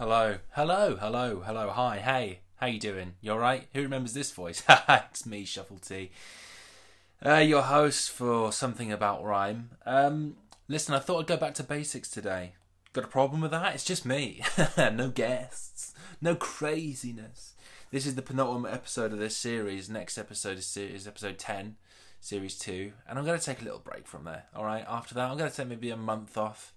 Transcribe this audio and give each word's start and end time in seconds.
hello, 0.00 0.38
hello, 0.52 0.96
hello, 0.96 1.42
hello, 1.44 1.68
hi, 1.68 1.98
hey, 1.98 2.40
how 2.54 2.66
you 2.66 2.80
doing? 2.80 3.12
You 3.20 3.32
alright? 3.32 3.68
Who 3.74 3.82
remembers 3.82 4.14
this 4.14 4.30
voice? 4.30 4.62
it's 4.88 5.26
me, 5.26 5.44
Shuffle 5.44 5.76
T. 5.76 6.10
Uh, 7.24 7.34
your 7.34 7.60
host 7.60 8.10
for 8.10 8.50
Something 8.50 8.90
About 8.90 9.22
Rhyme. 9.22 9.72
Um, 9.84 10.36
listen, 10.68 10.94
I 10.94 11.00
thought 11.00 11.20
I'd 11.20 11.26
go 11.26 11.36
back 11.36 11.52
to 11.56 11.62
basics 11.62 12.08
today. 12.08 12.54
Got 12.94 13.04
a 13.04 13.08
problem 13.08 13.42
with 13.42 13.50
that? 13.50 13.74
It's 13.74 13.84
just 13.84 14.06
me. 14.06 14.42
no 14.78 15.10
guests. 15.10 15.92
No 16.22 16.34
craziness. 16.34 17.52
This 17.90 18.06
is 18.06 18.14
the 18.14 18.22
penultimate 18.22 18.72
episode 18.72 19.12
of 19.12 19.18
this 19.18 19.36
series. 19.36 19.90
Next 19.90 20.16
episode 20.16 20.56
is, 20.56 20.66
series, 20.66 21.06
episode 21.06 21.36
10, 21.36 21.76
series 22.22 22.58
2. 22.58 22.92
And 23.06 23.18
I'm 23.18 23.26
going 23.26 23.38
to 23.38 23.44
take 23.44 23.60
a 23.60 23.64
little 23.64 23.80
break 23.80 24.06
from 24.06 24.24
there, 24.24 24.44
alright? 24.56 24.86
After 24.88 25.14
that, 25.16 25.30
I'm 25.30 25.36
going 25.36 25.50
to 25.50 25.54
take 25.54 25.68
maybe 25.68 25.90
a 25.90 25.96
month 25.98 26.38
off. 26.38 26.72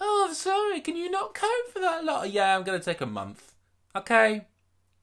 Oh, 0.00 0.26
I'm 0.28 0.34
sorry, 0.34 0.80
can 0.80 0.96
you 0.96 1.10
not 1.10 1.34
cope 1.34 1.72
for 1.72 1.80
that 1.80 2.04
lot? 2.04 2.30
Yeah, 2.30 2.56
I'm 2.56 2.64
going 2.64 2.78
to 2.78 2.84
take 2.84 3.00
a 3.00 3.06
month. 3.06 3.54
Okay? 3.94 4.46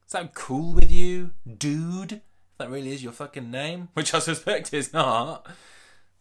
Is 0.05 0.13
that 0.13 0.34
cool 0.34 0.73
with 0.73 0.91
you, 0.91 1.31
dude? 1.58 2.13
If 2.13 2.22
that 2.59 2.70
really 2.70 2.94
is 2.94 3.03
your 3.03 3.12
fucking 3.12 3.50
name, 3.50 3.90
which 3.94 4.14
I 4.14 4.20
suspect 4.20 4.73
is 4.73 4.94
not. 4.94 5.48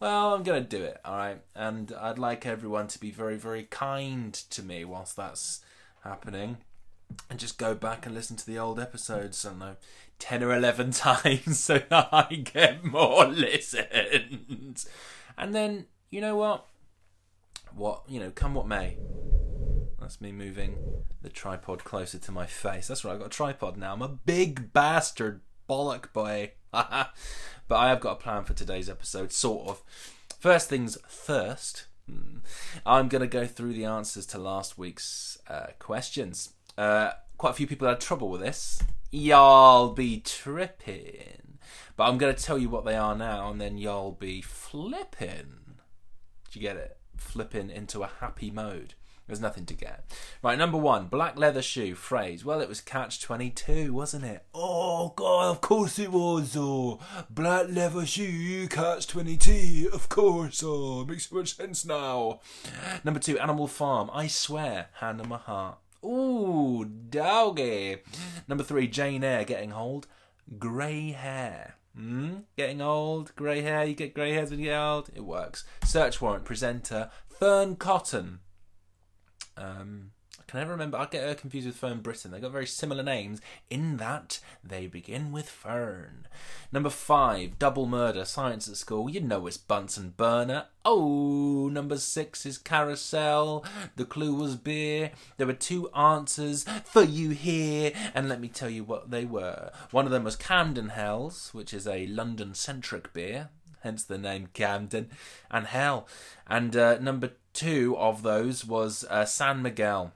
Well, 0.01 0.34
I'm 0.34 0.43
going 0.43 0.65
to 0.65 0.69
do 0.69 0.82
it, 0.82 1.01
alright? 1.06 1.43
And 1.55 1.93
I'd 1.93 2.19
like 2.19 2.46
everyone 2.46 2.88
to 2.88 2.98
be 2.98 3.10
very, 3.10 3.37
very 3.37 3.65
kind 3.65 4.32
to 4.32 4.62
me 4.62 4.84
whilst 4.84 5.16
that's 5.16 5.60
happening. 6.02 6.59
And 7.29 7.38
just 7.38 7.59
go 7.59 7.74
back 7.74 8.07
and 8.07 8.15
listen 8.15 8.37
to 8.37 8.46
the 8.46 8.59
old 8.59 8.80
episodes, 8.80 9.45
I 9.45 9.51
don't 9.51 9.59
know, 9.59 9.77
10 10.18 10.43
or 10.43 10.54
11 10.57 10.91
times 10.93 11.59
so 11.59 11.79
that 11.91 12.09
I 12.10 12.34
get 12.37 12.84
more 12.84 13.27
listens. 13.29 14.88
And 15.37 15.54
then, 15.54 15.87
you 16.10 16.20
know 16.20 16.37
what? 16.37 16.66
What, 17.74 18.02
you 18.08 18.20
know, 18.20 18.30
come 18.30 18.54
what 18.54 18.66
may. 18.66 18.96
That's 20.00 20.20
me 20.20 20.32
moving 20.32 20.76
the 21.22 21.28
tripod 21.28 21.84
closer 21.84 22.18
to 22.18 22.32
my 22.32 22.46
face. 22.46 22.88
That's 22.88 23.04
right, 23.04 23.12
I've 23.12 23.20
got 23.20 23.26
a 23.26 23.30
tripod 23.30 23.76
now. 23.76 23.92
I'm 23.92 24.02
a 24.02 24.08
big 24.08 24.73
bastard 24.73 25.40
bollock 25.68 26.12
boy. 26.12 26.52
but 26.73 27.10
I 27.70 27.88
have 27.88 28.01
got 28.01 28.12
a 28.12 28.23
plan 28.23 28.45
for 28.45 28.54
today's 28.54 28.90
episode, 28.90 29.32
sort 29.32 29.68
of. 29.68 29.82
First 30.38 30.68
things 30.68 30.98
first, 31.06 31.87
hmm, 32.09 32.38
I'm 32.84 33.09
going 33.09 33.20
to 33.20 33.29
go 33.29 33.46
through 33.46 33.74
the 33.74 33.84
answers 33.84 34.26
to 34.26 34.38
last 34.38 34.76
week's 34.76 35.38
uh, 35.48 35.68
questions. 35.79 36.54
Uh, 36.76 37.12
quite 37.38 37.51
a 37.51 37.54
few 37.54 37.66
people 37.66 37.86
had 37.86 38.01
trouble 38.01 38.29
with 38.29 38.40
this. 38.40 38.82
Y'all 39.10 39.90
be 39.90 40.20
tripping. 40.20 41.59
But 41.96 42.04
I'm 42.04 42.18
going 42.18 42.34
to 42.34 42.42
tell 42.42 42.59
you 42.59 42.68
what 42.68 42.84
they 42.84 42.96
are 42.96 43.14
now, 43.14 43.51
and 43.51 43.60
then 43.60 43.79
y'all 43.79 44.12
be 44.12 44.40
flipping. 44.40 45.76
Do 46.51 46.59
you 46.59 46.66
get 46.66 46.76
it? 46.76 46.96
Flipping 47.23 47.70
into 47.70 48.02
a 48.02 48.10
happy 48.20 48.51
mode. 48.51 48.95
There's 49.26 49.40
nothing 49.40 49.65
to 49.66 49.74
get. 49.74 50.04
Right, 50.42 50.59
number 50.59 50.76
one, 50.76 51.06
black 51.06 51.38
leather 51.38 51.62
shoe 51.62 51.95
phrase. 51.95 52.45
Well, 52.45 52.60
it 52.60 52.68
was 52.68 52.82
catch 52.82 53.23
22, 53.23 53.95
wasn't 53.95 54.24
it? 54.24 54.45
Oh, 54.52 55.14
God, 55.16 55.51
of 55.51 55.60
course 55.60 55.98
it 55.98 56.12
was. 56.12 56.54
Oh, 56.59 56.98
black 57.30 57.68
leather 57.70 58.04
shoe, 58.04 58.66
catch 58.68 59.06
22. 59.06 59.88
Of 59.92 60.09
course. 60.10 60.62
Oh, 60.62 61.06
makes 61.06 61.30
so 61.30 61.37
much 61.37 61.56
sense 61.56 61.87
now. 61.87 62.40
Number 63.04 63.20
two, 63.20 63.38
Animal 63.38 63.68
Farm. 63.68 64.10
I 64.12 64.26
swear, 64.26 64.88
hand 64.94 65.20
on 65.20 65.28
my 65.28 65.38
heart. 65.38 65.78
Ooh, 66.04 66.84
doggy. 66.84 67.98
Number 68.48 68.64
three, 68.64 68.88
Jane 68.88 69.25
Eyre 69.25 69.44
getting 69.44 69.70
hold. 69.70 70.09
Grey 70.59 71.12
hair. 71.12 71.76
Mm? 71.98 72.44
Getting 72.56 72.81
old, 72.81 73.34
grey 73.37 73.60
hair, 73.60 73.84
you 73.84 73.94
get 73.94 74.15
grey 74.15 74.32
hairs 74.32 74.50
when 74.50 74.60
you 74.60 74.66
get 74.66 74.81
old. 74.81 75.10
It 75.15 75.25
works. 75.25 75.65
Search 75.84 76.21
warrant 76.21 76.44
presenter 76.44 77.10
Fearne 77.28 77.76
Cotton. 77.76 78.41
Um, 79.56 80.12
can 80.53 80.60
never 80.60 80.72
remember. 80.72 80.98
I 80.98 81.06
get 81.06 81.26
her 81.26 81.34
confused 81.34 81.66
with 81.66 81.76
Fern 81.76 82.00
Britton. 82.00 82.31
They've 82.31 82.42
got 82.42 82.53
very 82.53 82.66
similar 82.66 83.03
names 83.03 83.41
in 83.70 83.97
that 83.97 84.38
they 84.62 84.86
begin 84.86 85.32
with 85.32 85.48
Fern. 85.48 86.26
Number 86.70 86.91
five, 86.91 87.58
double 87.58 87.86
murder, 87.86 88.26
science 88.26 88.68
at 88.68 88.76
school. 88.76 89.08
You 89.08 89.22
know 89.22 89.46
it's 89.46 89.56
Bunsen 89.56 90.10
burner. 90.14 90.66
Oh, 90.84 91.70
number 91.72 91.96
six 91.96 92.44
is 92.44 92.58
carousel. 92.58 93.64
The 93.96 94.04
clue 94.04 94.34
was 94.34 94.56
beer. 94.56 95.12
There 95.38 95.46
were 95.46 95.54
two 95.54 95.88
answers 95.92 96.64
for 96.84 97.02
you 97.02 97.30
here, 97.30 97.92
and 98.14 98.28
let 98.28 98.38
me 98.38 98.48
tell 98.48 98.68
you 98.68 98.84
what 98.84 99.10
they 99.10 99.24
were. 99.24 99.72
One 99.91 100.04
of 100.04 100.12
them 100.12 100.24
was 100.24 100.36
Camden 100.36 100.91
Hells, 100.91 101.48
which 101.54 101.72
is 101.72 101.86
a 101.86 102.06
London-centric 102.08 103.14
beer 103.14 103.48
hence 103.80 104.04
the 104.04 104.16
name 104.16 104.48
Camden, 104.54 105.10
and 105.50 105.66
Hell. 105.66 106.06
And 106.46 106.76
uh, 106.76 106.98
number 107.00 107.32
two 107.52 107.96
of 107.98 108.22
those 108.22 108.64
was 108.64 109.04
uh, 109.10 109.24
San 109.24 109.60
Miguel, 109.60 110.12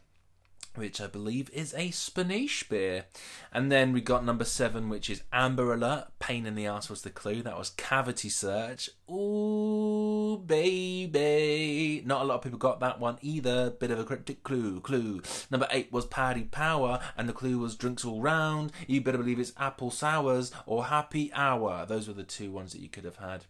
which 0.77 1.01
I 1.01 1.07
believe 1.07 1.51
is 1.51 1.75
a 1.75 1.91
Spanish 1.91 2.69
beer. 2.69 3.07
And 3.53 3.71
then 3.73 3.93
we 3.93 4.01
got 4.01 4.25
number 4.25 4.45
seven, 4.45 4.89
which 4.89 5.09
is 5.09 5.23
Amber 5.33 5.73
Alert. 5.73 6.09
Pain 6.19 6.47
in 6.47 6.55
the 6.55 6.67
ass 6.67 6.89
was 6.89 7.03
the 7.03 7.11
clue. 7.11 7.43
That 7.43 7.59
was 7.59 7.71
Cavity 7.71 8.29
Search. 8.29 8.91
Ooh, 9.11 10.43
baby. 10.45 12.03
Not 12.05 12.23
a 12.23 12.25
lot 12.25 12.37
of 12.37 12.43
people 12.43 12.59
got 12.59 12.81
that 12.81 13.01
one 13.01 13.19
either. 13.23 13.71
Bit 13.71 13.91
of 13.91 13.99
a 13.99 14.05
cryptic 14.05 14.43
clue. 14.43 14.81
Clue. 14.81 15.23
Number 15.51 15.67
eight 15.71 15.93
was 15.93 16.07
Paddy 16.07 16.45
Power, 16.45 17.01
and 17.17 17.29
the 17.29 17.33
clue 17.33 17.59
was 17.59 17.77
Drinks 17.77 18.05
All 18.05 18.21
Round. 18.21 18.73
You 18.87 19.01
better 19.01 19.19
believe 19.19 19.39
it's 19.39 19.53
Apple 19.59 19.91
Sours 19.91 20.53
or 20.67 20.87
Happy 20.87 21.33
Hour. 21.33 21.87
Those 21.87 22.09
were 22.09 22.15
the 22.15 22.25
two 22.25 22.51
ones 22.51 22.73
that 22.73 22.81
you 22.81 22.89
could 22.89 23.05
have 23.05 23.17
had. 23.17 23.45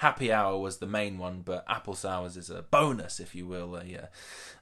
Happy 0.00 0.32
Hour 0.32 0.58
was 0.58 0.78
the 0.78 0.86
main 0.86 1.18
one, 1.18 1.42
but 1.44 1.62
Apple 1.68 1.94
Sours 1.94 2.38
is 2.38 2.48
a 2.48 2.62
bonus, 2.62 3.20
if 3.20 3.34
you 3.34 3.46
will, 3.46 3.76
a, 3.76 3.80
uh, 3.80 4.06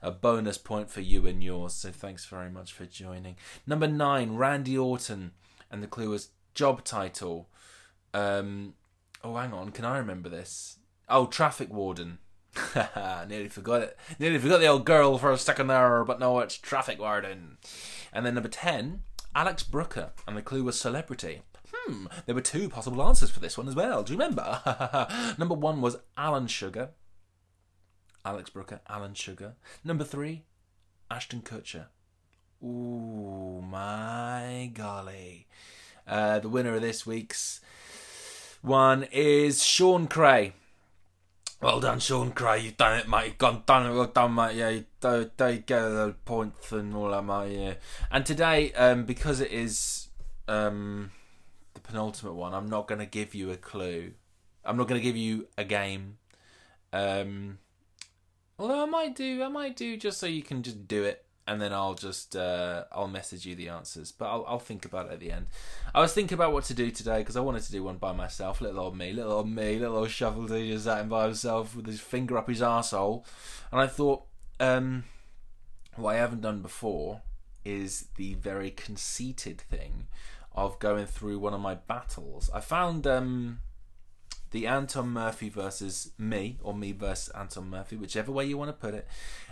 a 0.01 0.11
bonus 0.11 0.57
point 0.57 0.89
for 0.89 0.99
you 0.99 1.25
and 1.25 1.41
yours. 1.41 1.73
So 1.75 1.91
thanks 1.91 2.25
very 2.25 2.49
much 2.49 2.73
for 2.73 2.85
joining. 2.85 3.37
Number 3.65 3.87
nine, 3.87 4.35
Randy 4.35 4.77
Orton, 4.77 5.31
and 5.71 5.81
the 5.81 5.87
clue 5.87 6.09
was 6.09 6.31
job 6.53 6.83
title. 6.83 7.47
Um, 8.13 8.73
oh, 9.23 9.37
hang 9.37 9.53
on, 9.53 9.69
can 9.69 9.85
I 9.85 9.97
remember 9.97 10.27
this? 10.27 10.79
Oh, 11.07 11.25
Traffic 11.25 11.71
Warden. 11.71 12.17
Nearly 12.75 13.47
forgot 13.47 13.81
it. 13.83 13.97
Nearly 14.19 14.39
forgot 14.39 14.59
the 14.59 14.67
old 14.67 14.83
girl 14.83 15.17
for 15.17 15.31
a 15.31 15.37
second 15.37 15.67
there, 15.67 16.03
but 16.03 16.19
no, 16.19 16.39
it's 16.39 16.57
Traffic 16.57 16.99
Warden. 16.99 17.59
And 18.11 18.25
then 18.25 18.33
number 18.33 18.49
ten, 18.49 19.03
Alex 19.33 19.63
Brooker, 19.63 20.11
and 20.27 20.35
the 20.35 20.41
clue 20.41 20.65
was 20.65 20.77
celebrity. 20.77 21.43
Hmm, 21.89 22.05
there 22.27 22.35
were 22.35 22.41
two 22.41 22.69
possible 22.69 23.01
answers 23.01 23.31
for 23.31 23.39
this 23.39 23.57
one 23.57 23.67
as 23.67 23.73
well. 23.73 24.03
Do 24.03 24.13
you 24.13 24.19
remember? 24.19 24.61
Number 25.39 25.55
one 25.55 25.81
was 25.81 25.97
Alan 26.15 26.45
Sugar. 26.45 26.89
Alex 28.23 28.51
Brooker, 28.51 28.81
Alan 28.87 29.15
Sugar. 29.15 29.55
Number 29.83 30.03
three, 30.03 30.43
Ashton 31.09 31.41
Kutcher. 31.41 31.85
Ooh, 32.63 33.63
my 33.67 34.69
golly. 34.73 35.47
Uh, 36.07 36.37
the 36.37 36.49
winner 36.49 36.75
of 36.75 36.81
this 36.81 37.07
week's 37.07 37.59
one 38.61 39.07
is 39.11 39.63
Sean 39.63 40.07
Cray. 40.07 40.53
Well 41.59 41.79
done, 41.79 41.99
Sean 41.99 42.31
Cray. 42.33 42.59
You've 42.59 42.77
done 42.77 42.99
it, 42.99 43.09
mate. 43.09 43.25
You've 43.25 43.37
gone 43.39 43.63
done 43.65 43.87
it. 43.87 43.95
Well 43.95 44.05
done, 44.05 44.35
mate. 44.35 44.55
Yeah, 44.55 44.69
you, 44.69 44.85
do, 45.01 45.31
do 45.35 45.57
get 45.57 45.81
the 45.81 46.15
points 46.23 46.71
and 46.71 46.93
all 46.95 47.09
that, 47.09 47.23
mate. 47.23 47.57
Yeah. 47.57 47.73
And 48.11 48.25
today, 48.25 48.73
um, 48.73 49.05
because 49.05 49.39
it 49.39 49.51
is 49.51 50.09
um, 50.47 51.11
the 51.81 51.87
penultimate 51.87 52.35
one, 52.35 52.53
I'm 52.53 52.69
not 52.69 52.87
going 52.87 52.99
to 52.99 53.05
give 53.05 53.33
you 53.33 53.51
a 53.51 53.57
clue. 53.57 54.13
I'm 54.65 54.77
not 54.77 54.87
going 54.87 54.99
to 54.99 55.03
give 55.03 55.17
you 55.17 55.47
a 55.57 55.63
game. 55.63 56.17
Um, 56.91 57.59
although 58.57 58.83
I 58.83 58.85
might 58.85 59.15
do, 59.15 59.43
I 59.43 59.47
might 59.47 59.75
do 59.75 59.97
just 59.97 60.19
so 60.19 60.25
you 60.25 60.43
can 60.43 60.63
just 60.63 60.87
do 60.87 61.03
it, 61.03 61.25
and 61.47 61.61
then 61.61 61.73
I'll 61.73 61.95
just 61.95 62.35
uh, 62.35 62.83
I'll 62.91 63.07
message 63.07 63.45
you 63.45 63.55
the 63.55 63.69
answers. 63.69 64.11
But 64.11 64.25
I'll 64.25 64.45
I'll 64.47 64.59
think 64.59 64.85
about 64.85 65.07
it 65.07 65.13
at 65.13 65.19
the 65.19 65.31
end. 65.31 65.47
I 65.93 66.01
was 66.01 66.13
thinking 66.13 66.35
about 66.35 66.53
what 66.53 66.65
to 66.65 66.73
do 66.73 66.91
today 66.91 67.19
because 67.19 67.37
I 67.37 67.41
wanted 67.41 67.63
to 67.63 67.71
do 67.71 67.83
one 67.83 67.97
by 67.97 68.11
myself. 68.11 68.61
Little 68.61 68.81
old 68.81 68.97
me, 68.97 69.13
little 69.13 69.31
old 69.31 69.49
me, 69.49 69.79
little 69.79 69.97
old 69.97 70.11
shuffle 70.11 70.47
just 70.47 70.85
sat 70.85 71.07
by 71.07 71.25
himself 71.25 71.75
with 71.75 71.87
his 71.87 72.01
finger 72.01 72.37
up 72.37 72.49
his 72.49 72.61
arsehole. 72.61 73.25
And 73.71 73.79
I 73.79 73.87
thought, 73.87 74.23
um, 74.59 75.05
what 75.95 76.15
I 76.15 76.17
haven't 76.17 76.41
done 76.41 76.61
before 76.61 77.21
is 77.65 78.07
the 78.15 78.33
very 78.35 78.71
conceited 78.71 79.59
thing 79.61 80.07
of 80.65 80.79
going 80.79 81.05
through 81.05 81.39
one 81.39 81.53
of 81.53 81.61
my 81.61 81.75
battles. 81.75 82.49
I 82.53 82.59
found 82.59 83.05
um, 83.07 83.59
the 84.51 84.67
Anton 84.67 85.09
Murphy 85.09 85.49
versus 85.49 86.11
me, 86.17 86.57
or 86.61 86.73
me 86.73 86.91
versus 86.91 87.29
Anton 87.29 87.69
Murphy, 87.69 87.95
whichever 87.95 88.31
way 88.31 88.45
you 88.45 88.57
want 88.57 88.69
to 88.69 88.73
put 88.73 88.93
it. 88.93 89.07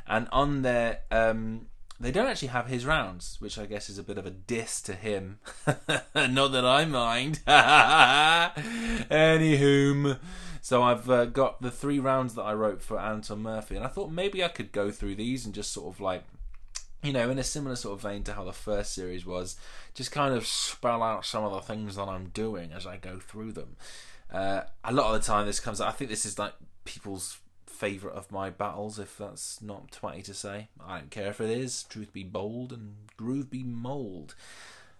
And 0.07 0.27
on 0.31 0.61
there, 0.61 1.01
um, 1.11 1.67
they 1.99 2.11
don't 2.11 2.27
actually 2.27 2.49
have 2.49 2.67
his 2.67 2.85
rounds, 2.85 3.37
which 3.39 3.57
I 3.57 3.65
guess 3.65 3.89
is 3.89 3.97
a 3.97 4.03
bit 4.03 4.17
of 4.17 4.25
a 4.25 4.31
diss 4.31 4.81
to 4.83 4.93
him. 4.93 5.39
Not 6.15 6.51
that 6.51 6.65
I 6.65 6.85
mind. 6.85 7.39
Anywho, 9.09 10.19
so 10.61 10.83
I've 10.83 11.09
uh, 11.09 11.25
got 11.25 11.61
the 11.61 11.71
three 11.71 11.99
rounds 11.99 12.35
that 12.35 12.43
I 12.43 12.53
wrote 12.53 12.81
for 12.81 12.99
Anton 12.99 13.41
Murphy, 13.41 13.75
and 13.75 13.83
I 13.83 13.87
thought 13.87 14.11
maybe 14.11 14.43
I 14.43 14.49
could 14.49 14.71
go 14.71 14.91
through 14.91 15.15
these 15.15 15.45
and 15.45 15.55
just 15.55 15.71
sort 15.71 15.93
of 15.93 15.99
like 15.99 16.23
you 17.03 17.13
know, 17.13 17.29
in 17.29 17.39
a 17.39 17.43
similar 17.43 17.75
sort 17.75 17.95
of 17.95 18.01
vein 18.01 18.23
to 18.23 18.33
how 18.33 18.43
the 18.43 18.53
first 18.53 18.93
series 18.93 19.25
was, 19.25 19.55
just 19.93 20.11
kind 20.11 20.33
of 20.33 20.45
spell 20.45 21.03
out 21.03 21.25
some 21.25 21.43
of 21.43 21.53
the 21.53 21.61
things 21.61 21.95
that 21.95 22.07
I'm 22.07 22.29
doing 22.29 22.71
as 22.71 22.87
I 22.87 22.97
go 22.97 23.19
through 23.19 23.53
them. 23.53 23.75
Uh, 24.31 24.61
a 24.83 24.93
lot 24.93 25.13
of 25.13 25.21
the 25.21 25.25
time, 25.25 25.45
this 25.45 25.59
comes. 25.59 25.79
I 25.79 25.91
think 25.91 26.09
this 26.09 26.25
is 26.25 26.37
like 26.37 26.53
people's 26.85 27.39
favourite 27.65 28.15
of 28.15 28.31
my 28.31 28.49
battles, 28.49 28.97
if 28.97 29.17
that's 29.17 29.61
not 29.61 29.91
twatty 29.91 30.23
to 30.23 30.33
say. 30.33 30.69
I 30.85 30.99
don't 30.99 31.11
care 31.11 31.29
if 31.29 31.39
it 31.39 31.49
is. 31.49 31.83
Truth 31.83 32.11
be 32.11 32.23
bold 32.23 32.73
and 32.73 32.95
groove 33.15 33.49
be 33.49 33.63
mould. 33.63 34.35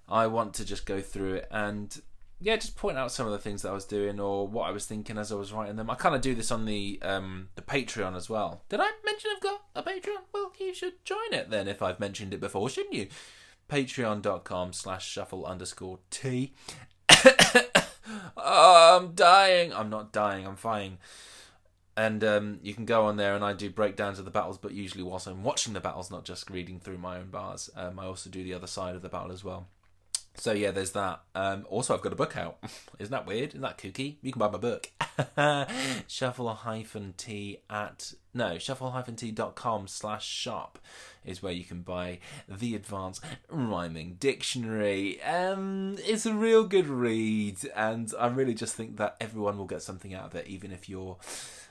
I 0.08 0.28
want 0.28 0.54
to 0.56 0.66
just 0.66 0.86
go 0.86 1.02
through 1.02 1.36
it 1.36 1.48
and 1.52 2.02
yeah, 2.39 2.56
just 2.56 2.75
point 2.75 2.98
out 2.98 3.12
some 3.12 3.25
of 3.25 3.31
the 3.31 3.39
things 3.39 3.63
that 3.63 3.69
I 3.69 3.74
was 3.74 3.86
doing 3.86 4.19
or 4.19 4.48
what 4.48 4.68
I 4.68 4.72
was 4.72 4.86
thinking 4.86 5.18
as 5.18 5.31
I 5.31 5.36
was 5.36 5.51
writing 5.51 5.75
them. 5.75 5.89
I 5.89 5.95
kind 5.95 6.16
of 6.16 6.22
do 6.22 6.36
this 6.36 6.51
on 6.51 6.66
the 6.66 7.00
um, 7.01 7.50
the 7.56 7.62
Patreon 7.62 8.16
as 8.16 8.30
well. 8.30 8.63
Did 8.69 8.80
I 8.80 8.92
mention 9.04 9.31
I've 9.36 9.42
got 9.42 9.63
a 9.75 9.84
Patreon? 9.84 10.22
Well, 10.34 10.51
you 10.60 10.74
should 10.74 11.04
join 11.04 11.34
it 11.34 11.50
then 11.50 11.68
if 11.68 11.81
I've 11.81 12.00
mentioned 12.00 12.34
it 12.34 12.39
before, 12.39 12.69
shouldn't 12.69 12.94
you? 12.94 13.07
Patreon.com 13.69 14.74
slash 14.74 15.07
shuffle 15.07 15.45
underscore 15.45 16.00
T. 16.10 16.54
oh, 18.38 18.98
I'm 19.01 19.13
dying. 19.13 19.74
I'm 19.74 19.90
not 19.90 20.13
dying, 20.13 20.45
I'm 20.45 20.56
fine. 20.56 21.00
And 21.98 22.24
um, 22.24 22.60
you 22.62 22.75
can 22.75 22.86
go 22.86 23.06
on 23.06 23.18
there 23.18 23.33
and 23.33 23.44
I 23.44 23.54
do 23.54 23.72
breakdowns 23.72 24.19
of 24.19 24.25
the 24.25 24.31
battles, 24.31 24.60
but 24.60 24.72
usually 24.72 25.04
whilst 25.04 25.25
I'm 25.25 25.44
watching 25.44 25.74
the 25.74 25.80
battles, 25.80 26.12
not 26.12 26.25
just 26.25 26.51
reading 26.51 26.80
through 26.80 27.00
my 27.00 27.18
own 27.18 27.31
bars. 27.31 27.72
Um, 27.75 28.00
I 28.00 28.06
also 28.06 28.30
do 28.30 28.44
the 28.44 28.54
other 28.54 28.68
side 28.68 28.95
of 28.95 29.01
the 29.01 29.10
battle 29.10 29.31
as 29.31 29.44
well. 29.44 29.68
So 30.38 30.51
yeah, 30.54 30.72
there's 30.72 30.92
that. 30.92 31.22
Um, 31.34 31.66
also, 31.69 31.95
I've 31.95 32.01
got 32.01 32.13
a 32.13 32.16
book 32.16 32.38
out. 32.38 32.57
Isn't 33.00 33.12
that 33.12 33.25
weird? 33.25 33.50
Isn't 33.50 33.62
that 33.62 33.78
kooky? 33.78 34.18
You 34.22 34.31
can 34.31 34.39
buy 34.39 34.50
my 34.50 34.57
book. 34.57 34.92
shuffle 36.07 36.54
hyphen 36.54 37.16
t 37.18 37.60
at 37.69 38.13
no 38.36 38.60
shuffle 38.60 38.92
hyphen 38.92 39.16
t 39.16 39.31
dot 39.31 39.56
com 39.56 39.88
slash 39.88 40.28
shop 40.28 40.78
is 41.25 41.42
where 41.42 41.51
you 41.51 41.63
can 41.63 41.81
buy 41.81 42.19
the 42.48 42.75
advanced 42.75 43.24
rhyming 43.50 44.16
dictionary. 44.19 45.22
Um, 45.24 45.95
it's 46.00 46.25
a 46.25 46.34
real 46.34 46.63
good 46.63 46.88
read, 46.88 47.57
and 47.75 48.13
I 48.18 48.28
really 48.28 48.54
just 48.54 48.75
think 48.75 48.98
that 48.98 49.18
everyone 49.19 49.57
will 49.57 49.66
get 49.66 49.81
something 49.81 50.13
out 50.13 50.25
of 50.25 50.36
it, 50.36 50.48
even 50.48 50.72
if 50.72 50.88
you're 50.88 51.18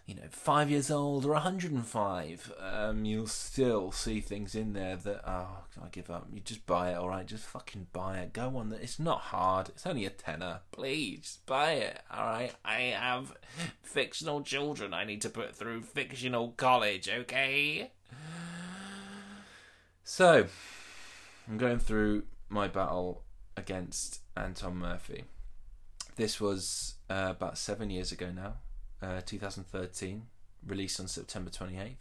you 0.07 0.15
know, 0.15 0.29
five 0.31 0.71
years 0.71 0.89
old 0.89 1.25
or 1.25 1.33
105, 1.33 2.53
um, 2.61 3.05
you'll 3.05 3.27
still 3.27 3.91
see 3.91 4.21
things 4.21 4.55
in 4.55 4.73
there 4.73 4.95
that, 4.95 5.29
oh, 5.29 5.65
I 5.83 5.89
give 5.91 6.11
up. 6.11 6.29
You 6.33 6.39
just 6.41 6.65
buy 6.65 6.93
it, 6.93 6.97
alright? 6.97 7.27
Just 7.27 7.45
fucking 7.45 7.89
buy 7.93 8.19
it. 8.19 8.33
Go 8.33 8.57
on. 8.57 8.69
That 8.69 8.83
it's 8.83 9.01
not 9.01 9.19
hard. 9.19 9.69
It's 9.69 9.85
only 9.85 10.05
a 10.05 10.11
tenner. 10.11 10.61
Please, 10.71 11.41
buy 11.45 11.73
it, 11.73 12.01
alright? 12.17 12.55
I 12.65 12.95
have 12.97 13.37
fictional 13.83 14.43
children 14.43 14.95
I 14.95 15.03
need 15.03 15.23
to 15.23 15.29
put 15.29 15.57
through 15.57 15.83
fictional 15.83 16.51
college, 16.57 17.09
okay? 17.09 17.91
So, 20.05 20.47
I'm 21.49 21.59
going 21.59 21.81
through 21.81 22.23
my 22.49 22.69
battle 22.69 23.25
against 23.57 24.21
Anton 24.37 24.77
Murphy. 24.77 25.25
This 26.15 26.41
was 26.41 26.95
uh, 27.11 27.27
about 27.31 27.59
seven 27.59 27.91
years 27.91 28.13
ago 28.13 28.31
now 28.31 28.55
uh, 29.07 29.21
2013, 29.25 30.23
released 30.67 31.01
on 31.01 31.09
September 31.09 31.51
28th. 31.51 31.95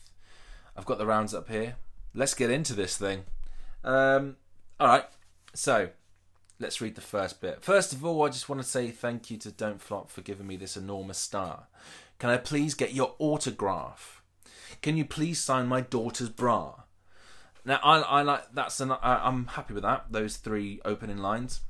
I've 0.75 0.86
got 0.86 0.98
the 0.98 1.06
rounds 1.06 1.34
up 1.34 1.50
here. 1.50 1.75
Let's 2.13 2.34
get 2.34 2.50
into 2.50 2.74
this 2.74 2.98
thing. 2.98 3.24
Um, 3.84 4.38
all 4.80 4.88
right, 4.88 5.06
so 5.54 5.90
let's 6.60 6.81
read 6.81 6.96
the 6.96 7.02
first 7.02 7.42
bit. 7.42 7.63
First 7.63 7.94
of 7.94 8.04
all, 8.04 8.25
I 8.25 8.30
just 8.30 8.50
want 8.50 8.62
to 8.62 8.68
say 8.68 8.90
thank 8.90 9.30
you 9.30 9.38
to 9.38 9.52
Don't 9.52 9.81
Flop 9.81 10.10
for 10.10 10.22
giving 10.22 10.48
me 10.48 10.56
this 10.56 10.75
enormous 10.75 11.18
star. 11.18 11.68
Can 12.18 12.30
I 12.30 12.38
please 12.38 12.74
get 12.74 12.94
your 12.94 13.13
autograph? 13.19 14.24
Can 14.81 14.98
you 14.98 15.06
please 15.06 15.40
sign 15.40 15.68
my 15.68 15.81
daughter's 15.81 16.30
bra? 16.30 16.81
Now, 17.63 17.80
I, 17.84 18.00
I 18.00 18.22
like 18.22 18.54
that's 18.54 18.80
an. 18.80 18.92
I, 18.92 19.28
I'm 19.28 19.48
happy 19.48 19.74
with 19.74 19.84
that. 19.84 20.06
Those 20.12 20.38
three 20.38 20.81
opening 20.86 21.18
lines 21.18 21.62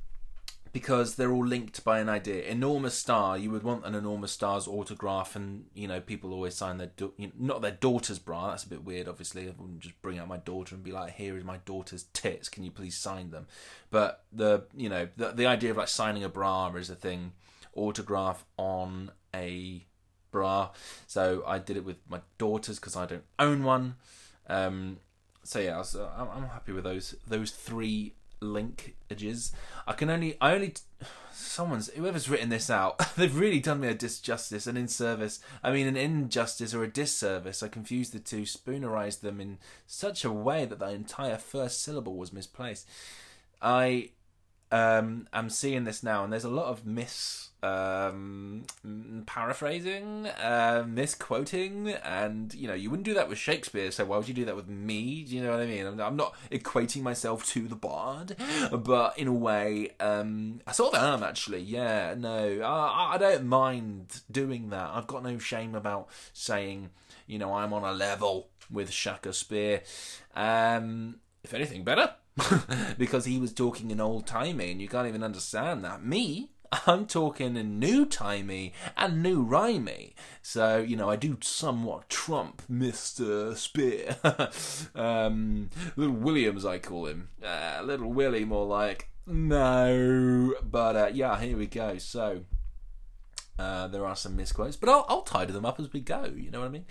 because 0.76 1.14
they're 1.14 1.32
all 1.32 1.46
linked 1.46 1.82
by 1.84 2.00
an 2.00 2.08
idea. 2.10 2.42
Enormous 2.42 2.92
Star, 2.92 3.38
you 3.38 3.50
would 3.50 3.62
want 3.62 3.86
an 3.86 3.94
Enormous 3.94 4.30
Star's 4.30 4.68
autograph, 4.68 5.34
and 5.34 5.64
you 5.72 5.88
know 5.88 6.02
people 6.02 6.34
always 6.34 6.54
sign 6.54 6.76
their 6.76 6.90
do- 6.98 7.14
you 7.16 7.28
know, 7.28 7.32
not 7.38 7.62
their 7.62 7.70
daughter's 7.70 8.18
bra. 8.18 8.50
That's 8.50 8.64
a 8.64 8.68
bit 8.68 8.84
weird. 8.84 9.08
Obviously, 9.08 9.48
I 9.48 9.54
wouldn't 9.56 9.80
just 9.80 10.02
bring 10.02 10.18
out 10.18 10.28
my 10.28 10.36
daughter 10.36 10.74
and 10.74 10.84
be 10.84 10.92
like, 10.92 11.14
"Here 11.14 11.34
is 11.38 11.44
my 11.44 11.56
daughter's 11.64 12.02
tits. 12.12 12.50
Can 12.50 12.62
you 12.62 12.70
please 12.70 12.94
sign 12.94 13.30
them?" 13.30 13.46
But 13.88 14.26
the 14.30 14.66
you 14.76 14.90
know 14.90 15.08
the 15.16 15.32
the 15.32 15.46
idea 15.46 15.70
of 15.70 15.78
like 15.78 15.88
signing 15.88 16.24
a 16.24 16.28
bra 16.28 16.70
is 16.74 16.90
a 16.90 16.94
thing. 16.94 17.32
Autograph 17.74 18.44
on 18.58 19.12
a 19.34 19.86
bra. 20.30 20.72
So 21.06 21.42
I 21.46 21.58
did 21.58 21.78
it 21.78 21.86
with 21.86 21.96
my 22.06 22.20
daughters 22.36 22.78
because 22.78 22.96
I 22.96 23.06
don't 23.06 23.24
own 23.38 23.64
one. 23.64 23.94
Um, 24.46 24.98
so 25.42 25.58
yeah, 25.58 25.82
I'm 26.18 26.48
happy 26.48 26.72
with 26.72 26.84
those 26.84 27.14
those 27.26 27.50
three 27.50 28.15
linkages. 28.40 29.52
I 29.86 29.92
can 29.92 30.10
only, 30.10 30.36
I 30.40 30.52
only, 30.52 30.74
someone's 31.32 31.88
whoever's 31.90 32.28
written 32.28 32.48
this 32.48 32.70
out, 32.70 32.98
they've 33.16 33.38
really 33.38 33.60
done 33.60 33.80
me 33.80 33.88
a 33.88 33.94
disjustice, 33.94 34.66
an 34.66 34.76
inservice. 34.76 35.40
I 35.62 35.72
mean, 35.72 35.86
an 35.86 35.96
injustice 35.96 36.74
or 36.74 36.84
a 36.84 36.92
disservice. 36.92 37.62
I 37.62 37.68
confused 37.68 38.12
the 38.12 38.18
two, 38.18 38.42
spoonerized 38.42 39.20
them 39.20 39.40
in 39.40 39.58
such 39.86 40.24
a 40.24 40.32
way 40.32 40.64
that 40.64 40.78
the 40.78 40.90
entire 40.90 41.38
first 41.38 41.82
syllable 41.82 42.16
was 42.16 42.32
misplaced. 42.32 42.88
I 43.62 44.10
um, 44.72 45.28
I'm 45.32 45.50
seeing 45.50 45.84
this 45.84 46.02
now, 46.02 46.24
and 46.24 46.32
there's 46.32 46.44
a 46.44 46.50
lot 46.50 46.66
of 46.66 46.84
mis 46.84 47.50
um, 47.62 48.64
paraphrasing, 49.26 50.26
uh, 50.26 50.84
misquoting, 50.86 51.90
and 52.04 52.52
you 52.54 52.68
know 52.68 52.74
you 52.74 52.90
wouldn't 52.90 53.06
do 53.06 53.14
that 53.14 53.28
with 53.28 53.38
Shakespeare. 53.38 53.90
So 53.90 54.04
why 54.04 54.16
would 54.16 54.28
you 54.28 54.34
do 54.34 54.44
that 54.44 54.56
with 54.56 54.68
me? 54.68 55.24
Do 55.24 55.34
you 55.36 55.42
know 55.42 55.52
what 55.52 55.60
I 55.60 55.66
mean? 55.66 55.86
I'm, 55.86 56.00
I'm 56.00 56.16
not 56.16 56.34
equating 56.50 57.02
myself 57.02 57.46
to 57.52 57.68
the 57.68 57.76
bard, 57.76 58.36
but 58.72 59.18
in 59.18 59.28
a 59.28 59.32
way, 59.32 59.90
um, 60.00 60.60
I 60.66 60.72
sort 60.72 60.94
of 60.94 61.02
am 61.02 61.22
actually. 61.22 61.62
Yeah, 61.62 62.14
no, 62.16 62.60
I, 62.60 63.14
I 63.14 63.18
don't 63.18 63.46
mind 63.46 64.20
doing 64.30 64.70
that. 64.70 64.90
I've 64.92 65.06
got 65.06 65.22
no 65.22 65.38
shame 65.38 65.74
about 65.74 66.08
saying, 66.32 66.90
you 67.26 67.38
know, 67.38 67.54
I'm 67.54 67.72
on 67.72 67.84
a 67.84 67.92
level 67.92 68.48
with 68.70 68.90
Shakespeare. 68.90 69.82
Um, 70.34 71.20
if 71.42 71.54
anything, 71.54 71.84
better. 71.84 72.14
because 72.98 73.24
he 73.24 73.38
was 73.38 73.52
talking 73.52 73.90
in 73.90 74.00
old 74.00 74.26
timey 74.26 74.70
and 74.70 74.80
you 74.80 74.88
can't 74.88 75.08
even 75.08 75.22
understand 75.22 75.84
that. 75.84 76.04
Me, 76.04 76.50
I'm 76.86 77.06
talking 77.06 77.56
in 77.56 77.78
new 77.78 78.06
timey 78.06 78.72
and 78.96 79.22
new 79.22 79.44
rhymey. 79.44 80.14
So, 80.42 80.78
you 80.78 80.96
know, 80.96 81.08
I 81.08 81.16
do 81.16 81.38
somewhat 81.40 82.08
trump 82.08 82.62
Mr. 82.70 83.56
Spear. 83.56 84.16
um, 84.94 85.70
little 85.96 86.14
Williams, 86.16 86.64
I 86.64 86.78
call 86.78 87.06
him. 87.06 87.28
Uh, 87.42 87.80
little 87.84 88.12
Willie, 88.12 88.44
more 88.44 88.66
like. 88.66 89.08
No. 89.26 90.54
But 90.62 90.96
uh, 90.96 91.10
yeah, 91.12 91.40
here 91.40 91.56
we 91.56 91.66
go. 91.66 91.98
So, 91.98 92.42
uh, 93.58 93.88
there 93.88 94.04
are 94.04 94.16
some 94.16 94.36
misquotes, 94.36 94.76
but 94.76 94.88
I'll, 94.88 95.06
I'll 95.08 95.22
tidy 95.22 95.52
them 95.52 95.64
up 95.64 95.80
as 95.80 95.92
we 95.92 96.00
go. 96.00 96.24
You 96.24 96.50
know 96.50 96.60
what 96.60 96.66
I 96.66 96.70
mean? 96.70 96.84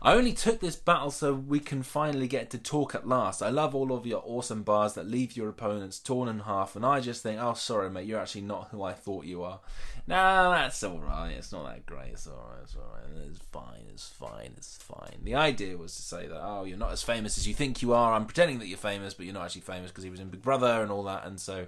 I 0.00 0.14
only 0.14 0.32
took 0.32 0.60
this 0.60 0.76
battle 0.76 1.10
so 1.10 1.34
we 1.34 1.60
can 1.60 1.82
finally 1.82 2.26
get 2.26 2.50
to 2.50 2.58
talk 2.58 2.94
at 2.94 3.06
last. 3.06 3.42
I 3.42 3.50
love 3.50 3.74
all 3.74 3.92
of 3.92 4.06
your 4.06 4.22
awesome 4.24 4.62
bars 4.62 4.94
that 4.94 5.06
leave 5.06 5.36
your 5.36 5.48
opponents 5.48 5.98
torn 5.98 6.28
in 6.28 6.40
half, 6.40 6.74
and 6.74 6.86
I 6.86 7.00
just 7.00 7.22
think, 7.22 7.40
oh, 7.40 7.54
sorry, 7.54 7.90
mate, 7.90 8.06
you're 8.06 8.20
actually 8.20 8.42
not 8.42 8.68
who 8.70 8.82
I 8.82 8.94
thought 8.94 9.26
you 9.26 9.42
are. 9.42 9.60
Nah, 10.06 10.50
that's 10.50 10.84
alright. 10.84 11.36
It's 11.36 11.50
not 11.52 11.66
that 11.66 11.84
great. 11.84 12.12
It's 12.12 12.28
alright. 12.28 12.60
It's 12.62 12.76
alright. 12.76 13.04
It's 13.28 13.40
fine. 13.50 13.86
It's 13.92 14.08
fine. 14.08 14.54
It's 14.56 14.76
fine. 14.76 15.18
The 15.24 15.34
idea 15.34 15.76
was 15.76 15.94
to 15.96 16.02
say 16.02 16.28
that, 16.28 16.40
oh, 16.40 16.64
you're 16.64 16.78
not 16.78 16.92
as 16.92 17.02
famous 17.02 17.36
as 17.36 17.48
you 17.48 17.54
think 17.54 17.82
you 17.82 17.92
are. 17.92 18.12
I'm 18.14 18.24
pretending 18.24 18.60
that 18.60 18.68
you're 18.68 18.78
famous, 18.78 19.14
but 19.14 19.26
you're 19.26 19.34
not 19.34 19.44
actually 19.44 19.62
famous 19.62 19.90
because 19.90 20.04
he 20.04 20.10
was 20.10 20.20
in 20.20 20.28
Big 20.28 20.42
Brother 20.42 20.80
and 20.80 20.92
all 20.92 21.02
that. 21.04 21.26
And 21.26 21.40
so 21.40 21.66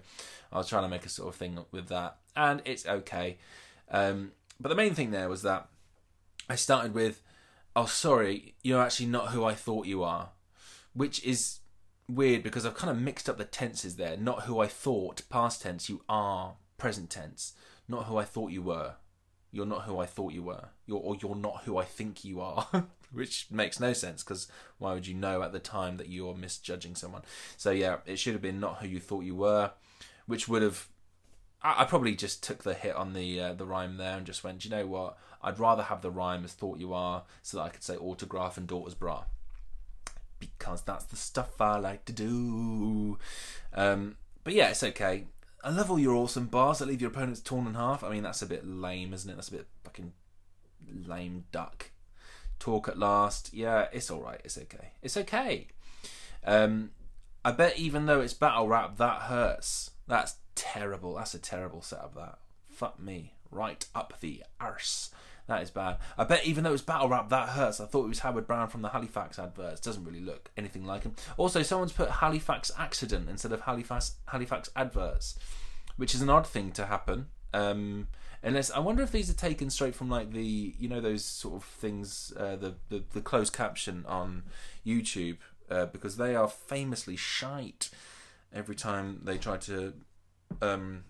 I 0.53 0.57
was 0.57 0.69
trying 0.69 0.85
to 0.85 0.89
make 0.89 1.05
a 1.05 1.09
sort 1.09 1.29
of 1.29 1.35
thing 1.35 1.59
with 1.73 1.89
that. 1.89 2.19
And 2.37 2.63
it's 2.65 2.87
okay. 2.87 3.39
Um, 3.91 4.33
but 4.61 4.69
the 4.69 4.75
main 4.75 4.95
thing 4.95 5.11
there 5.11 5.29
was 5.29 5.43
that 5.43 5.69
I 6.49 6.57
started 6.57 6.95
with, 6.95 7.23
"Oh, 7.77 7.87
sorry, 7.87 8.55
you're 8.63 8.83
actually 8.83 9.07
not 9.07 9.31
who 9.31 9.45
I 9.45 9.55
thought 9.55 9.87
you 9.87 10.03
are," 10.03 10.33
which 10.93 11.23
is 11.25 11.61
weird 12.09 12.43
because 12.43 12.65
I've 12.65 12.75
kind 12.75 12.91
of 12.91 13.03
mixed 13.03 13.29
up 13.29 13.39
the 13.39 13.45
tenses 13.45 13.97
there. 13.97 14.17
Not 14.17 14.45
who 14.45 14.61
I 14.61 14.67
thought, 14.67 15.29
past 15.29 15.63
tense. 15.63 15.89
You 15.89 16.03
are 16.09 16.57
present 16.79 17.11
tense. 17.11 17.53
Not 17.87 18.05
who 18.07 18.17
I 18.17 18.25
thought 18.25 18.51
you 18.51 18.63
were. 18.63 18.95
You're 19.51 19.67
not 19.67 19.85
who 19.85 19.99
I 19.99 20.07
thought 20.07 20.33
you 20.33 20.43
were. 20.43 20.69
You're 20.87 21.01
or 21.01 21.17
you're 21.17 21.35
not 21.35 21.63
who 21.65 21.79
I 21.79 21.85
think 21.85 22.25
you 22.25 22.41
are, 22.41 22.87
which 23.13 23.47
makes 23.51 23.81
no 23.81 23.93
sense 23.93 24.23
because 24.23 24.49
why 24.79 24.93
would 24.93 25.07
you 25.07 25.15
know 25.15 25.43
at 25.43 25.53
the 25.53 25.59
time 25.59 25.97
that 25.97 26.09
you're 26.09 26.35
misjudging 26.35 26.95
someone? 26.95 27.23
So 27.57 27.71
yeah, 27.71 27.99
it 28.07 28.19
should 28.19 28.35
have 28.35 28.43
been 28.43 28.61
not 28.61 28.79
who 28.79 28.89
you 28.89 29.01
thought 29.01 29.25
you 29.25 29.35
were, 29.35 29.73
which 30.27 30.49
would 30.49 30.63
have 30.63 30.89
I, 31.63 31.83
I 31.83 31.85
probably 31.85 32.15
just 32.15 32.43
took 32.43 32.63
the 32.63 32.75
hit 32.75 32.95
on 32.95 33.13
the 33.13 33.41
uh, 33.41 33.53
the 33.55 33.67
rhyme 33.67 33.97
there 33.97 34.17
and 34.17 34.27
just 34.27 34.45
went, 34.45 34.65
you 34.65 34.71
know 34.71 34.87
what? 34.87 35.17
I'd 35.43 35.59
rather 35.59 35.85
have 35.85 36.03
the 36.03 36.11
rhyme 36.11 36.45
as 36.45 36.53
thought 36.53 36.79
you 36.79 36.93
are, 36.93 37.25
so 37.43 37.59
that 37.59 37.63
I 37.65 37.69
could 37.69 37.83
say 37.83 37.97
autograph 37.97 38.57
and 38.57 38.67
daughter's 38.67 38.95
bra, 38.95 39.25
because 40.41 40.83
that's 40.83 41.05
the 41.05 41.17
stuff 41.17 41.61
I 41.61 41.79
like 41.79 42.05
to 42.07 42.13
do. 42.13 43.19
Um, 43.73 44.17
but 44.43 44.55
yeah, 44.55 44.71
it's 44.71 44.83
okay. 44.83 45.27
I 45.63 45.71
love 45.71 45.91
all 45.91 45.99
your 45.99 46.15
awesome 46.15 46.47
bars 46.47 46.79
that 46.79 46.87
leave 46.87 47.01
your 47.01 47.11
opponents 47.11 47.41
torn 47.41 47.67
in 47.67 47.75
half. 47.75 48.05
I 48.05 48.11
mean, 48.11 48.23
that's 48.23 48.43
a 48.43 48.47
bit 48.47 48.67
lame, 48.67 49.13
isn't 49.13 49.31
it? 49.31 49.35
That's 49.35 49.49
a 49.49 49.53
bit 49.53 49.67
fucking 49.85 50.13
lame 51.07 51.45
duck. 51.53 51.91
Talk 52.59 52.89
at 52.89 52.99
last. 52.99 53.53
Yeah, 53.53 53.87
it's 53.93 54.11
alright. 54.11 54.41
It's 54.45 54.59
okay. 54.59 54.93
It's 55.03 55.17
okay. 55.17 55.67
Um, 56.45 56.91
I 57.45 57.53
bet 57.53 57.79
even 57.79 58.07
though 58.07 58.21
it's 58.21 58.35
battle 58.35 58.69
rap, 58.69 58.97
that 58.99 59.23
hurts. 59.23 59.91
That's 60.07 60.37
terrible. 60.59 61.15
That's 61.15 61.35
a 61.35 61.39
terrible 61.39 61.81
setup. 61.81 62.15
That 62.17 62.39
fuck 62.69 63.01
me 63.01 63.35
right 63.51 63.87
up 63.95 64.15
the 64.21 64.43
arse. 64.61 65.11
That 65.47 65.63
is 65.63 65.71
bad. 65.71 65.97
I 66.19 66.25
bet 66.25 66.45
even 66.45 66.65
though 66.65 66.75
it's 66.75 66.83
battle 66.83 67.09
rap, 67.09 67.31
that 67.31 67.51
hurts. 67.51 67.81
I 67.81 67.87
thought 67.87 68.05
it 68.05 68.09
was 68.09 68.19
Howard 68.19 68.47
Brown 68.47 68.69
from 68.69 68.83
the 68.83 68.91
Halifax 68.91 69.39
adverts. 69.39 69.81
Doesn't 69.81 70.05
really 70.05 70.21
look 70.21 70.51
anything 70.59 70.85
like 70.85 71.05
him. 71.05 71.15
Also, 71.39 71.63
someone's 71.63 71.93
put 71.93 72.11
Halifax 72.11 72.71
accident 72.77 73.31
instead 73.31 73.53
of 73.53 73.63
Halifax 73.63 74.17
Halifax 74.27 74.69
adverts, 74.77 75.39
which 75.97 76.15
is 76.15 76.21
an 76.21 76.29
odd 76.29 76.47
thing 76.47 76.71
to 76.73 76.85
happen. 76.85 77.29
Um, 77.55 78.09
unless 78.43 78.71
I 78.71 78.81
wonder 78.81 79.03
if 79.03 79.11
these 79.11 79.31
are 79.31 79.35
taken 79.35 79.71
straight 79.71 79.95
from 79.95 80.11
like 80.11 80.33
the 80.33 80.75
you 80.79 80.89
know 80.89 81.01
those 81.01 81.25
sort 81.25 81.55
of 81.55 81.65
things, 81.65 82.33
uh, 82.37 82.57
the, 82.57 82.75
the 82.91 83.05
the 83.15 83.23
closed 83.23 83.55
caption 83.55 84.05
on 84.07 84.43
YouTube, 84.87 85.39
uh, 85.71 85.87
because 85.87 86.19
they 86.19 86.35
are 86.35 86.49
famously 86.49 87.17
shite. 87.17 87.89
Every 88.53 88.75
time 88.75 89.21
they 89.25 89.37
try 89.39 89.57
to 89.59 89.93
um, 90.63 91.05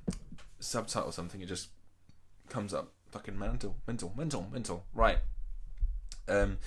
subtitle 0.61 1.13
something, 1.13 1.41
it 1.41 1.47
just 1.49 1.69
comes 2.49 2.73
up 2.73 2.93
fucking 3.11 3.39
mental, 3.39 3.77
mental, 3.87 4.13
mental, 4.17 4.49
mental. 4.53 4.85
Right. 4.95 5.19
Um, 6.29 6.59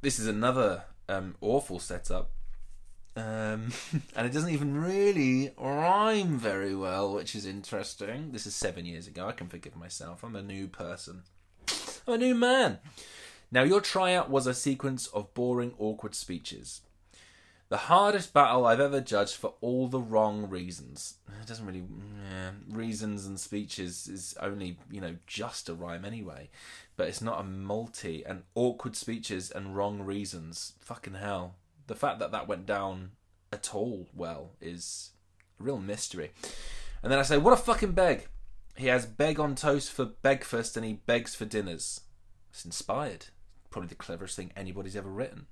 this 0.00 0.18
is 0.18 0.26
another 0.26 0.84
um, 1.08 1.34
awful 1.40 1.78
setup. 1.78 2.30
Um, 3.16 3.72
and 4.14 4.26
it 4.26 4.32
doesn't 4.32 4.50
even 4.50 4.80
really 4.80 5.52
rhyme 5.58 6.38
very 6.38 6.74
well, 6.74 7.14
which 7.14 7.34
is 7.34 7.46
interesting. 7.46 8.32
This 8.32 8.46
is 8.46 8.54
seven 8.54 8.84
years 8.84 9.06
ago. 9.06 9.26
I 9.26 9.32
can 9.32 9.48
forgive 9.48 9.76
myself. 9.76 10.22
I'm 10.22 10.36
a 10.36 10.42
new 10.42 10.68
person. 10.68 11.22
I'm 12.06 12.14
a 12.14 12.18
new 12.18 12.34
man. 12.34 12.78
Now, 13.50 13.62
your 13.62 13.80
tryout 13.80 14.28
was 14.28 14.46
a 14.46 14.54
sequence 14.54 15.06
of 15.08 15.32
boring, 15.32 15.72
awkward 15.78 16.14
speeches. 16.14 16.82
The 17.68 17.76
hardest 17.76 18.32
battle 18.32 18.64
I've 18.64 18.80
ever 18.80 19.00
judged 19.00 19.34
for 19.34 19.54
all 19.60 19.88
the 19.88 20.00
wrong 20.00 20.48
reasons. 20.48 21.14
It 21.40 21.48
doesn't 21.48 21.66
really. 21.66 21.84
Yeah, 22.30 22.50
reasons 22.68 23.26
and 23.26 23.40
speeches 23.40 24.06
is 24.06 24.36
only, 24.40 24.78
you 24.90 25.00
know, 25.00 25.16
just 25.26 25.68
a 25.68 25.74
rhyme 25.74 26.04
anyway. 26.04 26.48
But 26.96 27.08
it's 27.08 27.20
not 27.20 27.40
a 27.40 27.44
multi. 27.44 28.24
And 28.24 28.44
awkward 28.54 28.94
speeches 28.94 29.50
and 29.50 29.76
wrong 29.76 30.02
reasons. 30.02 30.74
Fucking 30.78 31.14
hell. 31.14 31.56
The 31.88 31.96
fact 31.96 32.20
that 32.20 32.30
that 32.32 32.46
went 32.46 32.66
down 32.66 33.12
at 33.52 33.74
all 33.74 34.08
well 34.14 34.52
is 34.60 35.10
a 35.58 35.64
real 35.64 35.78
mystery. 35.78 36.30
And 37.02 37.10
then 37.10 37.18
I 37.18 37.22
say, 37.22 37.38
what 37.38 37.52
a 37.52 37.56
fucking 37.56 37.92
beg. 37.92 38.28
He 38.76 38.86
has 38.86 39.06
beg 39.06 39.40
on 39.40 39.54
toast 39.54 39.90
for 39.90 40.04
breakfast 40.04 40.76
and 40.76 40.84
he 40.84 40.94
begs 40.94 41.34
for 41.34 41.46
dinners. 41.46 42.02
It's 42.50 42.64
inspired. 42.64 43.26
Probably 43.70 43.88
the 43.88 43.94
cleverest 43.94 44.36
thing 44.36 44.52
anybody's 44.56 44.96
ever 44.96 45.10
written. 45.10 45.46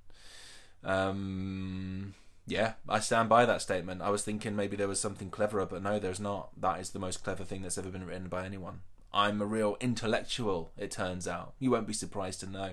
Um, 0.85 2.13
yeah, 2.47 2.73
I 2.87 2.99
stand 2.99 3.27
by 3.27 3.45
that 3.45 3.61
statement. 3.61 4.01
I 4.01 4.09
was 4.09 4.23
thinking 4.23 4.55
maybe 4.55 4.77
there 4.77 4.87
was 4.87 4.99
something 4.99 5.29
cleverer, 5.29 5.65
but 5.65 5.81
no, 5.81 5.99
there's 5.99 6.19
not. 6.19 6.49
That 6.59 6.79
is 6.79 6.91
the 6.91 6.99
most 6.99 7.23
clever 7.23 7.43
thing 7.43 7.63
that's 7.63 7.77
ever 7.77 7.89
been 7.89 8.05
written 8.05 8.29
by 8.29 8.45
anyone. 8.45 8.81
I'm 9.11 9.41
a 9.41 9.45
real 9.45 9.77
intellectual, 9.79 10.71
it 10.77 10.91
turns 10.91 11.27
out. 11.27 11.53
You 11.57 11.71
won't 11.71 11.87
be 11.87 11.93
surprised 11.93 12.41
to 12.41 12.49
know. 12.49 12.71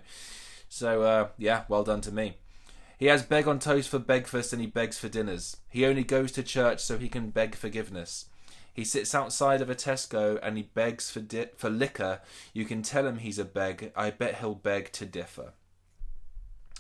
So, 0.69 1.03
uh, 1.03 1.29
yeah, 1.39 1.65
well 1.69 1.85
done 1.85 2.01
to 2.03 2.13
me. 2.13 2.37
He 2.99 3.07
has 3.07 3.23
beg 3.23 3.49
on 3.49 3.59
toast 3.59 3.89
for 3.89 3.99
breakfast 3.99 4.53
and 4.53 4.61
he 4.61 4.67
begs 4.67 4.99
for 4.99 5.09
dinners. 5.09 5.57
He 5.69 5.87
only 5.87 6.05
goes 6.05 6.33
to 6.33 6.43
church 6.43 6.81
so 6.81 6.99
he 6.99 7.09
can 7.09 7.31
beg 7.31 7.55
forgiveness. 7.55 8.27
He 8.73 8.85
sits 8.85 9.15
outside 9.15 9.61
of 9.61 9.69
a 9.69 9.75
Tesco 9.75 10.39
and 10.43 10.57
he 10.57 10.63
begs 10.63 11.11
for 11.11 11.21
di- 11.21 11.51
for 11.57 11.69
liquor. 11.69 12.21
You 12.53 12.65
can 12.65 12.83
tell 12.83 13.07
him 13.07 13.19
he's 13.19 13.39
a 13.39 13.45
beg. 13.45 13.93
I 13.97 14.11
bet 14.11 14.37
he'll 14.37 14.55
beg 14.55 14.93
to 14.93 15.07
differ. 15.07 15.53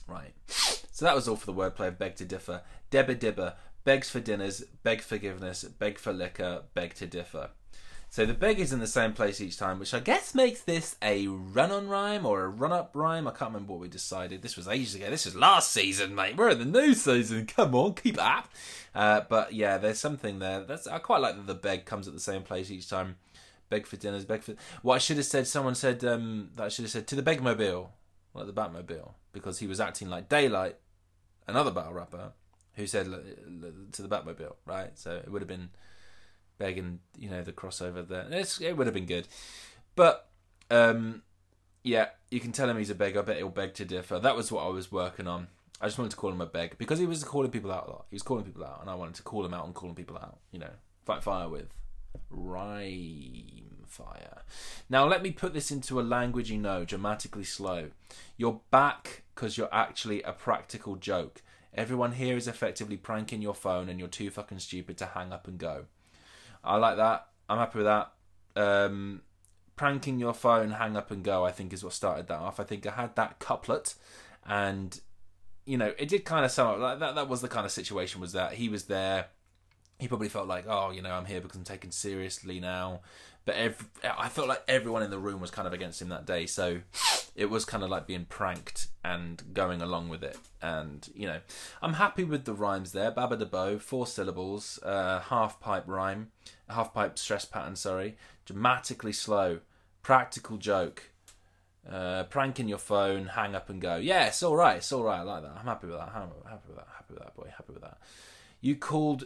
Right. 0.06 0.32
So 0.46 1.04
that 1.04 1.14
was 1.14 1.28
all 1.28 1.36
for 1.36 1.46
the 1.46 1.54
wordplay 1.54 1.88
of 1.88 1.98
beg 1.98 2.16
to 2.16 2.24
differ. 2.24 2.62
Debba 2.90 3.18
dibber, 3.18 3.54
begs 3.84 4.10
for 4.10 4.20
dinners, 4.20 4.62
beg 4.82 5.00
forgiveness, 5.00 5.64
beg 5.64 5.98
for 5.98 6.12
liquor, 6.12 6.62
beg 6.74 6.94
to 6.94 7.06
differ. 7.06 7.50
So 8.12 8.26
the 8.26 8.34
beg 8.34 8.60
is 8.60 8.74
in 8.74 8.80
the 8.80 8.86
same 8.86 9.14
place 9.14 9.40
each 9.40 9.56
time, 9.56 9.78
which 9.78 9.94
I 9.94 9.98
guess 9.98 10.34
makes 10.34 10.60
this 10.60 10.96
a 11.00 11.28
run-on 11.28 11.88
rhyme 11.88 12.26
or 12.26 12.42
a 12.42 12.48
run-up 12.48 12.90
rhyme. 12.92 13.26
I 13.26 13.30
can't 13.30 13.52
remember 13.52 13.72
what 13.72 13.80
we 13.80 13.88
decided. 13.88 14.42
This 14.42 14.54
was 14.54 14.68
ages 14.68 14.94
ago. 14.94 15.08
This 15.08 15.24
was 15.24 15.34
last 15.34 15.72
season, 15.72 16.14
mate. 16.14 16.36
We're 16.36 16.50
in 16.50 16.58
the 16.58 16.66
new 16.66 16.92
season. 16.92 17.46
Come 17.46 17.74
on, 17.74 17.94
keep 17.94 18.22
up. 18.22 18.50
Uh, 18.94 19.22
but 19.30 19.54
yeah, 19.54 19.78
there's 19.78 19.98
something 19.98 20.40
there. 20.40 20.62
That's 20.62 20.86
I 20.86 20.98
quite 20.98 21.22
like 21.22 21.36
that 21.36 21.46
the 21.46 21.54
beg 21.54 21.86
comes 21.86 22.06
at 22.06 22.12
the 22.12 22.20
same 22.20 22.42
place 22.42 22.70
each 22.70 22.90
time. 22.90 23.16
Beg 23.70 23.86
for 23.86 23.96
dinners, 23.96 24.26
beg 24.26 24.42
for. 24.42 24.56
What 24.82 24.96
I 24.96 24.98
should 24.98 25.16
have 25.16 25.24
said. 25.24 25.46
Someone 25.46 25.74
said 25.74 26.04
um, 26.04 26.50
that 26.56 26.64
I 26.64 26.68
should 26.68 26.84
have 26.84 26.92
said 26.92 27.06
to 27.06 27.16
the 27.16 27.22
Begmobile, 27.22 27.88
like 28.34 28.46
the 28.46 28.52
Batmobile, 28.52 29.12
because 29.32 29.58
he 29.58 29.66
was 29.66 29.80
acting 29.80 30.08
like 30.08 30.28
Daylight, 30.28 30.76
another 31.46 31.70
battle 31.70 31.92
rapper, 31.92 32.32
who 32.74 32.86
said 32.86 33.06
to 33.06 34.02
the 34.02 34.08
Batmobile, 34.08 34.54
right? 34.66 34.98
So 34.98 35.16
it 35.16 35.30
would 35.30 35.42
have 35.42 35.48
been 35.48 35.70
begging, 36.58 37.00
you 37.18 37.28
know, 37.30 37.42
the 37.42 37.52
crossover 37.52 38.06
there. 38.06 38.26
It's, 38.30 38.60
it 38.60 38.76
would 38.76 38.86
have 38.86 38.94
been 38.94 39.06
good, 39.06 39.28
but 39.94 40.28
um, 40.70 41.22
yeah, 41.82 42.06
you 42.30 42.40
can 42.40 42.52
tell 42.52 42.68
him 42.68 42.78
he's 42.78 42.90
a 42.90 42.94
beg. 42.94 43.16
I 43.16 43.22
bet 43.22 43.36
he'll 43.36 43.48
beg 43.48 43.74
to 43.74 43.84
differ. 43.84 44.18
That 44.18 44.36
was 44.36 44.50
what 44.50 44.64
I 44.64 44.68
was 44.68 44.90
working 44.90 45.26
on. 45.26 45.48
I 45.80 45.86
just 45.86 45.98
wanted 45.98 46.10
to 46.10 46.16
call 46.16 46.30
him 46.30 46.40
a 46.40 46.46
beg 46.46 46.78
because 46.78 46.98
he 47.00 47.06
was 47.06 47.24
calling 47.24 47.50
people 47.50 47.72
out 47.72 47.88
a 47.88 47.90
lot. 47.90 48.06
He 48.08 48.14
was 48.14 48.22
calling 48.22 48.44
people 48.44 48.64
out, 48.64 48.80
and 48.80 48.88
I 48.88 48.94
wanted 48.94 49.16
to 49.16 49.22
call 49.22 49.44
him 49.44 49.52
out 49.52 49.66
and 49.66 49.74
calling 49.74 49.96
people 49.96 50.16
out. 50.16 50.38
You 50.52 50.60
know, 50.60 50.70
fight 51.04 51.22
fire 51.22 51.48
with 51.48 51.68
rhyme 52.30 53.71
fire. 53.92 54.42
Now 54.88 55.06
let 55.06 55.22
me 55.22 55.30
put 55.30 55.52
this 55.52 55.70
into 55.70 56.00
a 56.00 56.02
language 56.02 56.50
you 56.50 56.58
know, 56.58 56.84
dramatically 56.84 57.44
slow. 57.44 57.90
You're 58.36 58.60
back 58.70 59.22
because 59.34 59.56
you're 59.56 59.72
actually 59.72 60.22
a 60.22 60.32
practical 60.32 60.96
joke. 60.96 61.42
Everyone 61.74 62.12
here 62.12 62.36
is 62.36 62.48
effectively 62.48 62.96
pranking 62.96 63.40
your 63.40 63.54
phone, 63.54 63.88
and 63.88 63.98
you're 63.98 64.08
too 64.08 64.30
fucking 64.30 64.58
stupid 64.58 64.98
to 64.98 65.06
hang 65.06 65.32
up 65.32 65.48
and 65.48 65.58
go. 65.58 65.86
I 66.62 66.76
like 66.76 66.96
that. 66.96 67.28
I'm 67.48 67.58
happy 67.58 67.78
with 67.78 67.86
that. 67.86 68.12
Um, 68.54 69.22
pranking 69.76 70.18
your 70.18 70.34
phone, 70.34 70.72
hang 70.72 70.96
up 70.96 71.10
and 71.10 71.24
go. 71.24 71.44
I 71.44 71.50
think 71.50 71.72
is 71.72 71.82
what 71.82 71.94
started 71.94 72.28
that 72.28 72.40
off. 72.40 72.60
I 72.60 72.64
think 72.64 72.86
I 72.86 72.92
had 72.92 73.16
that 73.16 73.38
couplet, 73.38 73.94
and 74.46 75.00
you 75.64 75.78
know, 75.78 75.94
it 75.98 76.08
did 76.08 76.24
kind 76.24 76.44
of 76.44 76.50
sum 76.50 76.68
up 76.68 76.78
like 76.78 76.98
that. 76.98 77.14
That 77.14 77.28
was 77.28 77.40
the 77.40 77.48
kind 77.48 77.64
of 77.64 77.72
situation. 77.72 78.20
Was 78.20 78.32
that 78.32 78.54
he 78.54 78.68
was 78.68 78.84
there? 78.84 79.26
He 79.98 80.08
probably 80.08 80.28
felt 80.28 80.48
like, 80.48 80.66
oh, 80.68 80.90
you 80.90 81.00
know, 81.00 81.12
I'm 81.12 81.26
here 81.26 81.40
because 81.40 81.56
I'm 81.56 81.64
taken 81.64 81.92
seriously 81.92 82.58
now. 82.60 83.00
But 83.44 83.56
every, 83.56 83.86
I 84.04 84.28
felt 84.28 84.46
like 84.46 84.62
everyone 84.68 85.02
in 85.02 85.10
the 85.10 85.18
room 85.18 85.40
was 85.40 85.50
kind 85.50 85.66
of 85.66 85.72
against 85.72 86.00
him 86.00 86.10
that 86.10 86.26
day. 86.26 86.46
So 86.46 86.80
it 87.34 87.46
was 87.50 87.64
kind 87.64 87.82
of 87.82 87.90
like 87.90 88.06
being 88.06 88.24
pranked 88.24 88.88
and 89.04 89.42
going 89.52 89.82
along 89.82 90.08
with 90.10 90.22
it. 90.22 90.36
And, 90.60 91.08
you 91.14 91.26
know, 91.26 91.40
I'm 91.80 91.94
happy 91.94 92.22
with 92.22 92.44
the 92.44 92.54
rhymes 92.54 92.92
there. 92.92 93.10
Baba 93.10 93.36
de 93.36 93.46
Bo, 93.46 93.78
four 93.78 94.06
syllables, 94.06 94.78
uh, 94.84 95.20
half 95.20 95.58
pipe 95.58 95.84
rhyme, 95.86 96.30
half 96.68 96.94
pipe 96.94 97.18
stress 97.18 97.44
pattern, 97.44 97.74
sorry. 97.74 98.16
Dramatically 98.44 99.12
slow, 99.12 99.60
practical 100.02 100.56
joke. 100.56 101.10
Uh, 101.90 102.22
pranking 102.24 102.68
your 102.68 102.78
phone, 102.78 103.26
hang 103.26 103.56
up 103.56 103.68
and 103.68 103.80
go. 103.80 103.96
Yeah, 103.96 104.26
it's 104.26 104.40
all 104.44 104.54
right. 104.54 104.76
It's 104.76 104.92
all 104.92 105.02
right. 105.02 105.18
I 105.18 105.22
like 105.22 105.42
that. 105.42 105.56
I'm 105.58 105.64
happy 105.64 105.88
with 105.88 105.96
that. 105.96 106.12
I'm 106.14 106.30
happy 106.48 106.68
with 106.68 106.76
that. 106.76 106.86
Happy 106.94 107.14
with 107.14 107.22
that, 107.24 107.34
boy. 107.34 107.52
Happy 107.56 107.72
with 107.72 107.82
that. 107.82 107.98
You 108.60 108.76
called 108.76 109.24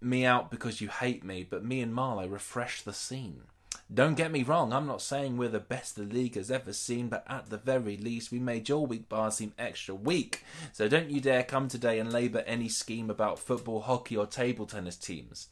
me 0.00 0.24
out 0.24 0.50
because 0.50 0.80
you 0.80 0.88
hate 0.88 1.22
me, 1.22 1.46
but 1.48 1.64
me 1.64 1.82
and 1.82 1.94
Marlowe 1.94 2.26
refresh 2.26 2.80
the 2.80 2.94
scene. 2.94 3.42
Don't 3.92 4.16
get 4.16 4.30
me 4.30 4.42
wrong, 4.42 4.72
I'm 4.72 4.86
not 4.86 5.00
saying 5.00 5.36
we're 5.38 5.48
the 5.48 5.60
best 5.60 5.96
the 5.96 6.02
league 6.02 6.34
has 6.34 6.50
ever 6.50 6.74
seen, 6.74 7.08
but 7.08 7.24
at 7.26 7.48
the 7.48 7.56
very 7.56 7.96
least, 7.96 8.30
we 8.30 8.38
made 8.38 8.68
your 8.68 8.86
weak 8.86 9.08
bar 9.08 9.30
seem 9.30 9.54
extra 9.58 9.94
weak. 9.94 10.44
So 10.74 10.88
don't 10.88 11.10
you 11.10 11.22
dare 11.22 11.42
come 11.42 11.68
today 11.68 11.98
and 11.98 12.12
labour 12.12 12.44
any 12.46 12.68
scheme 12.68 13.08
about 13.08 13.38
football, 13.38 13.80
hockey, 13.80 14.14
or 14.14 14.26
table 14.26 14.66
tennis 14.66 14.96
teams. 14.96 15.48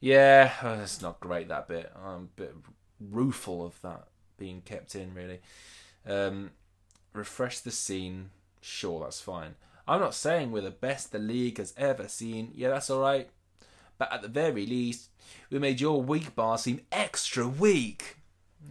Yeah, 0.00 0.52
it's 0.82 1.00
not 1.00 1.20
great 1.20 1.48
that 1.48 1.68
bit. 1.68 1.92
I'm 1.94 2.30
a 2.36 2.40
bit 2.40 2.54
rueful 2.98 3.64
of 3.64 3.80
that 3.82 4.08
being 4.36 4.62
kept 4.62 4.96
in, 4.96 5.14
really. 5.14 5.40
Um, 6.04 6.50
refresh 7.12 7.60
the 7.60 7.70
scene, 7.70 8.30
sure, 8.60 9.04
that's 9.04 9.20
fine. 9.20 9.54
I'm 9.86 10.00
not 10.00 10.14
saying 10.14 10.50
we're 10.50 10.62
the 10.62 10.70
best 10.70 11.12
the 11.12 11.18
league 11.20 11.58
has 11.58 11.72
ever 11.76 12.08
seen. 12.08 12.50
Yeah, 12.54 12.70
that's 12.70 12.90
alright. 12.90 13.30
But 14.00 14.14
at 14.14 14.22
the 14.22 14.28
very 14.28 14.64
least, 14.64 15.10
we 15.50 15.58
made 15.58 15.78
your 15.78 16.02
weak 16.02 16.34
bar 16.34 16.56
seem 16.56 16.80
extra 16.90 17.46
weak. 17.46 18.16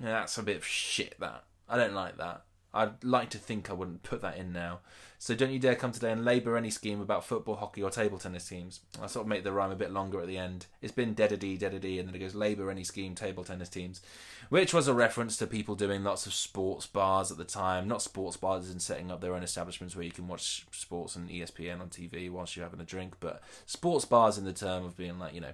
Yeah, 0.01 0.13
that's 0.13 0.39
a 0.39 0.43
bit 0.43 0.57
of 0.57 0.65
shit, 0.65 1.13
that. 1.19 1.43
I 1.69 1.77
don't 1.77 1.93
like 1.93 2.17
that. 2.17 2.45
I'd 2.73 3.03
like 3.03 3.29
to 3.29 3.37
think 3.37 3.69
I 3.69 3.73
wouldn't 3.73 4.01
put 4.01 4.23
that 4.23 4.37
in 4.37 4.51
now. 4.51 4.79
So 5.21 5.35
don't 5.35 5.51
you 5.51 5.59
dare 5.59 5.75
come 5.75 5.91
today 5.91 6.13
and 6.13 6.23
labour 6.23 6.55
any 6.55 6.69
scheme 6.69 7.01
about 7.01 7.25
football, 7.25 7.57
hockey, 7.57 7.83
or 7.83 7.89
table 7.89 8.17
tennis 8.17 8.47
teams. 8.47 8.79
I 9.01 9.07
sort 9.07 9.25
of 9.25 9.27
make 9.27 9.43
the 9.43 9.51
rhyme 9.51 9.69
a 9.69 9.75
bit 9.75 9.91
longer 9.91 10.21
at 10.21 10.27
the 10.27 10.37
end. 10.37 10.67
It's 10.81 10.93
been 10.93 11.13
dead-a-dee, 11.13 11.57
dead-a-dee, 11.57 11.99
and 11.99 12.07
then 12.07 12.15
it 12.15 12.19
goes 12.19 12.35
labour 12.35 12.71
any 12.71 12.85
scheme, 12.85 13.15
table 13.15 13.43
tennis 13.43 13.67
teams, 13.67 13.99
which 14.47 14.73
was 14.73 14.87
a 14.87 14.93
reference 14.93 15.35
to 15.37 15.45
people 15.45 15.75
doing 15.75 16.05
lots 16.05 16.25
of 16.25 16.33
sports 16.33 16.87
bars 16.87 17.31
at 17.31 17.37
the 17.37 17.43
time. 17.43 17.85
Not 17.85 18.01
sports 18.01 18.37
bars 18.37 18.69
and 18.69 18.81
setting 18.81 19.11
up 19.11 19.19
their 19.19 19.35
own 19.35 19.43
establishments 19.43 19.93
where 19.93 20.05
you 20.05 20.11
can 20.11 20.29
watch 20.29 20.65
sports 20.71 21.17
and 21.17 21.29
ESPN 21.29 21.81
on 21.81 21.89
TV 21.89 22.29
whilst 22.29 22.55
you're 22.55 22.65
having 22.65 22.79
a 22.79 22.85
drink, 22.85 23.15
but 23.19 23.41
sports 23.65 24.05
bars 24.05 24.37
in 24.37 24.45
the 24.45 24.53
term 24.53 24.85
of 24.85 24.95
being 24.95 25.19
like, 25.19 25.33
you 25.33 25.41
know, 25.41 25.53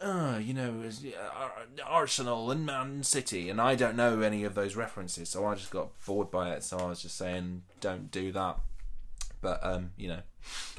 uh, 0.00 0.38
you 0.38 0.54
know, 0.54 0.82
Arsenal 1.86 2.50
and 2.50 2.64
Man 2.64 3.02
City, 3.02 3.50
and 3.50 3.60
I 3.60 3.74
don't 3.74 3.94
know 3.94 4.22
any 4.22 4.42
of 4.44 4.54
those 4.54 4.74
references, 4.74 5.28
so 5.28 5.44
I 5.44 5.54
just 5.54 5.70
got 5.70 5.90
bored 6.06 6.30
by 6.30 6.52
it. 6.52 6.64
So 6.64 6.78
I 6.78 6.86
was 6.86 7.02
just 7.02 7.18
saying, 7.18 7.64
don't 7.82 8.10
do 8.10 8.32
that. 8.32 8.56
But 9.42 9.60
um, 9.62 9.90
you 9.98 10.08
know, 10.08 10.20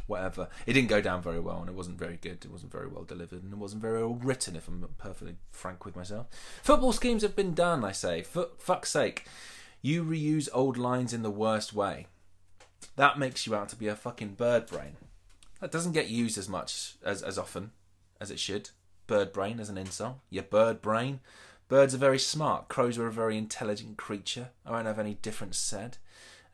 whatever. 0.08 0.50
It 0.66 0.74
didn't 0.74 0.90
go 0.90 1.02
down 1.02 1.22
very 1.22 1.40
well, 1.40 1.60
and 1.60 1.70
it 1.70 1.76
wasn't 1.76 2.00
very 2.00 2.18
good. 2.18 2.44
It 2.44 2.52
wasn't 2.52 2.72
very 2.72 2.88
well 2.88 3.04
delivered, 3.04 3.44
and 3.44 3.54
it 3.54 3.60
wasn't 3.60 3.84
very 3.84 4.00
well 4.00 4.16
written. 4.16 4.56
If 4.56 4.68
I'm 4.68 4.84
perfectly 4.98 5.36
frank 5.52 5.86
with 5.86 5.96
myself, 5.96 6.28
football 6.64 6.94
schemes 6.94 7.22
have 7.22 7.36
been 7.36 7.54
done. 7.54 7.86
I 7.86 7.92
say, 7.92 8.24
for 8.24 8.48
fuck's 8.58 8.90
sake. 8.90 9.26
You 9.82 10.04
reuse 10.04 10.48
old 10.54 10.78
lines 10.78 11.14
in 11.14 11.24
the 11.24 11.30
worst 11.30 11.74
way. 11.74 12.08
That 12.96 13.20
makes 13.20 13.46
you 13.46 13.54
out 13.54 13.70
to 13.70 13.76
be 13.76 13.88
a 13.88 13.96
fucking 13.96 14.36
bird 14.36 14.66
brain. 14.66 14.96
That 15.60 15.72
doesn't 15.72 15.92
get 15.92 16.10
used 16.10 16.38
as 16.38 16.48
much 16.48 16.96
as, 17.04 17.22
as 17.22 17.38
often 17.38 17.72
as 18.20 18.32
it 18.32 18.40
should. 18.40 18.70
Bird 19.08 19.34
brain 19.34 19.60
as 19.60 19.70
an 19.70 19.78
insult. 19.78 20.20
Your 20.30 20.44
bird 20.44 20.82
brain. 20.82 21.20
Birds 21.68 21.94
are 21.94 21.98
very 22.00 22.20
smart. 22.20 22.70
Crows 22.70 22.98
are 22.98 23.08
a 23.08 23.12
very 23.12 23.38
intelligent 23.38 23.98
creature. 23.98 24.50
I 24.66 24.72
won't 24.72 24.88
have 24.88 25.00
any 25.00 25.16
difference 25.16 25.58
said. 25.58 25.98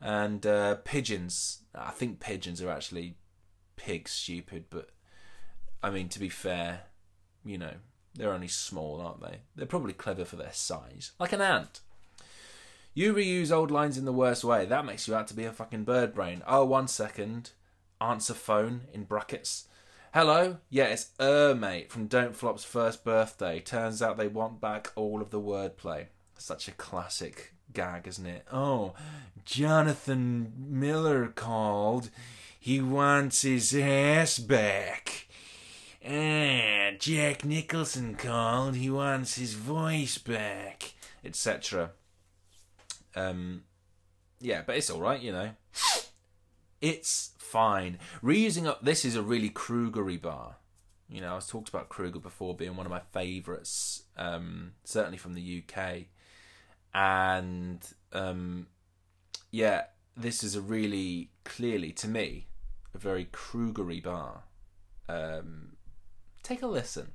And 0.00 0.46
uh, 0.46 0.76
pigeons. 0.76 1.62
I 1.74 1.90
think 1.90 2.20
pigeons 2.20 2.62
are 2.62 2.70
actually 2.70 3.16
pig 3.76 4.08
stupid, 4.08 4.64
but 4.70 4.90
I 5.82 5.90
mean, 5.90 6.08
to 6.10 6.18
be 6.18 6.28
fair, 6.28 6.82
you 7.44 7.58
know, 7.58 7.74
they're 8.14 8.32
only 8.32 8.48
small, 8.48 9.00
aren't 9.00 9.22
they? 9.22 9.40
They're 9.56 9.66
probably 9.66 9.92
clever 9.92 10.24
for 10.24 10.36
their 10.36 10.52
size. 10.52 11.12
Like 11.18 11.32
an 11.32 11.40
ant. 11.40 11.80
You 12.92 13.14
reuse 13.14 13.52
old 13.52 13.70
lines 13.70 13.96
in 13.96 14.04
the 14.04 14.12
worst 14.12 14.42
way. 14.42 14.66
That 14.66 14.84
makes 14.84 15.06
you 15.06 15.14
out 15.14 15.28
to 15.28 15.34
be 15.34 15.44
a 15.44 15.52
fucking 15.52 15.84
bird 15.84 16.12
brain. 16.12 16.42
Oh, 16.46 16.64
one 16.64 16.88
second. 16.88 17.50
Answer 18.00 18.34
phone 18.34 18.82
in 18.92 19.04
brackets. 19.04 19.68
Hello? 20.12 20.56
Yeah, 20.70 20.86
it's 20.86 21.10
Er, 21.20 21.54
mate, 21.54 21.92
from 21.92 22.08
Don't 22.08 22.34
Flop's 22.34 22.64
first 22.64 23.04
birthday. 23.04 23.60
Turns 23.60 24.02
out 24.02 24.16
they 24.16 24.26
want 24.26 24.60
back 24.60 24.90
all 24.96 25.22
of 25.22 25.30
the 25.30 25.40
wordplay. 25.40 26.06
Such 26.36 26.66
a 26.66 26.72
classic 26.72 27.54
gag, 27.72 28.06
isn't 28.06 28.26
it? 28.26 28.46
Oh, 28.52 28.94
Jonathan 29.44 30.52
Miller 30.56 31.28
called. 31.28 32.10
He 32.58 32.80
wants 32.80 33.42
his 33.42 33.74
ass 33.74 34.38
back. 34.38 35.28
Ah, 36.04 36.90
Jack 36.98 37.44
Nicholson 37.44 38.14
called. 38.14 38.76
He 38.76 38.90
wants 38.90 39.36
his 39.36 39.54
voice 39.54 40.18
back, 40.18 40.94
etc. 41.24 41.92
Um, 43.14 43.64
yeah, 44.40 44.62
but 44.66 44.76
it's 44.76 44.90
all 44.90 45.00
right, 45.00 45.20
you 45.20 45.32
know. 45.32 45.50
It's 46.80 47.32
fine. 47.38 47.98
Reusing 48.22 48.66
up. 48.66 48.84
This 48.84 49.04
is 49.04 49.16
a 49.16 49.22
really 49.22 49.50
Krugery 49.50 50.20
bar. 50.20 50.56
You 51.10 51.20
know, 51.20 51.32
I 51.32 51.34
was 51.34 51.46
talked 51.46 51.68
about 51.68 51.88
Kruger 51.88 52.20
before 52.20 52.54
being 52.54 52.76
one 52.76 52.86
of 52.86 52.90
my 52.90 53.02
favourites, 53.12 54.04
um, 54.16 54.72
certainly 54.84 55.18
from 55.18 55.34
the 55.34 55.62
UK, 55.62 56.04
and 56.94 57.86
um, 58.12 58.66
yeah, 59.50 59.84
this 60.16 60.42
is 60.42 60.54
a 60.54 60.60
really 60.60 61.30
clearly 61.44 61.92
to 61.92 62.08
me 62.08 62.46
a 62.94 62.98
very 62.98 63.26
Krugery 63.26 64.02
bar. 64.02 64.44
Um, 65.08 65.76
take 66.42 66.62
a 66.62 66.66
listen. 66.66 67.12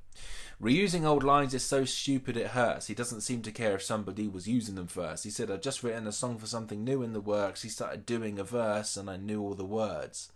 Reusing 0.60 1.04
old 1.04 1.22
lines 1.22 1.52
is 1.52 1.62
so 1.62 1.84
stupid 1.84 2.36
it 2.36 2.48
hurts. 2.48 2.86
He 2.86 2.94
doesn't 2.94 3.20
seem 3.20 3.42
to 3.42 3.52
care 3.52 3.74
if 3.74 3.82
somebody 3.82 4.26
was 4.26 4.48
using 4.48 4.74
them 4.74 4.86
first. 4.86 5.24
He 5.24 5.30
said, 5.30 5.50
I've 5.50 5.60
just 5.60 5.82
written 5.82 6.06
a 6.06 6.12
song 6.12 6.38
for 6.38 6.46
something 6.46 6.82
new 6.82 7.02
in 7.02 7.12
the 7.12 7.20
works. 7.20 7.62
He 7.62 7.68
started 7.68 8.06
doing 8.06 8.38
a 8.38 8.44
verse 8.44 8.96
and 8.96 9.10
I 9.10 9.16
knew 9.16 9.42
all 9.42 9.54
the 9.54 9.66
words. 9.66 10.32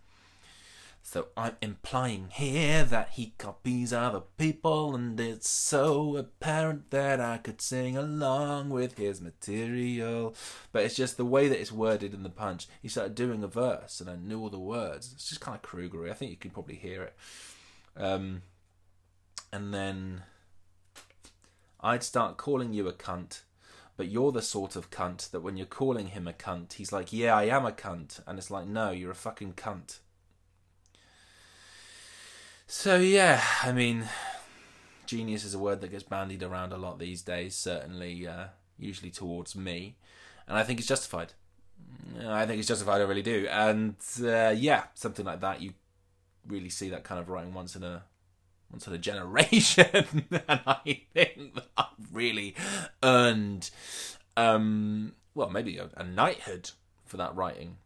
So 1.02 1.28
I'm 1.36 1.56
implying 1.60 2.28
here 2.30 2.84
that 2.84 3.10
he 3.10 3.34
copies 3.36 3.92
other 3.92 4.22
people, 4.38 4.94
and 4.94 5.18
it's 5.18 5.48
so 5.48 6.16
apparent 6.16 6.90
that 6.90 7.20
I 7.20 7.38
could 7.38 7.60
sing 7.60 7.96
along 7.96 8.70
with 8.70 8.96
his 8.96 9.20
material. 9.20 10.34
But 10.72 10.84
it's 10.84 10.94
just 10.94 11.16
the 11.16 11.24
way 11.24 11.48
that 11.48 11.60
it's 11.60 11.72
worded 11.72 12.14
in 12.14 12.22
the 12.22 12.30
punch. 12.30 12.68
He 12.80 12.88
started 12.88 13.14
doing 13.14 13.42
a 13.42 13.48
verse, 13.48 14.00
and 14.00 14.08
I 14.08 14.16
knew 14.16 14.40
all 14.40 14.50
the 14.50 14.58
words. 14.58 15.12
It's 15.12 15.28
just 15.28 15.40
kind 15.40 15.56
of 15.56 15.62
Krugery. 15.62 16.10
I 16.10 16.14
think 16.14 16.30
you 16.30 16.36
can 16.36 16.50
probably 16.52 16.76
hear 16.76 17.02
it. 17.02 17.16
Um, 17.96 18.42
and 19.52 19.74
then 19.74 20.22
I'd 21.80 22.04
start 22.04 22.36
calling 22.36 22.72
you 22.72 22.86
a 22.86 22.92
cunt, 22.92 23.40
but 23.96 24.08
you're 24.08 24.32
the 24.32 24.42
sort 24.42 24.76
of 24.76 24.90
cunt 24.90 25.30
that 25.30 25.40
when 25.40 25.56
you're 25.56 25.66
calling 25.66 26.08
him 26.08 26.28
a 26.28 26.32
cunt, 26.32 26.74
he's 26.74 26.92
like, 26.92 27.12
Yeah, 27.12 27.34
I 27.34 27.44
am 27.44 27.66
a 27.66 27.72
cunt. 27.72 28.20
And 28.26 28.38
it's 28.38 28.50
like, 28.50 28.66
No, 28.66 28.90
you're 28.90 29.10
a 29.10 29.14
fucking 29.16 29.54
cunt. 29.54 29.98
So, 32.72 32.98
yeah, 32.98 33.42
I 33.64 33.72
mean, 33.72 34.04
genius 35.04 35.44
is 35.44 35.54
a 35.54 35.58
word 35.58 35.80
that 35.80 35.90
gets 35.90 36.04
bandied 36.04 36.44
around 36.44 36.72
a 36.72 36.76
lot 36.76 37.00
these 37.00 37.20
days, 37.20 37.56
certainly, 37.56 38.28
uh, 38.28 38.44
usually 38.78 39.10
towards 39.10 39.56
me. 39.56 39.96
And 40.46 40.56
I 40.56 40.62
think 40.62 40.78
it's 40.78 40.86
justified. 40.86 41.32
I 42.24 42.46
think 42.46 42.60
it's 42.60 42.68
justified, 42.68 43.00
I 43.00 43.04
really 43.06 43.22
do. 43.22 43.48
And 43.50 43.96
uh, 44.22 44.54
yeah, 44.56 44.84
something 44.94 45.26
like 45.26 45.40
that, 45.40 45.60
you 45.60 45.72
really 46.46 46.68
see 46.68 46.90
that 46.90 47.02
kind 47.02 47.20
of 47.20 47.28
writing 47.28 47.52
once 47.52 47.74
in 47.74 47.82
a 47.82 48.04
once 48.70 48.86
in 48.86 48.92
a 48.92 48.98
generation, 49.10 50.06
and 50.30 50.60
I 50.64 51.02
think 51.12 51.54
that 51.56 51.66
I've 51.76 52.12
really 52.12 52.54
earned, 53.02 53.68
um, 54.36 55.14
well, 55.34 55.50
maybe 55.50 55.76
a, 55.78 55.90
a 55.96 56.04
knighthood 56.04 56.70
for 57.04 57.16
that 57.16 57.34
writing. 57.34 57.78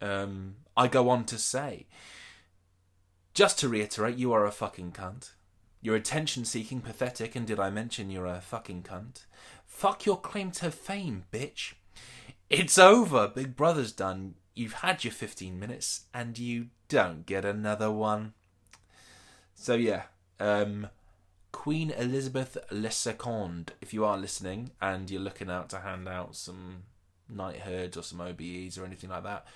Um, 0.00 0.56
I 0.74 0.88
go 0.88 1.10
on 1.10 1.26
to 1.26 1.36
say, 1.36 1.84
just 3.36 3.58
to 3.58 3.68
reiterate, 3.68 4.16
you 4.16 4.32
are 4.32 4.46
a 4.46 4.50
fucking 4.50 4.92
cunt. 4.92 5.32
You're 5.82 5.94
attention 5.94 6.46
seeking, 6.46 6.80
pathetic, 6.80 7.36
and 7.36 7.46
did 7.46 7.60
I 7.60 7.68
mention 7.68 8.10
you're 8.10 8.24
a 8.24 8.40
fucking 8.40 8.82
cunt? 8.82 9.26
Fuck 9.66 10.06
your 10.06 10.16
claim 10.16 10.50
to 10.52 10.70
fame, 10.70 11.24
bitch. 11.30 11.74
It's 12.48 12.78
over. 12.78 13.28
Big 13.28 13.54
Brother's 13.54 13.92
done. 13.92 14.36
You've 14.54 14.72
had 14.72 15.04
your 15.04 15.12
15 15.12 15.60
minutes, 15.60 16.06
and 16.14 16.38
you 16.38 16.68
don't 16.88 17.26
get 17.26 17.44
another 17.44 17.90
one. 17.90 18.32
So 19.54 19.74
yeah, 19.74 20.04
um, 20.40 20.88
Queen 21.52 21.90
Elizabeth 21.90 22.56
II. 22.72 23.64
If 23.82 23.92
you 23.92 24.06
are 24.06 24.16
listening 24.16 24.70
and 24.80 25.10
you're 25.10 25.20
looking 25.20 25.50
out 25.50 25.68
to 25.70 25.80
hand 25.80 26.08
out 26.08 26.36
some 26.36 26.84
knighthoods 27.28 27.98
or 27.98 28.02
some 28.02 28.20
OBEs 28.20 28.78
or 28.78 28.86
anything 28.86 29.10
like 29.10 29.24
that, 29.24 29.46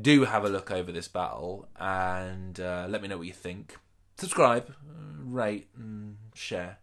do 0.00 0.24
have 0.24 0.44
a 0.44 0.48
look 0.48 0.70
over 0.70 0.90
this 0.90 1.08
battle 1.08 1.68
and 1.78 2.58
uh, 2.58 2.86
let 2.88 3.02
me 3.02 3.08
know 3.08 3.18
what 3.18 3.26
you 3.26 3.32
think. 3.32 3.76
Subscribe, 4.16 4.72
rate, 5.18 5.68
and 5.76 6.16
share. 6.34 6.78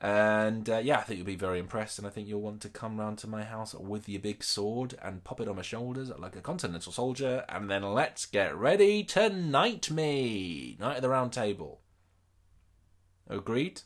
And 0.00 0.68
uh, 0.70 0.78
yeah, 0.78 0.98
I 0.98 1.02
think 1.02 1.18
you'll 1.18 1.26
be 1.26 1.34
very 1.34 1.58
impressed, 1.58 1.98
and 1.98 2.06
I 2.06 2.10
think 2.10 2.28
you'll 2.28 2.40
want 2.40 2.60
to 2.62 2.68
come 2.68 3.00
round 3.00 3.18
to 3.18 3.26
my 3.26 3.42
house 3.42 3.74
with 3.74 4.08
your 4.08 4.20
big 4.20 4.44
sword 4.44 4.94
and 5.02 5.24
pop 5.24 5.40
it 5.40 5.48
on 5.48 5.56
my 5.56 5.62
shoulders 5.62 6.12
like 6.16 6.36
a 6.36 6.40
continental 6.40 6.92
soldier, 6.92 7.44
and 7.48 7.68
then 7.68 7.82
let's 7.82 8.24
get 8.24 8.56
ready 8.56 9.02
to 9.04 9.28
knight 9.28 9.90
me! 9.90 10.76
Knight 10.78 10.96
of 10.96 11.02
the 11.02 11.08
Round 11.08 11.32
Table. 11.32 11.80
Agreed? 13.28 13.82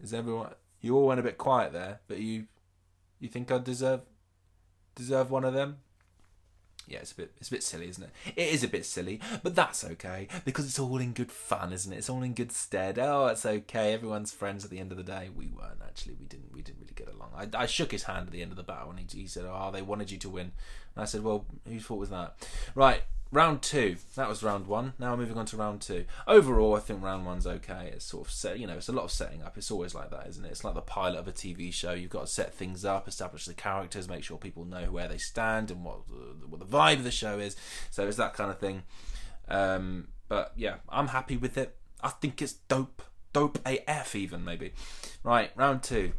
Is 0.00 0.14
everyone? 0.14 0.52
You 0.80 0.96
all 0.96 1.08
went 1.08 1.20
a 1.20 1.24
bit 1.24 1.36
quiet 1.36 1.72
there, 1.72 2.00
but 2.06 2.18
you, 2.18 2.46
you 3.18 3.28
think 3.28 3.50
I 3.50 3.58
deserve, 3.58 4.02
deserve 4.94 5.32
one 5.32 5.44
of 5.44 5.52
them? 5.52 5.78
Yeah, 6.88 6.98
it's 6.98 7.12
a 7.12 7.14
bit, 7.14 7.32
it's 7.38 7.48
a 7.48 7.52
bit 7.52 7.62
silly, 7.62 7.88
isn't 7.88 8.02
it? 8.02 8.10
It 8.34 8.48
is 8.48 8.64
a 8.64 8.68
bit 8.68 8.84
silly, 8.84 9.20
but 9.44 9.54
that's 9.54 9.84
okay 9.84 10.26
because 10.44 10.66
it's 10.66 10.78
all 10.78 10.98
in 10.98 11.12
good 11.12 11.30
fun, 11.30 11.72
isn't 11.72 11.92
it? 11.92 11.98
It's 11.98 12.10
all 12.10 12.22
in 12.22 12.34
good 12.34 12.50
stead. 12.50 12.98
Oh, 12.98 13.28
it's 13.28 13.46
okay. 13.46 13.92
Everyone's 13.92 14.32
friends 14.32 14.64
at 14.64 14.70
the 14.70 14.80
end 14.80 14.90
of 14.90 14.98
the 14.98 15.04
day. 15.04 15.28
We 15.34 15.46
weren't 15.46 15.80
actually. 15.86 16.14
We 16.18 16.26
didn't. 16.26 16.52
We 16.52 16.62
didn't 16.62 16.80
really 16.80 16.94
get 16.94 17.08
along. 17.08 17.30
I, 17.36 17.62
I 17.62 17.66
shook 17.66 17.92
his 17.92 18.04
hand 18.04 18.26
at 18.26 18.32
the 18.32 18.42
end 18.42 18.50
of 18.50 18.56
the 18.56 18.64
battle, 18.64 18.90
and 18.90 18.98
he, 18.98 19.20
he 19.20 19.26
said, 19.28 19.44
"Oh, 19.46 19.70
they 19.72 19.82
wanted 19.82 20.10
you 20.10 20.18
to 20.18 20.28
win." 20.28 20.52
And 20.96 21.02
I 21.02 21.04
said, 21.04 21.22
"Well, 21.22 21.46
whose 21.68 21.84
fault 21.84 22.00
was 22.00 22.10
that?" 22.10 22.34
Right, 22.74 23.02
round 23.32 23.62
two. 23.62 23.96
That 24.16 24.28
was 24.28 24.42
round 24.42 24.66
one. 24.66 24.94
Now 24.98 25.12
we're 25.12 25.18
moving 25.18 25.38
on 25.38 25.46
to 25.46 25.56
round 25.56 25.80
two. 25.80 26.04
Overall, 26.26 26.74
I 26.74 26.80
think 26.80 27.02
round 27.02 27.26
one's 27.26 27.46
okay. 27.46 27.90
It's 27.92 28.04
sort 28.04 28.26
of 28.26 28.32
set, 28.32 28.58
you 28.58 28.66
know, 28.66 28.74
it's 28.74 28.88
a 28.88 28.92
lot 28.92 29.04
of 29.04 29.10
setting 29.10 29.42
up. 29.42 29.56
It's 29.56 29.70
always 29.70 29.94
like 29.94 30.10
that, 30.10 30.26
isn't 30.28 30.44
it? 30.44 30.50
It's 30.50 30.64
like 30.64 30.74
the 30.74 30.80
pilot 30.80 31.18
of 31.18 31.28
a 31.28 31.32
TV 31.32 31.72
show. 31.72 31.92
You've 31.92 32.10
got 32.10 32.22
to 32.22 32.26
set 32.26 32.54
things 32.54 32.84
up, 32.84 33.06
establish 33.08 33.44
the 33.46 33.54
characters, 33.54 34.08
make 34.08 34.24
sure 34.24 34.36
people 34.36 34.64
know 34.64 34.90
where 34.90 35.08
they 35.08 35.18
stand 35.18 35.70
and 35.70 35.84
what 35.84 36.06
the, 36.08 36.46
what 36.46 36.60
the 36.60 36.66
vibe 36.66 36.98
of 36.98 37.04
the 37.04 37.10
show 37.10 37.38
is. 37.38 37.56
So 37.90 38.06
it's 38.06 38.16
that 38.16 38.34
kind 38.34 38.50
of 38.50 38.58
thing. 38.58 38.82
Um, 39.48 40.08
but 40.28 40.52
yeah, 40.56 40.76
I'm 40.88 41.08
happy 41.08 41.36
with 41.36 41.56
it. 41.56 41.76
I 42.02 42.08
think 42.08 42.40
it's 42.42 42.52
dope. 42.52 43.02
Dope 43.32 43.60
AF, 43.64 44.16
even 44.16 44.44
maybe. 44.44 44.72
Right, 45.22 45.52
round 45.54 45.84
two 45.84 46.14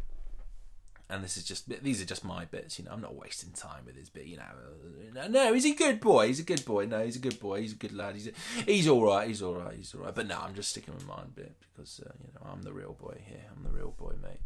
and 1.12 1.24
this 1.24 1.36
is 1.36 1.44
just 1.44 1.68
these 1.84 2.02
are 2.02 2.06
just 2.06 2.24
my 2.24 2.46
bits. 2.46 2.80
You 2.80 2.86
know, 2.86 2.92
I'm 2.92 3.02
not 3.02 3.16
wasting 3.16 3.52
time 3.52 3.84
with 3.86 3.98
his 3.98 4.10
bit. 4.10 4.26
You 4.26 4.38
know, 4.38 5.28
no, 5.28 5.54
he's 5.54 5.66
a 5.66 5.76
good 5.76 6.00
boy. 6.00 6.28
He's 6.28 6.40
a 6.40 6.44
good 6.44 6.64
boy. 6.64 6.86
No, 6.86 7.04
he's 7.04 7.18
a 7.18 7.20
good 7.20 7.40
boy. 7.40 7.62
He's 7.62 7.74
a 7.74 7.76
good 7.76 7.94
lad. 7.94 8.16
He's 8.16 8.28
a, 8.28 8.32
he's 8.66 8.88
all 8.88 9.04
right. 9.04 9.28
He's 9.28 9.42
all 9.42 9.56
right. 9.56 9.76
He's 9.76 9.94
all 9.94 10.02
right. 10.02 10.16
But 10.16 10.28
no, 10.28 10.40
I'm 10.40 10.56
just 10.56 10.70
sticking 10.70 10.94
with 10.94 11.06
mine 11.06 11.34
bit 11.36 11.54
because 11.74 12.00
uh, 12.00 12.12
you 12.24 12.30
know 12.34 12.50
I'm 12.50 12.62
the 12.62 12.72
real 12.72 12.94
boy 12.94 13.22
here. 13.26 13.44
I'm 13.54 13.64
the 13.64 13.78
real 13.78 13.92
boy, 13.92 14.14
mate. 14.24 14.40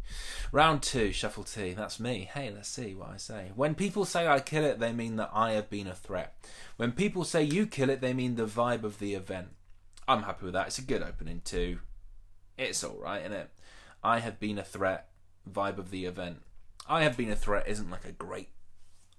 Round 0.52 0.82
two, 0.82 1.12
shuffle 1.12 1.44
T. 1.44 1.74
That's 1.74 2.00
me. 2.00 2.30
Hey, 2.34 2.52
let's 2.52 2.70
see 2.70 2.96
what 2.96 3.10
I 3.10 3.18
say. 3.18 3.52
When 3.56 3.76
people 3.76 4.04
say 4.04 4.28
I 4.28 4.40
kill 4.40 4.66
it, 4.66 4.80
they 4.80 4.92
mean 4.92 5.18
that 5.18 5.30
I 5.34 5.52
have 5.52 5.70
been 5.70 5.88
a 5.88 5.96
threat. 5.96 6.36
When 6.78 6.92
people 6.94 7.24
say 7.24 7.44
you 7.44 7.68
kill 7.68 7.92
it, 7.92 8.02
they 8.02 8.14
mean 8.14 8.36
the 8.36 8.48
vibe 8.48 8.84
of 8.84 8.98
the 8.98 9.14
event. 9.14 9.50
I'm 10.08 10.24
happy 10.24 10.46
with 10.46 10.54
that. 10.54 10.68
It's 10.68 10.80
a 10.80 10.84
good 10.84 11.04
opening 11.04 11.42
too. 11.46 11.80
It's 12.58 12.84
all 12.84 12.98
right, 12.98 13.22
isn't 13.22 13.34
it? 13.34 13.52
I 14.04 14.20
have 14.20 14.40
been 14.40 14.58
a 14.58 14.64
threat. 14.64 15.10
Vibe 15.48 15.78
of 15.78 15.92
the 15.92 16.06
event 16.06 16.42
I 16.88 17.04
have 17.04 17.18
been 17.18 17.32
a 17.32 17.36
threat 17.36 17.68
isn't 17.68 17.90
like 17.90 18.06
a 18.06 18.12
great 18.12 18.50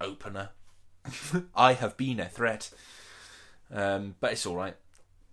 opener. 0.00 0.50
I 1.55 1.72
have 1.74 1.96
been 1.96 2.20
a 2.20 2.29
threat, 2.29 2.70
um, 3.72 4.16
but 4.20 4.33
it's 4.33 4.46
all 4.46 4.57
right. 4.57 4.76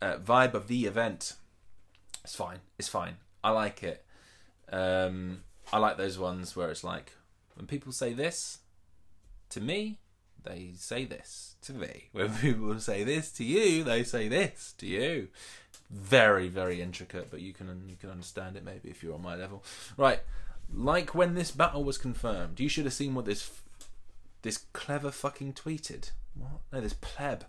Uh, 0.02 0.18
vibe 0.18 0.54
of 0.54 0.68
the 0.68 0.86
event, 0.86 1.34
it's 2.24 2.36
fine. 2.36 2.60
It's 2.78 2.88
fine. 2.88 3.18
I 3.44 3.52
like 3.52 3.84
it. 3.84 4.06
Um, 4.72 5.44
I 5.72 5.78
like 5.78 5.98
those 5.98 6.18
ones 6.18 6.56
where 6.56 6.70
it's 6.70 6.84
like 6.84 7.14
when 7.56 7.68
people 7.68 7.92
say 7.92 8.14
this 8.14 8.60
To 9.52 9.62
me, 9.62 10.00
they 10.44 10.72
say 10.76 11.06
this. 11.06 11.56
To 11.64 11.74
me, 11.74 12.10
when 12.12 12.34
people 12.36 12.80
say 12.80 13.04
this 13.04 13.32
to 13.34 13.44
you, 13.44 13.84
they 13.84 14.04
say 14.04 14.28
this 14.28 14.74
to 14.80 14.88
you. 14.88 15.30
Very, 15.90 16.48
very 16.48 16.82
intricate, 16.82 17.30
but 17.30 17.42
you 17.42 17.54
can 17.54 17.84
you 17.88 17.96
can 17.96 18.10
understand 18.10 18.58
it 18.58 18.64
maybe 18.64 18.90
if 18.90 19.04
you're 19.04 19.14
on 19.14 19.22
my 19.22 19.36
level. 19.36 19.64
Right, 19.96 20.20
like 20.72 21.16
when 21.16 21.36
this 21.36 21.52
battle 21.52 21.84
was 21.84 21.98
confirmed, 21.98 22.60
you 22.60 22.70
should 22.70 22.86
have 22.86 22.94
seen 22.94 23.16
what 23.16 23.26
this 23.26 23.52
this 24.42 24.66
clever 24.74 25.12
fucking 25.12 25.54
tweeted. 25.54 26.12
What? 26.36 26.62
No, 26.72 26.82
this 26.82 26.94
pleb. 26.94 27.46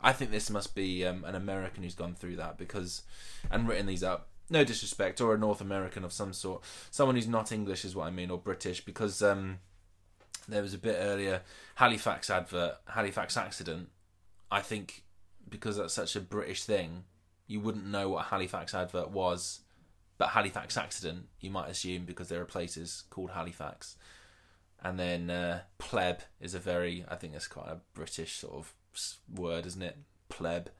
I 0.00 0.12
think 0.12 0.30
this 0.30 0.50
must 0.50 0.74
be 0.74 1.06
um, 1.06 1.24
an 1.24 1.34
American 1.34 1.82
who's 1.82 1.94
gone 1.94 2.14
through 2.14 2.36
that 2.36 2.58
because 2.58 3.02
and 3.50 3.68
written 3.68 3.86
these 3.86 4.02
up. 4.02 4.28
No 4.48 4.62
disrespect, 4.62 5.20
or 5.20 5.34
a 5.34 5.38
North 5.38 5.60
American 5.60 6.04
of 6.04 6.12
some 6.12 6.32
sort, 6.32 6.62
someone 6.90 7.16
who's 7.16 7.26
not 7.26 7.50
English 7.50 7.84
is 7.84 7.96
what 7.96 8.06
I 8.06 8.10
mean, 8.10 8.30
or 8.30 8.38
British, 8.38 8.84
because 8.84 9.20
um, 9.20 9.58
there 10.46 10.62
was 10.62 10.72
a 10.72 10.78
bit 10.78 10.96
earlier 11.00 11.42
Halifax 11.76 12.30
advert, 12.30 12.76
Halifax 12.86 13.36
accident. 13.36 13.88
I 14.50 14.60
think 14.60 15.02
because 15.48 15.76
that's 15.76 15.94
such 15.94 16.14
a 16.14 16.20
British 16.20 16.64
thing, 16.64 17.04
you 17.46 17.60
wouldn't 17.60 17.86
know 17.86 18.08
what 18.10 18.26
a 18.26 18.28
Halifax 18.28 18.74
advert 18.74 19.10
was, 19.10 19.60
but 20.18 20.28
Halifax 20.28 20.76
accident 20.76 21.26
you 21.40 21.50
might 21.50 21.68
assume 21.68 22.04
because 22.04 22.28
there 22.28 22.40
are 22.40 22.46
places 22.46 23.04
called 23.10 23.30
Halifax. 23.30 23.96
And 24.82 24.98
then 24.98 25.30
uh, 25.30 25.62
pleb 25.78 26.20
is 26.40 26.54
a 26.54 26.58
very, 26.58 27.04
I 27.08 27.16
think 27.16 27.32
that's 27.32 27.48
quite 27.48 27.68
a 27.68 27.80
British 27.94 28.36
sort 28.36 28.54
of 28.54 28.74
word, 29.34 29.66
isn't 29.66 29.82
it? 29.82 29.96
Pleb. 30.28 30.70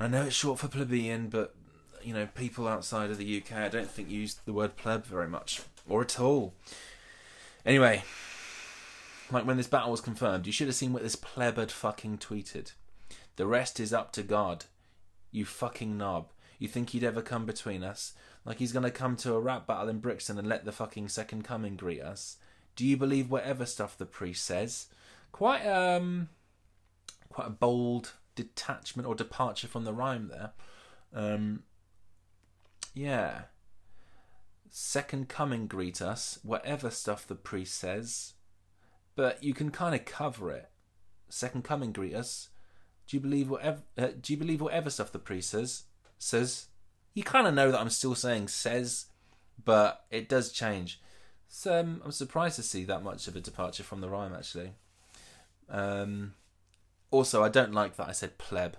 I 0.00 0.08
know 0.08 0.22
it's 0.22 0.36
short 0.36 0.58
for 0.58 0.68
plebeian, 0.68 1.28
but 1.28 1.54
you 2.02 2.14
know, 2.14 2.26
people 2.34 2.66
outside 2.66 3.10
of 3.10 3.18
the 3.18 3.42
UK, 3.42 3.52
I 3.52 3.68
don't 3.68 3.90
think 3.90 4.10
use 4.10 4.34
the 4.34 4.52
word 4.52 4.76
pleb 4.76 5.04
very 5.04 5.28
much 5.28 5.62
or 5.88 6.02
at 6.02 6.18
all. 6.18 6.54
Anyway, 7.64 8.02
like 9.30 9.46
when 9.46 9.56
this 9.56 9.68
battle 9.68 9.90
was 9.90 10.00
confirmed, 10.00 10.46
you 10.46 10.52
should 10.52 10.66
have 10.66 10.76
seen 10.76 10.92
what 10.92 11.02
this 11.02 11.16
pleb 11.16 11.56
had 11.56 11.70
fucking 11.70 12.18
tweeted. 12.18 12.72
The 13.36 13.46
rest 13.46 13.78
is 13.78 13.92
up 13.92 14.12
to 14.12 14.22
God. 14.22 14.66
You 15.30 15.44
fucking 15.44 15.96
knob. 15.96 16.31
You 16.62 16.68
think 16.68 16.90
he'd 16.90 17.02
ever 17.02 17.22
come 17.22 17.44
between 17.44 17.82
us? 17.82 18.14
Like 18.44 18.60
he's 18.60 18.70
gonna 18.70 18.92
come 18.92 19.16
to 19.16 19.34
a 19.34 19.40
rap 19.40 19.66
battle 19.66 19.88
in 19.88 19.98
Brixton 19.98 20.38
and 20.38 20.48
let 20.48 20.64
the 20.64 20.70
fucking 20.70 21.08
second 21.08 21.42
coming 21.42 21.74
greet 21.74 22.00
us? 22.00 22.36
Do 22.76 22.86
you 22.86 22.96
believe 22.96 23.32
whatever 23.32 23.66
stuff 23.66 23.98
the 23.98 24.06
priest 24.06 24.46
says? 24.46 24.86
Quite 25.32 25.66
um 25.66 26.28
quite 27.28 27.48
a 27.48 27.50
bold 27.50 28.12
detachment 28.36 29.08
or 29.08 29.16
departure 29.16 29.66
from 29.66 29.82
the 29.82 29.92
rhyme 29.92 30.28
there. 30.28 30.52
Um 31.12 31.64
yeah. 32.94 33.46
Second 34.70 35.28
coming 35.28 35.66
greet 35.66 36.00
us, 36.00 36.38
whatever 36.44 36.90
stuff 36.90 37.26
the 37.26 37.34
priest 37.34 37.74
says. 37.74 38.34
But 39.16 39.42
you 39.42 39.52
can 39.52 39.72
kind 39.72 39.96
of 39.96 40.04
cover 40.04 40.52
it. 40.52 40.70
Second 41.28 41.64
coming 41.64 41.90
greet 41.90 42.14
us. 42.14 42.50
Do 43.08 43.16
you 43.16 43.20
believe 43.20 43.50
whatever? 43.50 43.82
Uh, 43.98 44.10
do 44.20 44.32
you 44.32 44.38
believe 44.38 44.60
whatever 44.60 44.90
stuff 44.90 45.10
the 45.10 45.18
priest 45.18 45.50
says? 45.50 45.86
Says. 46.22 46.66
You 47.14 47.22
kind 47.22 47.46
of 47.46 47.54
know 47.54 47.70
that 47.70 47.80
I'm 47.80 47.90
still 47.90 48.14
saying 48.14 48.48
says, 48.48 49.06
but 49.62 50.04
it 50.10 50.28
does 50.28 50.50
change. 50.50 51.00
So 51.48 51.80
um, 51.80 52.00
I'm 52.04 52.12
surprised 52.12 52.56
to 52.56 52.62
see 52.62 52.84
that 52.84 53.02
much 53.02 53.28
of 53.28 53.36
a 53.36 53.40
departure 53.40 53.82
from 53.82 54.00
the 54.00 54.08
rhyme. 54.08 54.32
Actually. 54.32 54.72
Um, 55.68 56.34
also, 57.10 57.42
I 57.42 57.48
don't 57.48 57.74
like 57.74 57.96
that 57.96 58.08
I 58.08 58.12
said 58.12 58.38
pleb 58.38 58.76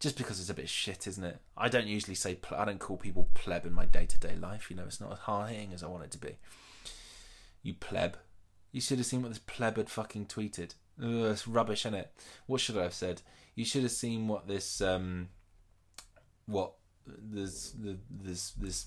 just 0.00 0.18
because 0.18 0.38
it's 0.40 0.50
a 0.50 0.54
bit 0.54 0.68
shit, 0.68 1.06
isn't 1.06 1.24
it? 1.24 1.38
I 1.56 1.68
don't 1.68 1.86
usually 1.86 2.14
say 2.14 2.34
ple- 2.34 2.58
I 2.58 2.66
don't 2.66 2.80
call 2.80 2.96
people 2.96 3.30
pleb 3.32 3.64
in 3.64 3.72
my 3.72 3.86
day 3.86 4.04
to 4.04 4.18
day 4.18 4.34
life. 4.36 4.68
You 4.68 4.76
know, 4.76 4.84
it's 4.84 5.00
not 5.00 5.12
as 5.12 5.20
hard 5.20 5.50
hitting 5.50 5.72
as 5.72 5.82
I 5.82 5.86
want 5.86 6.04
it 6.04 6.10
to 6.10 6.18
be. 6.18 6.36
You 7.62 7.74
pleb. 7.74 8.18
You 8.72 8.80
should 8.80 8.98
have 8.98 9.06
seen 9.06 9.22
what 9.22 9.28
this 9.30 9.38
pleb 9.38 9.76
had 9.76 9.88
fucking 9.88 10.26
tweeted. 10.26 10.74
Ugh, 11.02 11.30
it's 11.32 11.48
rubbish, 11.48 11.86
isn't 11.86 11.94
it? 11.94 12.12
What 12.46 12.60
should 12.60 12.76
I 12.76 12.82
have 12.82 12.94
said? 12.94 13.22
You 13.54 13.64
should 13.64 13.82
have 13.82 13.92
seen 13.92 14.28
what 14.28 14.48
this 14.48 14.80
um, 14.80 15.28
what 16.46 16.72
this 17.06 17.74
this 18.10 18.50
this 18.52 18.86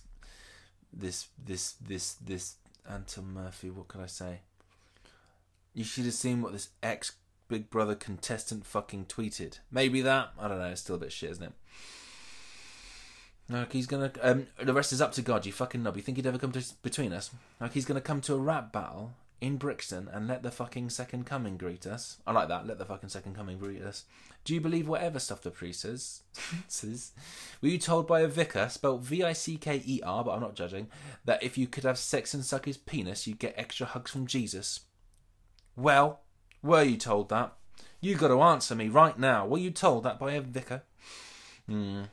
this 0.93 1.27
this 1.43 1.71
this 1.73 2.13
this 2.13 2.55
Anton 2.89 3.33
Murphy. 3.33 3.69
What 3.69 3.87
can 3.87 4.01
I 4.01 4.07
say? 4.07 4.39
You 5.73 5.83
should 5.83 6.05
have 6.05 6.13
seen 6.13 6.41
what 6.41 6.53
this 6.53 6.69
ex 6.81 7.13
Big 7.47 7.69
Brother 7.69 7.95
contestant 7.95 8.65
fucking 8.65 9.05
tweeted. 9.05 9.59
Maybe 9.71 10.01
that. 10.01 10.31
I 10.39 10.47
don't 10.47 10.59
know. 10.59 10.65
It's 10.65 10.81
still 10.81 10.95
a 10.95 10.99
bit 10.99 11.13
shit, 11.13 11.31
isn't 11.31 11.43
it? 11.43 11.53
Like 13.49 13.71
he's 13.71 13.87
gonna. 13.87 14.11
Um, 14.21 14.47
the 14.61 14.73
rest 14.73 14.91
is 14.91 15.01
up 15.01 15.13
to 15.13 15.21
God. 15.21 15.45
You 15.45 15.53
fucking 15.53 15.81
knob. 15.81 15.95
You 15.95 16.03
think 16.03 16.17
he'd 16.17 16.27
ever 16.27 16.37
come 16.37 16.51
to 16.51 16.63
between 16.81 17.13
us? 17.13 17.31
Like 17.61 17.73
he's 17.73 17.85
gonna 17.85 18.01
come 18.01 18.19
to 18.21 18.33
a 18.33 18.39
rap 18.39 18.73
battle 18.73 19.13
in 19.39 19.57
Brixton 19.57 20.09
and 20.11 20.27
let 20.27 20.43
the 20.43 20.51
fucking 20.51 20.89
second 20.89 21.25
coming 21.25 21.57
greet 21.57 21.85
us. 21.85 22.17
I 22.25 22.31
like 22.31 22.47
that. 22.47 22.65
Let 22.65 22.79
the 22.79 22.85
fucking 22.85 23.09
second 23.09 23.35
coming 23.35 23.57
greet 23.57 23.81
us. 23.81 24.05
Do 24.43 24.53
you 24.53 24.61
believe 24.61 24.87
whatever 24.87 25.19
stuff 25.19 25.41
the 25.41 25.51
priest 25.51 25.81
says? 25.81 26.21
says? 26.67 27.11
Were 27.61 27.67
you 27.67 27.77
told 27.77 28.07
by 28.07 28.21
a 28.21 28.27
vicar, 28.27 28.69
spelled 28.69 29.03
V 29.03 29.23
I 29.23 29.33
C 29.33 29.57
K 29.57 29.81
E 29.85 30.01
R, 30.03 30.23
but 30.23 30.31
I'm 30.31 30.41
not 30.41 30.55
judging, 30.55 30.87
that 31.25 31.43
if 31.43 31.57
you 31.57 31.67
could 31.67 31.83
have 31.83 31.97
sex 31.97 32.33
and 32.33 32.43
suck 32.43 32.65
his 32.65 32.77
penis, 32.77 33.27
you'd 33.27 33.39
get 33.39 33.53
extra 33.57 33.85
hugs 33.85 34.11
from 34.11 34.25
Jesus? 34.25 34.81
Well, 35.75 36.21
were 36.63 36.83
you 36.83 36.97
told 36.97 37.29
that? 37.29 37.53
You 37.99 38.15
got 38.15 38.29
to 38.29 38.41
answer 38.41 38.75
me 38.75 38.87
right 38.87 39.17
now. 39.17 39.45
Were 39.45 39.57
you 39.57 39.71
told 39.71 40.03
that 40.03 40.19
by 40.19 40.31
a 40.33 40.41
vicar? 40.41 40.83
Hmm. 41.67 42.03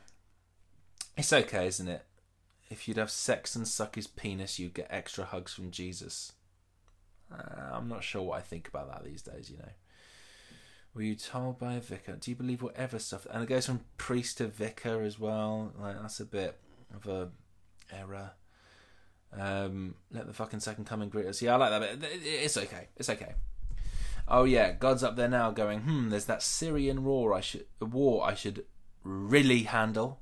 It's 1.17 1.31
okay, 1.31 1.67
isn't 1.67 1.87
it? 1.87 2.05
If 2.69 2.87
you'd 2.87 2.97
have 2.97 3.11
sex 3.11 3.55
and 3.55 3.67
suck 3.67 3.95
his 3.95 4.07
penis, 4.07 4.59
you'd 4.59 4.73
get 4.73 4.87
extra 4.89 5.25
hugs 5.25 5.53
from 5.53 5.71
Jesus. 5.71 6.33
Uh, 7.31 7.73
I'm 7.73 7.87
not 7.87 8.03
sure 8.03 8.21
what 8.21 8.37
I 8.37 8.41
think 8.41 8.67
about 8.67 8.89
that 8.89 9.03
these 9.03 9.21
days, 9.21 9.49
you 9.49 9.57
know. 9.57 9.71
Were 10.93 11.01
you 11.01 11.15
told 11.15 11.59
by 11.59 11.73
a 11.73 11.81
vicar? 11.81 12.15
Do 12.15 12.31
you 12.31 12.37
believe 12.37 12.61
whatever 12.61 12.99
stuff? 12.99 13.27
And 13.29 13.43
it 13.43 13.49
goes 13.49 13.65
from 13.65 13.81
priest 13.97 14.37
to 14.37 14.47
vicar 14.47 15.03
as 15.03 15.19
well. 15.19 15.73
Like 15.77 16.01
that's 16.01 16.21
a 16.21 16.25
bit 16.25 16.57
of 16.93 17.07
a 17.07 17.29
error. 17.91 18.31
Um, 19.37 19.95
let 20.11 20.27
the 20.27 20.33
fucking 20.33 20.61
second 20.61 20.85
coming 20.85 21.09
greet 21.09 21.25
us. 21.25 21.41
Yeah, 21.41 21.55
I 21.55 21.57
like 21.57 21.71
that. 21.71 21.99
But 21.99 22.09
it's 22.13 22.55
okay. 22.55 22.87
It's 22.95 23.09
okay 23.09 23.35
oh 24.27 24.43
yeah, 24.43 24.71
God's 24.71 25.03
up 25.03 25.15
there 25.15 25.29
now 25.29 25.51
going, 25.51 25.81
hmm, 25.81 26.09
there's 26.09 26.25
that 26.25 26.43
Syrian 26.43 27.03
war 27.03 27.33
I 27.33 27.41
should 27.41 27.65
war 27.79 28.25
I 28.25 28.33
should 28.33 28.65
really 29.03 29.63
handle. 29.63 30.21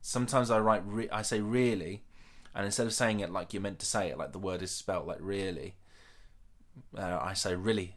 Sometimes 0.00 0.50
I 0.50 0.58
write 0.58 0.82
re- 0.86 1.10
I 1.10 1.22
say 1.22 1.40
really, 1.40 2.04
and 2.54 2.66
instead 2.66 2.86
of 2.86 2.94
saying 2.94 3.20
it 3.20 3.30
like 3.32 3.52
you're 3.52 3.62
meant 3.62 3.78
to 3.80 3.86
say 3.86 4.08
it, 4.08 4.18
like 4.18 4.32
the 4.32 4.38
word 4.38 4.62
is 4.62 4.70
spelt 4.70 5.06
like 5.06 5.18
really, 5.20 5.76
uh, 6.96 7.18
I 7.20 7.34
say 7.34 7.54
really. 7.54 7.96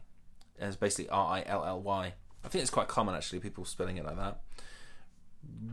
It's 0.58 0.76
basically 0.76 1.08
R 1.08 1.36
I 1.36 1.44
L 1.46 1.64
L 1.64 1.80
Y. 1.80 2.14
I 2.44 2.48
think 2.48 2.62
it's 2.62 2.70
quite 2.70 2.88
common 2.88 3.14
actually, 3.14 3.40
people 3.40 3.64
spelling 3.64 3.96
it 3.96 4.04
like 4.04 4.16
that. 4.16 4.40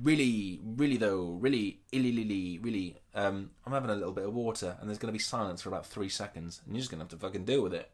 Really, 0.02 0.60
really 0.63 0.98
though, 0.98 1.38
really, 1.39 1.82
illy, 1.91 2.12
lily, 2.12 2.60
really. 2.60 2.98
Um, 3.13 3.52
I'm 3.65 3.74
having 3.74 3.89
a 3.89 3.95
little 3.95 4.13
bit 4.13 4.26
of 4.26 4.34
water, 4.34 4.78
and 4.80 4.89
there's 4.89 4.98
going 4.98 5.10
to 5.10 5.17
be 5.17 5.19
silence 5.19 5.62
for 5.62 5.69
about 5.69 5.86
three 5.86 6.10
seconds, 6.10 6.62
and 6.65 6.74
you're 6.74 6.80
just 6.80 6.89
going 6.89 7.00
to 7.00 7.04
have 7.04 7.10
to 7.10 7.17
fucking 7.17 7.45
deal 7.45 7.62
with 7.62 7.74
it. 7.74 7.89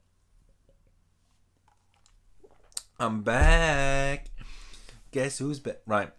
I'm 2.98 3.24
back. 3.24 4.28
Guess 5.12 5.40
who's 5.40 5.60
back? 5.60 5.82
Right. 5.86 6.12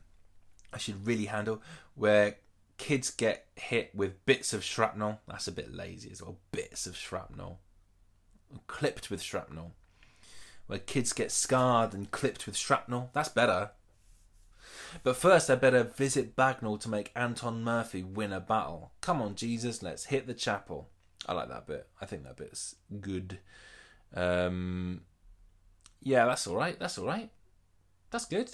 I 0.73 0.79
should 0.79 1.07
really 1.07 1.27
handle 1.27 1.63
where 1.95 2.37
kids 2.77 3.11
get 3.11 3.47
hit 3.55 3.95
with 3.95 4.25
bits 4.27 4.53
of 4.53 4.63
shrapnel. 4.63 5.21
That's 5.27 5.49
a 5.49 5.53
bit 5.53 5.73
lazy 5.73 6.11
as 6.11 6.21
well. 6.21 6.39
Bits 6.53 6.87
of 6.87 6.97
shrapnel. 6.97 7.61
Clipped 8.67 9.11
with 9.11 9.23
shrapnel. 9.23 9.73
Where 10.67 10.79
kids 10.79 11.13
get 11.13 11.31
scarred 11.31 11.95
and 11.95 12.11
clipped 12.11 12.47
with 12.47 12.57
shrapnel. 12.57 13.11
That's 13.13 13.29
better. 13.29 13.71
But 15.03 15.17
first, 15.17 15.51
I 15.51 15.55
better 15.55 15.85
visit 15.85 16.37
Bagnall 16.37 16.81
to 16.81 16.89
make 16.89 17.13
Anton 17.15 17.63
Murphy 17.63 18.03
win 18.03 18.33
a 18.33 18.41
battle. 18.41 18.93
Come 19.01 19.23
on, 19.23 19.35
Jesus, 19.35 19.83
let's 19.83 20.07
hit 20.07 20.27
the 20.27 20.35
chapel. 20.35 20.89
I 21.27 21.33
like 21.33 21.49
that 21.49 21.67
bit. 21.67 21.87
I 22.01 22.07
think 22.07 22.25
that 22.25 22.37
bit's 22.37 22.77
good. 23.01 23.39
Um, 24.15 25.03
yeah, 26.03 26.25
that's 26.25 26.47
all 26.47 26.57
right. 26.57 26.79
That's 26.79 26.99
all 26.99 27.07
right. 27.07 27.31
That's 28.11 28.27
good. 28.27 28.51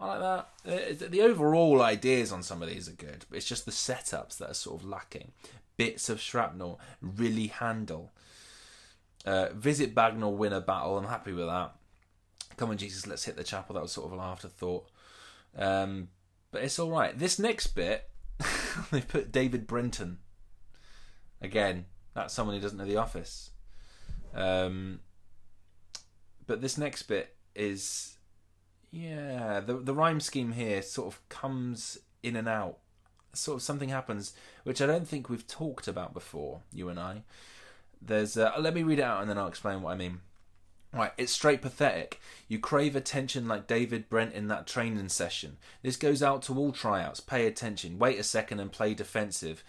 I 0.00 0.06
like 0.06 0.20
that. 0.64 1.04
Uh, 1.04 1.08
the 1.08 1.22
overall 1.22 1.82
ideas 1.82 2.32
on 2.32 2.42
some 2.42 2.62
of 2.62 2.68
these 2.68 2.88
are 2.88 2.92
good, 2.92 3.24
but 3.28 3.36
it's 3.36 3.48
just 3.48 3.64
the 3.64 3.72
setups 3.72 4.38
that 4.38 4.50
are 4.50 4.54
sort 4.54 4.80
of 4.80 4.88
lacking. 4.88 5.32
Bits 5.76 6.08
of 6.08 6.20
shrapnel 6.20 6.80
really 7.00 7.48
handle. 7.48 8.12
Uh, 9.28 9.52
visit 9.52 9.94
Bagnall, 9.94 10.38
win 10.38 10.54
a 10.54 10.60
battle. 10.62 10.96
I'm 10.96 11.04
happy 11.04 11.32
with 11.32 11.48
that. 11.48 11.74
Come 12.56 12.70
on, 12.70 12.78
Jesus, 12.78 13.06
let's 13.06 13.24
hit 13.24 13.36
the 13.36 13.44
chapel. 13.44 13.74
That 13.74 13.82
was 13.82 13.92
sort 13.92 14.06
of 14.06 14.14
an 14.14 14.24
afterthought. 14.24 14.88
Um, 15.54 16.08
but 16.50 16.62
it's 16.62 16.78
all 16.78 16.90
right. 16.90 17.16
This 17.16 17.38
next 17.38 17.66
bit, 17.68 18.08
they 18.90 19.02
put 19.02 19.30
David 19.30 19.66
Brenton. 19.66 20.16
Again, 21.42 21.84
that's 22.14 22.32
someone 22.32 22.56
who 22.56 22.62
doesn't 22.62 22.78
know 22.78 22.86
The 22.86 22.96
Office. 22.96 23.50
Um, 24.34 25.00
but 26.46 26.62
this 26.62 26.78
next 26.78 27.02
bit 27.02 27.36
is, 27.54 28.16
yeah, 28.90 29.60
the 29.60 29.74
the 29.74 29.94
rhyme 29.94 30.20
scheme 30.20 30.52
here 30.52 30.80
sort 30.80 31.12
of 31.12 31.28
comes 31.28 31.98
in 32.22 32.34
and 32.34 32.48
out. 32.48 32.78
Sort 33.34 33.56
of 33.56 33.62
something 33.62 33.90
happens 33.90 34.32
which 34.64 34.80
I 34.80 34.86
don't 34.86 35.06
think 35.06 35.28
we've 35.28 35.46
talked 35.46 35.86
about 35.86 36.14
before, 36.14 36.62
you 36.72 36.88
and 36.88 36.98
I. 36.98 37.24
There's, 38.00 38.36
uh, 38.36 38.52
let 38.58 38.74
me 38.74 38.82
read 38.82 38.98
it 38.98 39.02
out 39.02 39.20
and 39.20 39.30
then 39.30 39.38
I'll 39.38 39.48
explain 39.48 39.82
what 39.82 39.92
I 39.92 39.96
mean. 39.96 40.20
Right, 40.92 41.12
it's 41.18 41.32
straight 41.32 41.60
pathetic. 41.60 42.18
You 42.48 42.58
crave 42.58 42.96
attention 42.96 43.46
like 43.46 43.66
David 43.66 44.08
Brent 44.08 44.32
in 44.32 44.48
that 44.48 44.66
training 44.66 45.10
session. 45.10 45.58
This 45.82 45.96
goes 45.96 46.22
out 46.22 46.40
to 46.42 46.58
all 46.58 46.72
tryouts. 46.72 47.20
Pay 47.20 47.46
attention. 47.46 47.98
Wait 47.98 48.18
a 48.18 48.22
second 48.22 48.58
and 48.58 48.72
play 48.72 48.94
defensive. 48.94 49.62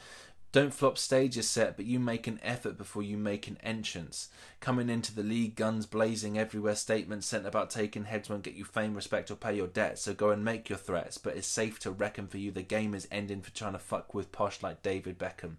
Don't 0.51 0.73
flop 0.73 0.97
stages 0.97 1.47
set, 1.47 1.75
but 1.75 1.85
you 1.85 1.99
make 1.99 2.25
an 2.25 2.39
effort 2.41 2.75
before 2.75 3.03
you 3.03 3.17
make 3.17 3.47
an 3.47 3.59
entrance. 3.61 4.29
Coming 4.59 4.89
into 4.89 5.13
the 5.13 5.21
league, 5.21 5.55
guns 5.55 5.85
blazing 5.85 6.39
everywhere, 6.39 6.73
statements 6.73 7.27
sent 7.27 7.45
about 7.45 7.69
taking 7.69 8.05
heads 8.05 8.29
won't 8.29 8.41
get 8.41 8.55
you 8.55 8.65
fame, 8.65 8.95
respect, 8.95 9.29
or 9.29 9.35
pay 9.35 9.55
your 9.55 9.67
debts, 9.67 10.01
so 10.01 10.13
go 10.13 10.31
and 10.31 10.43
make 10.43 10.67
your 10.67 10.79
threats, 10.79 11.19
but 11.19 11.35
it's 11.35 11.45
safe 11.45 11.77
to 11.79 11.91
reckon 11.91 12.25
for 12.25 12.39
you 12.39 12.49
the 12.49 12.63
game 12.63 12.95
is 12.95 13.07
ending 13.11 13.41
for 13.41 13.51
trying 13.51 13.73
to 13.73 13.79
fuck 13.79 14.15
with 14.15 14.31
posh 14.31 14.63
like 14.63 14.81
David 14.81 15.19
Beckham. 15.19 15.57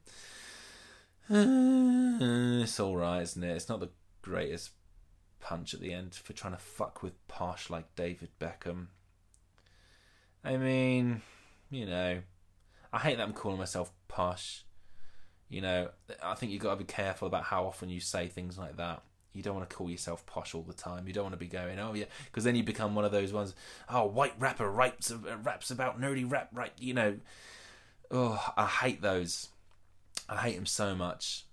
Uh, 1.30 2.18
it's 2.62 2.80
alright, 2.80 3.22
isn't 3.22 3.44
it? 3.44 3.54
It's 3.54 3.68
not 3.68 3.78
the 3.78 3.90
greatest 4.20 4.70
punch 5.38 5.74
at 5.74 5.80
the 5.80 5.92
end 5.92 6.14
for 6.14 6.32
trying 6.32 6.54
to 6.54 6.58
fuck 6.58 7.02
with 7.02 7.26
posh 7.28 7.70
like 7.70 7.94
David 7.94 8.30
Beckham. 8.40 8.86
I 10.44 10.56
mean, 10.56 11.22
you 11.70 11.86
know, 11.86 12.20
I 12.92 12.98
hate 12.98 13.18
that 13.18 13.22
I'm 13.22 13.32
calling 13.32 13.58
myself 13.58 13.92
posh. 14.08 14.64
You 15.48 15.60
know, 15.60 15.90
I 16.22 16.34
think 16.34 16.50
you've 16.50 16.62
got 16.62 16.70
to 16.70 16.76
be 16.76 16.84
careful 16.84 17.28
about 17.28 17.44
how 17.44 17.64
often 17.64 17.90
you 17.90 18.00
say 18.00 18.26
things 18.26 18.58
like 18.58 18.76
that. 18.78 19.02
You 19.32 19.42
don't 19.42 19.54
want 19.54 19.70
to 19.70 19.76
call 19.76 19.88
yourself 19.88 20.26
posh 20.26 20.54
all 20.54 20.62
the 20.62 20.72
time. 20.72 21.06
You 21.06 21.12
don't 21.12 21.24
want 21.24 21.34
to 21.34 21.38
be 21.38 21.46
going, 21.46 21.78
oh 21.78 21.94
yeah, 21.94 22.06
because 22.24 22.42
then 22.42 22.56
you 22.56 22.64
become 22.64 22.96
one 22.96 23.04
of 23.04 23.12
those 23.12 23.32
ones. 23.32 23.54
Oh, 23.88 24.06
white 24.06 24.34
rapper 24.40 24.68
raps 24.68 25.12
raps 25.44 25.70
about 25.70 26.00
nerdy 26.00 26.28
rap, 26.28 26.48
right? 26.52 26.72
You 26.78 26.94
know, 26.94 27.18
oh, 28.10 28.52
I 28.56 28.66
hate 28.66 29.00
those. 29.00 29.48
I 30.30 30.36
hate 30.36 30.54
him 30.54 30.66
so 30.66 30.94
much. 30.94 31.46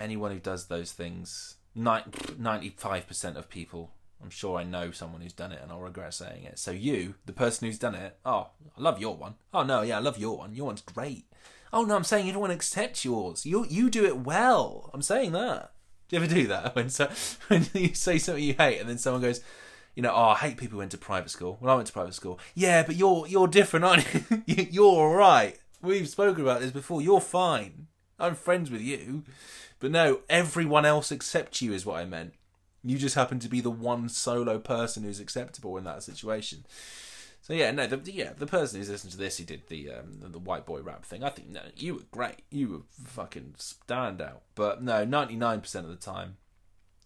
Anyone 0.00 0.32
who 0.32 0.40
does 0.40 0.66
those 0.66 0.92
things, 0.92 1.56
ninety-five 1.74 3.06
percent 3.06 3.36
of 3.36 3.48
people, 3.48 3.92
I'm 4.22 4.30
sure 4.30 4.58
I 4.58 4.64
know 4.64 4.90
someone 4.90 5.20
who's 5.20 5.32
done 5.32 5.52
it, 5.52 5.60
and 5.62 5.70
I'll 5.70 5.80
regret 5.80 6.14
saying 6.14 6.44
it. 6.44 6.58
So 6.58 6.70
you, 6.70 7.14
the 7.26 7.32
person 7.32 7.66
who's 7.66 7.78
done 7.78 7.94
it, 7.94 8.16
oh, 8.24 8.48
I 8.76 8.80
love 8.80 8.98
your 8.98 9.16
one. 9.16 9.34
Oh 9.52 9.62
no, 9.62 9.82
yeah, 9.82 9.98
I 9.98 10.00
love 10.00 10.18
your 10.18 10.38
one. 10.38 10.54
Your 10.54 10.66
one's 10.66 10.80
great. 10.80 11.26
Oh 11.72 11.84
no, 11.84 11.94
I'm 11.94 12.04
saying 12.04 12.28
everyone 12.28 12.50
accepts 12.50 13.04
yours. 13.04 13.44
You 13.44 13.66
you 13.68 13.90
do 13.90 14.06
it 14.06 14.18
well. 14.18 14.90
I'm 14.94 15.02
saying 15.02 15.32
that. 15.32 15.72
Do 16.08 16.16
you 16.16 16.22
ever 16.22 16.34
do 16.34 16.46
that 16.46 16.74
when 16.76 16.88
so 16.88 17.10
when 17.48 17.66
you 17.74 17.94
say 17.94 18.18
something 18.18 18.42
you 18.42 18.54
hate 18.54 18.80
and 18.80 18.88
then 18.88 18.98
someone 18.98 19.22
goes, 19.22 19.42
you 19.94 20.02
know, 20.02 20.12
oh, 20.12 20.30
I 20.30 20.36
hate 20.36 20.56
people 20.56 20.76
who 20.76 20.78
went 20.78 20.92
to 20.92 20.98
private 20.98 21.30
school. 21.30 21.58
Well, 21.60 21.72
I 21.72 21.76
went 21.76 21.86
to 21.86 21.92
private 21.92 22.14
school. 22.14 22.38
Yeah, 22.54 22.82
but 22.82 22.96
you're 22.96 23.26
you're 23.26 23.48
different, 23.48 23.84
aren't 23.84 24.06
you? 24.14 24.24
you're 24.70 24.84
all 24.86 25.14
right. 25.14 25.58
We've 25.82 26.08
spoken 26.08 26.42
about 26.42 26.60
this 26.60 26.70
before. 26.70 27.02
You're 27.02 27.20
fine. 27.20 27.88
I'm 28.18 28.34
friends 28.34 28.70
with 28.70 28.80
you. 28.80 29.24
But 29.80 29.90
no, 29.90 30.20
everyone 30.28 30.84
else 30.84 31.12
accepts 31.12 31.60
you 31.60 31.72
is 31.72 31.84
what 31.84 32.00
I 32.00 32.04
meant. 32.04 32.34
You 32.82 32.98
just 32.98 33.14
happen 33.14 33.38
to 33.40 33.48
be 33.48 33.60
the 33.60 33.70
one 33.70 34.08
solo 34.08 34.58
person 34.58 35.02
who's 35.02 35.20
acceptable 35.20 35.76
in 35.76 35.84
that 35.84 36.02
situation. 36.02 36.64
So 37.44 37.52
yeah, 37.52 37.70
no, 37.72 37.86
the, 37.86 38.10
yeah, 38.10 38.32
the 38.32 38.46
person 38.46 38.78
who's 38.78 38.88
listening 38.88 39.10
to 39.12 39.18
this, 39.18 39.36
he 39.36 39.44
did 39.44 39.68
the 39.68 39.90
um, 39.90 40.20
the 40.22 40.38
white 40.38 40.64
boy 40.64 40.80
rap 40.80 41.04
thing. 41.04 41.22
I 41.22 41.28
think 41.28 41.50
no, 41.50 41.60
you 41.76 41.96
were 41.96 42.02
great. 42.10 42.40
You 42.50 42.68
were 42.68 42.80
fucking 43.04 43.56
standout. 43.58 44.40
But 44.54 44.82
no, 44.82 45.04
ninety 45.04 45.36
nine 45.36 45.60
percent 45.60 45.84
of 45.84 45.90
the 45.90 45.98
time, 45.98 46.38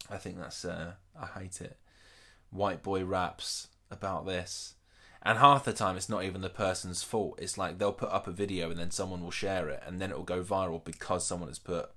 I 0.09 0.17
think 0.17 0.39
that's 0.39 0.65
uh, 0.65 0.93
I 1.21 1.27
hate 1.41 1.61
it. 1.61 1.77
White 2.51 2.85
boy 2.85 3.05
raps 3.05 3.67
about 3.91 4.27
this, 4.27 4.75
and 5.23 5.39
half 5.39 5.65
the 5.65 5.73
time 5.73 5.97
it's 5.97 6.09
not 6.09 6.25
even 6.25 6.41
the 6.41 6.49
person's 6.49 7.03
fault. 7.03 7.39
It's 7.41 7.59
like 7.59 7.79
they'll 7.79 7.93
put 7.93 8.11
up 8.11 8.27
a 8.27 8.33
video 8.33 8.71
and 8.71 8.79
then 8.79 8.91
someone 8.91 9.23
will 9.23 9.31
share 9.31 9.69
it, 9.69 9.83
and 9.87 10.01
then 10.01 10.11
it 10.11 10.17
will 10.17 10.25
go 10.25 10.43
viral 10.43 10.85
because 10.85 11.27
someone 11.27 11.49
has 11.49 11.59
put, 11.59 11.91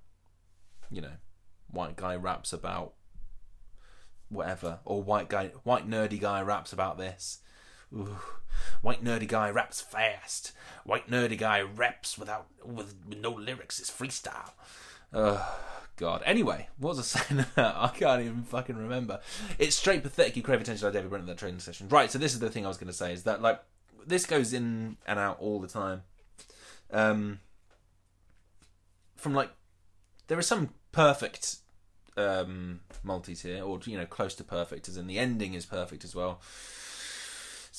you 0.90 1.00
know, 1.00 1.16
white 1.70 1.96
guy 1.96 2.16
raps 2.16 2.52
about 2.52 2.94
whatever, 4.28 4.80
or 4.84 5.02
white 5.02 5.28
guy, 5.28 5.48
white 5.62 5.88
nerdy 5.88 6.20
guy 6.20 6.40
raps 6.40 6.72
about 6.72 6.98
this 6.98 7.40
Ooh. 7.94 8.16
White 8.80 9.04
nerdy 9.04 9.28
guy 9.28 9.50
raps 9.50 9.80
fast. 9.80 10.52
White 10.84 11.10
nerdy 11.10 11.36
guy 11.36 11.60
raps 11.60 12.18
without 12.18 12.46
with, 12.64 12.94
with 13.06 13.18
no 13.18 13.30
lyrics. 13.30 13.78
It's 13.80 13.90
freestyle. 13.90 14.52
Oh 15.12 15.58
God. 16.02 16.20
Anyway, 16.26 16.68
what 16.78 16.96
was 16.96 17.14
I 17.16 17.20
saying? 17.20 17.46
I 17.56 17.88
can't 17.94 18.22
even 18.22 18.42
fucking 18.42 18.76
remember. 18.76 19.20
It's 19.56 19.76
straight 19.76 20.02
pathetic. 20.02 20.34
You 20.34 20.42
crave 20.42 20.60
attention 20.60 20.84
like 20.84 20.94
David 20.94 21.10
Brent 21.10 21.22
in 21.22 21.28
that 21.28 21.38
training 21.38 21.60
session. 21.60 21.88
Right. 21.88 22.10
So 22.10 22.18
this 22.18 22.34
is 22.34 22.40
the 22.40 22.50
thing 22.50 22.64
I 22.64 22.68
was 22.68 22.76
going 22.76 22.88
to 22.88 22.92
say 22.92 23.12
is 23.12 23.22
that 23.22 23.40
like 23.40 23.62
this 24.04 24.26
goes 24.26 24.52
in 24.52 24.96
and 25.06 25.20
out 25.20 25.38
all 25.38 25.60
the 25.60 25.68
time. 25.68 26.02
Um, 26.90 27.38
from 29.14 29.32
like 29.32 29.50
there 30.26 30.36
are 30.36 30.42
some 30.42 30.70
perfect 30.90 31.58
um 32.16 32.80
multis 33.04 33.42
here, 33.42 33.62
or 33.62 33.78
you 33.84 33.96
know, 33.96 34.04
close 34.04 34.34
to 34.34 34.44
perfect, 34.44 34.88
as 34.88 34.96
in 34.96 35.06
the 35.06 35.20
ending 35.20 35.54
is 35.54 35.64
perfect 35.64 36.02
as 36.04 36.16
well. 36.16 36.40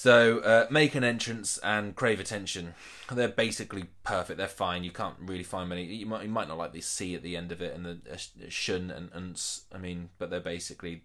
So 0.03 0.39
uh, 0.39 0.67
make 0.69 0.95
an 0.95 1.05
entrance 1.05 1.57
and 1.59 1.95
crave 1.95 2.19
attention. 2.19 2.73
They're 3.09 3.29
basically 3.29 3.85
perfect. 4.03 4.37
They're 4.37 4.49
fine. 4.49 4.83
You 4.83 4.91
can't 4.91 5.15
really 5.17 5.43
find 5.43 5.69
many. 5.69 5.85
You 5.85 6.05
might 6.05 6.23
you 6.23 6.29
might 6.29 6.49
not 6.49 6.57
like 6.57 6.73
the 6.73 6.81
C 6.81 7.15
at 7.15 7.23
the 7.23 7.37
end 7.37 7.53
of 7.53 7.61
it 7.61 7.73
and 7.73 7.85
the 7.85 7.99
uh, 8.11 8.17
shun 8.49 8.91
and 8.91 9.09
and 9.13 9.41
I 9.73 9.77
mean, 9.77 10.09
but 10.17 10.29
they're 10.29 10.41
basically 10.41 11.03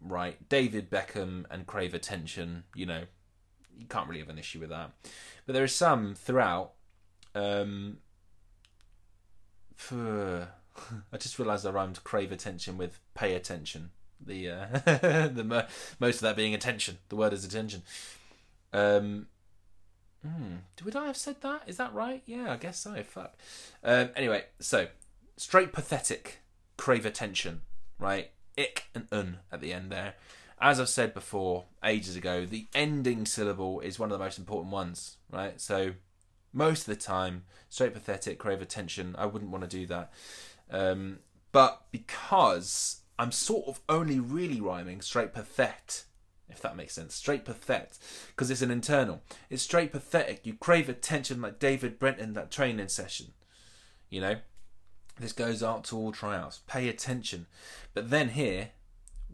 right. 0.00 0.48
David 0.48 0.88
Beckham 0.88 1.46
and 1.50 1.66
crave 1.66 1.94
attention. 1.94 2.62
You 2.76 2.86
know, 2.86 3.02
you 3.76 3.86
can't 3.86 4.06
really 4.06 4.20
have 4.20 4.28
an 4.28 4.38
issue 4.38 4.60
with 4.60 4.70
that. 4.70 4.92
But 5.44 5.54
there 5.54 5.64
are 5.64 5.66
some 5.66 6.14
throughout. 6.14 6.74
Um, 7.34 7.96
I 9.90 10.46
just 11.18 11.40
realised 11.40 11.66
I 11.66 11.70
rhymed 11.70 12.04
crave 12.04 12.30
attention 12.30 12.78
with 12.78 13.00
pay 13.14 13.34
attention. 13.34 13.90
The 14.24 14.50
uh, 14.50 14.66
the 14.84 15.66
most 15.98 16.16
of 16.16 16.20
that 16.20 16.36
being 16.36 16.54
attention. 16.54 16.98
The 17.08 17.16
word 17.16 17.32
is 17.32 17.44
attention. 17.44 17.82
Um, 18.72 19.26
hmm, 20.22 20.56
would 20.84 20.96
I 20.96 21.06
have 21.06 21.16
said 21.16 21.40
that? 21.42 21.62
Is 21.66 21.76
that 21.76 21.94
right? 21.94 22.22
Yeah, 22.26 22.52
I 22.52 22.56
guess 22.56 22.78
so. 22.78 23.02
Fuck. 23.02 23.36
Um, 23.82 24.10
anyway, 24.16 24.44
so 24.60 24.88
straight 25.36 25.72
pathetic, 25.72 26.40
crave 26.76 27.06
attention, 27.06 27.62
right? 27.98 28.30
Ick 28.58 28.88
and 28.94 29.06
un 29.12 29.38
at 29.52 29.60
the 29.60 29.72
end 29.72 29.90
there. 29.90 30.14
As 30.60 30.80
I've 30.80 30.88
said 30.88 31.14
before, 31.14 31.66
ages 31.84 32.16
ago, 32.16 32.44
the 32.44 32.66
ending 32.74 33.26
syllable 33.26 33.80
is 33.80 33.98
one 33.98 34.10
of 34.10 34.18
the 34.18 34.24
most 34.24 34.38
important 34.38 34.72
ones, 34.72 35.16
right? 35.30 35.60
So 35.60 35.92
most 36.52 36.80
of 36.80 36.86
the 36.86 37.00
time, 37.00 37.44
straight 37.68 37.94
pathetic, 37.94 38.38
crave 38.38 38.60
attention. 38.60 39.14
I 39.16 39.26
wouldn't 39.26 39.52
want 39.52 39.62
to 39.62 39.70
do 39.70 39.86
that. 39.86 40.12
Um, 40.70 41.20
but 41.52 41.84
because 41.92 43.02
I'm 43.18 43.30
sort 43.30 43.68
of 43.68 43.80
only 43.88 44.18
really 44.18 44.60
rhyming 44.60 45.00
straight 45.00 45.32
pathetic 45.32 46.07
if 46.50 46.60
that 46.62 46.76
makes 46.76 46.94
sense. 46.94 47.14
Straight 47.14 47.44
pathetic, 47.44 47.92
because 48.28 48.50
it's 48.50 48.62
an 48.62 48.70
internal. 48.70 49.22
It's 49.50 49.62
straight 49.62 49.92
pathetic. 49.92 50.46
You 50.46 50.54
crave 50.54 50.88
attention 50.88 51.40
like 51.40 51.58
David 51.58 51.98
Brent 51.98 52.18
in 52.18 52.32
that 52.34 52.50
training 52.50 52.88
session. 52.88 53.32
You 54.10 54.20
know, 54.20 54.36
this 55.20 55.32
goes 55.32 55.62
out 55.62 55.84
to 55.84 55.96
all 55.96 56.12
tryouts. 56.12 56.60
Pay 56.66 56.88
attention. 56.88 57.46
But 57.94 58.10
then 58.10 58.30
here, 58.30 58.70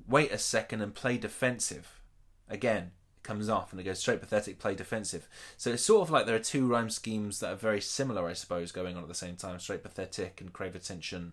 wait 0.09 0.33
a 0.33 0.38
second 0.38 0.81
and 0.81 0.94
play 0.94 1.16
defensive. 1.18 2.00
Again, 2.48 2.92
it 3.16 3.22
comes 3.22 3.48
off 3.48 3.72
and 3.72 3.81
it 3.81 3.85
goes 3.85 4.00
straight 4.00 4.20
pathetic, 4.20 4.59
play 4.59 4.74
defensive. 4.74 5.29
So 5.57 5.70
it's 5.70 5.85
sort 5.85 6.03
of 6.03 6.11
like 6.11 6.27
there 6.27 6.37
are 6.37 6.40
two 6.40 6.66
rhyme 6.66 6.90
schemes 6.90 7.40
that 7.40 7.53
are 7.53 7.57
very 7.57 7.81
similar, 7.81 8.27
I 8.27 8.33
suppose, 8.33 8.72
going 8.72 8.96
on 8.96 9.03
at 9.03 9.09
the 9.09 9.14
same 9.14 9.37
time. 9.37 9.59
Straight 9.61 9.83
pathetic 9.83 10.40
and 10.40 10.53
crave 10.53 10.74
attention. 10.74 11.33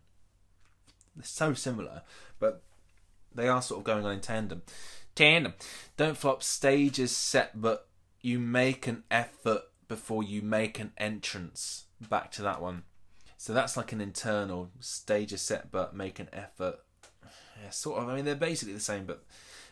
They're 1.15 1.25
so 1.25 1.53
similar, 1.53 2.03
but 2.39 2.63
they 3.33 3.47
are 3.47 3.61
sort 3.61 3.79
of 3.79 3.85
going 3.85 4.05
on 4.05 4.13
in 4.13 4.19
tandem 4.21 4.61
tandem. 5.15 5.53
Don't 5.97 6.17
flop 6.17 6.43
stages 6.43 7.15
set, 7.15 7.59
but 7.59 7.87
you 8.21 8.39
make 8.39 8.87
an 8.87 9.03
effort 9.09 9.63
before 9.87 10.23
you 10.23 10.41
make 10.41 10.79
an 10.79 10.91
entrance. 10.97 11.85
Back 12.09 12.31
to 12.33 12.41
that 12.43 12.61
one. 12.61 12.83
So 13.37 13.53
that's 13.53 13.75
like 13.75 13.91
an 13.91 14.01
internal 14.01 14.69
stage 14.79 15.33
is 15.33 15.41
set, 15.41 15.71
but 15.71 15.95
make 15.95 16.19
an 16.19 16.29
effort. 16.31 16.79
Yeah, 17.61 17.71
sort 17.71 18.01
of. 18.01 18.09
I 18.09 18.15
mean, 18.15 18.25
they're 18.25 18.35
basically 18.35 18.73
the 18.73 18.79
same, 18.79 19.05
but 19.05 19.23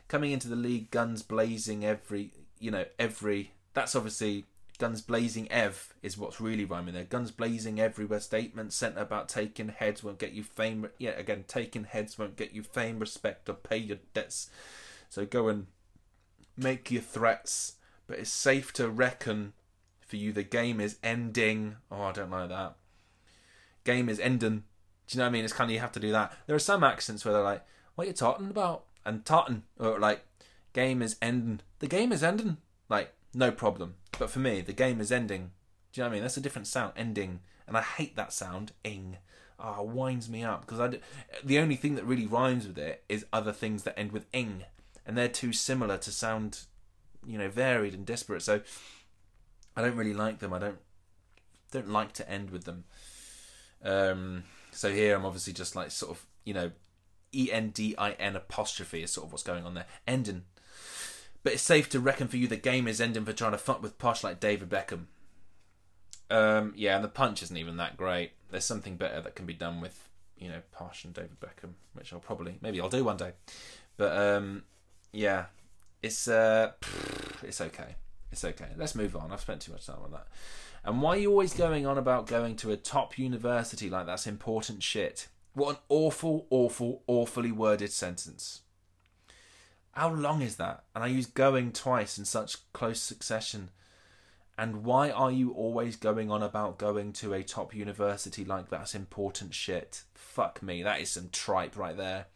coming 0.07 0.31
into 0.31 0.47
the 0.47 0.55
league, 0.55 0.91
guns 0.91 1.21
blazing 1.21 1.85
every, 1.85 2.33
you 2.59 2.71
know, 2.71 2.85
every. 2.97 3.53
That's 3.73 3.95
obviously 3.95 4.45
guns 4.79 5.01
blazing. 5.01 5.51
Ev 5.51 5.93
is 6.01 6.17
what's 6.17 6.41
really 6.41 6.65
rhyming 6.65 6.95
there. 6.95 7.03
Guns 7.03 7.29
blazing 7.31 7.79
everywhere. 7.79 8.19
Statement 8.19 8.73
sent 8.73 8.97
about 8.97 9.29
taking 9.29 9.69
heads 9.69 10.03
won't 10.03 10.19
get 10.19 10.33
you 10.33 10.43
fame. 10.43 10.89
Yeah, 10.97 11.11
again, 11.11 11.45
taking 11.47 11.83
heads 11.83 12.17
won't 12.17 12.35
get 12.35 12.53
you 12.53 12.63
fame, 12.63 12.97
respect, 12.97 13.47
or 13.49 13.53
pay 13.53 13.77
your 13.77 13.99
debts. 14.13 14.49
So 15.09 15.25
go 15.25 15.47
and 15.47 15.65
make 16.55 16.91
your 16.91 17.01
threats, 17.01 17.73
but 18.07 18.19
it's 18.19 18.29
safe 18.29 18.71
to 18.73 18.87
reckon 18.87 19.53
for 19.99 20.15
you 20.15 20.31
the 20.31 20.43
game 20.43 20.79
is 20.79 20.97
ending. 21.03 21.77
Oh, 21.91 22.03
I 22.03 22.11
don't 22.11 22.31
like 22.31 22.49
that. 22.49 22.75
Game 23.83 24.09
is 24.09 24.19
ending. 24.19 24.63
Do 25.07 25.17
you 25.17 25.19
know 25.19 25.25
what 25.25 25.29
I 25.29 25.31
mean? 25.31 25.43
It's 25.43 25.53
kind 25.53 25.69
of 25.69 25.73
you 25.73 25.79
have 25.79 25.91
to 25.93 25.99
do 25.99 26.11
that. 26.11 26.33
There 26.45 26.55
are 26.55 26.59
some 26.59 26.83
accents 26.83 27.25
where 27.25 27.33
they're 27.33 27.43
like, 27.43 27.65
"What 27.95 28.07
you 28.07 28.13
talking 28.13 28.49
about?" 28.49 28.85
and 29.05 29.25
talking 29.25 29.63
or 29.79 29.99
like, 29.99 30.25
"Game 30.73 31.01
is 31.01 31.15
ending." 31.21 31.61
The 31.79 31.87
game 31.87 32.11
is 32.11 32.23
ending. 32.23 32.57
Like, 32.89 33.13
no 33.33 33.51
problem. 33.51 33.95
But 34.17 34.29
for 34.29 34.39
me, 34.39 34.61
the 34.61 34.73
game 34.73 35.01
is 35.01 35.11
ending. 35.11 35.51
Do 35.91 36.01
you 36.01 36.03
know 36.03 36.09
what 36.09 36.11
I 36.11 36.13
mean? 36.15 36.21
That's 36.23 36.37
a 36.37 36.41
different 36.41 36.67
sound. 36.67 36.93
Ending, 36.95 37.39
and 37.67 37.77
I 37.77 37.81
hate 37.81 38.15
that 38.15 38.33
sound. 38.33 38.73
Ing. 38.83 39.17
oh, 39.59 39.83
winds 39.83 40.29
me 40.29 40.43
up 40.43 40.61
because 40.61 40.79
I 40.79 40.99
the 41.43 41.59
only 41.59 41.75
thing 41.75 41.95
that 41.95 42.05
really 42.05 42.27
rhymes 42.27 42.67
with 42.67 42.77
it 42.77 43.03
is 43.09 43.25
other 43.33 43.51
things 43.51 43.83
that 43.83 43.97
end 43.97 44.11
with 44.11 44.25
ing, 44.33 44.65
and 45.09 45.17
they're 45.17 45.27
too 45.27 45.51
similar 45.51 45.97
to 45.97 46.11
sound, 46.11 46.65
you 47.25 47.39
know, 47.39 47.49
varied 47.49 47.95
and 47.95 48.05
disparate. 48.05 48.43
So 48.43 48.61
I 49.75 49.81
don't 49.81 49.95
really 49.95 50.13
like 50.13 50.37
them. 50.37 50.53
I 50.53 50.59
don't 50.59 50.77
don't 51.71 51.89
like 51.89 52.13
to 52.13 52.29
end 52.29 52.51
with 52.51 52.65
them. 52.65 52.83
Um, 53.83 54.43
so 54.69 54.91
here 54.91 55.15
I'm 55.15 55.25
obviously 55.25 55.51
just 55.51 55.75
like 55.75 55.89
sort 55.89 56.11
of 56.11 56.25
you 56.45 56.53
know, 56.53 56.71
E 57.33 57.51
N 57.51 57.71
D 57.71 57.95
I 57.97 58.11
N 58.11 58.35
apostrophe 58.35 59.01
is 59.01 59.09
sort 59.09 59.25
of 59.25 59.31
what's 59.31 59.41
going 59.41 59.65
on 59.65 59.73
there. 59.73 59.87
Ending. 60.07 60.43
But 61.41 61.53
it's 61.53 61.63
safe 61.63 61.89
to 61.89 61.99
reckon 61.99 62.27
for 62.27 62.37
you 62.37 62.47
the 62.47 62.55
game 62.55 62.87
is 62.87 63.01
ending 63.01 63.25
for 63.25 63.33
trying 63.33 63.53
to 63.53 63.57
fuck 63.57 63.81
with 63.81 63.97
posh 63.97 64.23
like 64.23 64.39
David 64.39 64.69
Beckham. 64.69 65.05
Um, 66.29 66.73
yeah, 66.75 66.95
and 66.95 67.03
the 67.03 67.09
punch 67.09 67.41
isn't 67.41 67.57
even 67.57 67.77
that 67.77 67.97
great. 67.97 68.33
There's 68.51 68.63
something 68.65 68.95
better 68.95 69.21
that 69.21 69.35
can 69.35 69.47
be 69.47 69.55
done 69.55 69.81
with, 69.81 70.09
you 70.37 70.49
know, 70.49 70.61
Posh 70.71 71.03
and 71.03 71.11
David 71.11 71.39
Beckham, 71.39 71.73
which 71.93 72.13
I'll 72.13 72.19
probably, 72.19 72.59
maybe 72.61 72.79
I'll 72.79 72.89
do 72.89 73.03
one 73.03 73.17
day. 73.17 73.31
But 73.97 74.15
um, 74.15 74.61
yeah, 75.11 75.45
it's 76.01 76.27
uh, 76.27 76.71
it's 77.43 77.61
okay. 77.61 77.95
It's 78.31 78.45
okay. 78.45 78.67
Let's 78.77 78.95
move 78.95 79.15
on. 79.15 79.31
I've 79.31 79.41
spent 79.41 79.61
too 79.61 79.71
much 79.71 79.85
time 79.87 79.97
on 80.03 80.11
that. 80.11 80.27
And 80.83 81.01
why 81.01 81.15
are 81.15 81.19
you 81.19 81.31
always 81.31 81.53
going 81.53 81.85
on 81.85 81.97
about 81.97 82.27
going 82.27 82.55
to 82.57 82.71
a 82.71 82.77
top 82.77 83.17
university 83.17 83.89
like 83.89 84.05
that's 84.05 84.27
important 84.27 84.83
shit? 84.83 85.27
What 85.53 85.69
an 85.71 85.77
awful, 85.89 86.47
awful, 86.49 87.03
awfully 87.07 87.51
worded 87.51 87.91
sentence. 87.91 88.61
How 89.91 90.13
long 90.13 90.41
is 90.41 90.55
that? 90.57 90.83
And 90.95 91.03
I 91.03 91.07
use 91.07 91.25
going 91.25 91.71
twice 91.71 92.17
in 92.17 92.25
such 92.25 92.71
close 92.71 93.01
succession. 93.01 93.71
And 94.57 94.83
why 94.83 95.09
are 95.09 95.31
you 95.31 95.51
always 95.51 95.95
going 95.95 96.29
on 96.29 96.43
about 96.43 96.77
going 96.77 97.13
to 97.13 97.33
a 97.33 97.43
top 97.43 97.73
university 97.73 98.45
like 98.45 98.69
that's 98.69 98.93
important 98.93 99.53
shit? 99.53 100.03
Fuck 100.13 100.61
me, 100.61 100.83
that 100.83 101.01
is 101.01 101.11
some 101.11 101.29
tripe 101.31 101.77
right 101.77 101.97
there. 101.97 102.27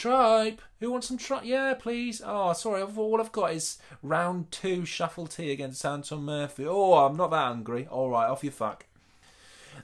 Tripe! 0.00 0.62
Who 0.78 0.90
wants 0.90 1.08
some 1.08 1.18
tripe? 1.18 1.44
Yeah, 1.44 1.74
please. 1.74 2.22
Oh, 2.24 2.54
sorry, 2.54 2.80
all 2.80 3.20
I've 3.20 3.32
got 3.32 3.52
is 3.52 3.76
round 4.02 4.50
two 4.50 4.86
Shuffle 4.86 5.26
T 5.26 5.52
against 5.52 5.84
Anton 5.84 6.22
Murphy. 6.22 6.64
Oh, 6.66 6.94
I'm 6.94 7.18
not 7.18 7.30
that 7.32 7.50
angry. 7.50 7.86
Alright, 7.86 8.30
off 8.30 8.42
you 8.42 8.50
fuck. 8.50 8.86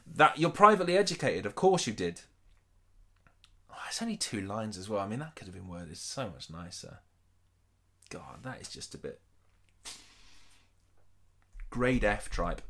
That 0.06 0.38
You're 0.38 0.48
privately 0.48 0.96
educated, 0.96 1.44
of 1.44 1.54
course 1.54 1.86
you 1.86 1.92
did. 1.92 2.22
Oh, 3.70 3.76
it's 3.88 4.00
only 4.00 4.16
two 4.16 4.40
lines 4.40 4.78
as 4.78 4.88
well. 4.88 5.00
I 5.00 5.06
mean, 5.06 5.18
that 5.18 5.34
could 5.34 5.48
have 5.48 5.54
been 5.54 5.68
worded 5.68 5.98
so 5.98 6.30
much 6.30 6.48
nicer. 6.48 7.00
God, 8.08 8.42
that 8.42 8.62
is 8.62 8.70
just 8.70 8.94
a 8.94 8.98
bit. 8.98 9.20
Grade 11.68 12.04
F 12.04 12.30
tribe. 12.30 12.62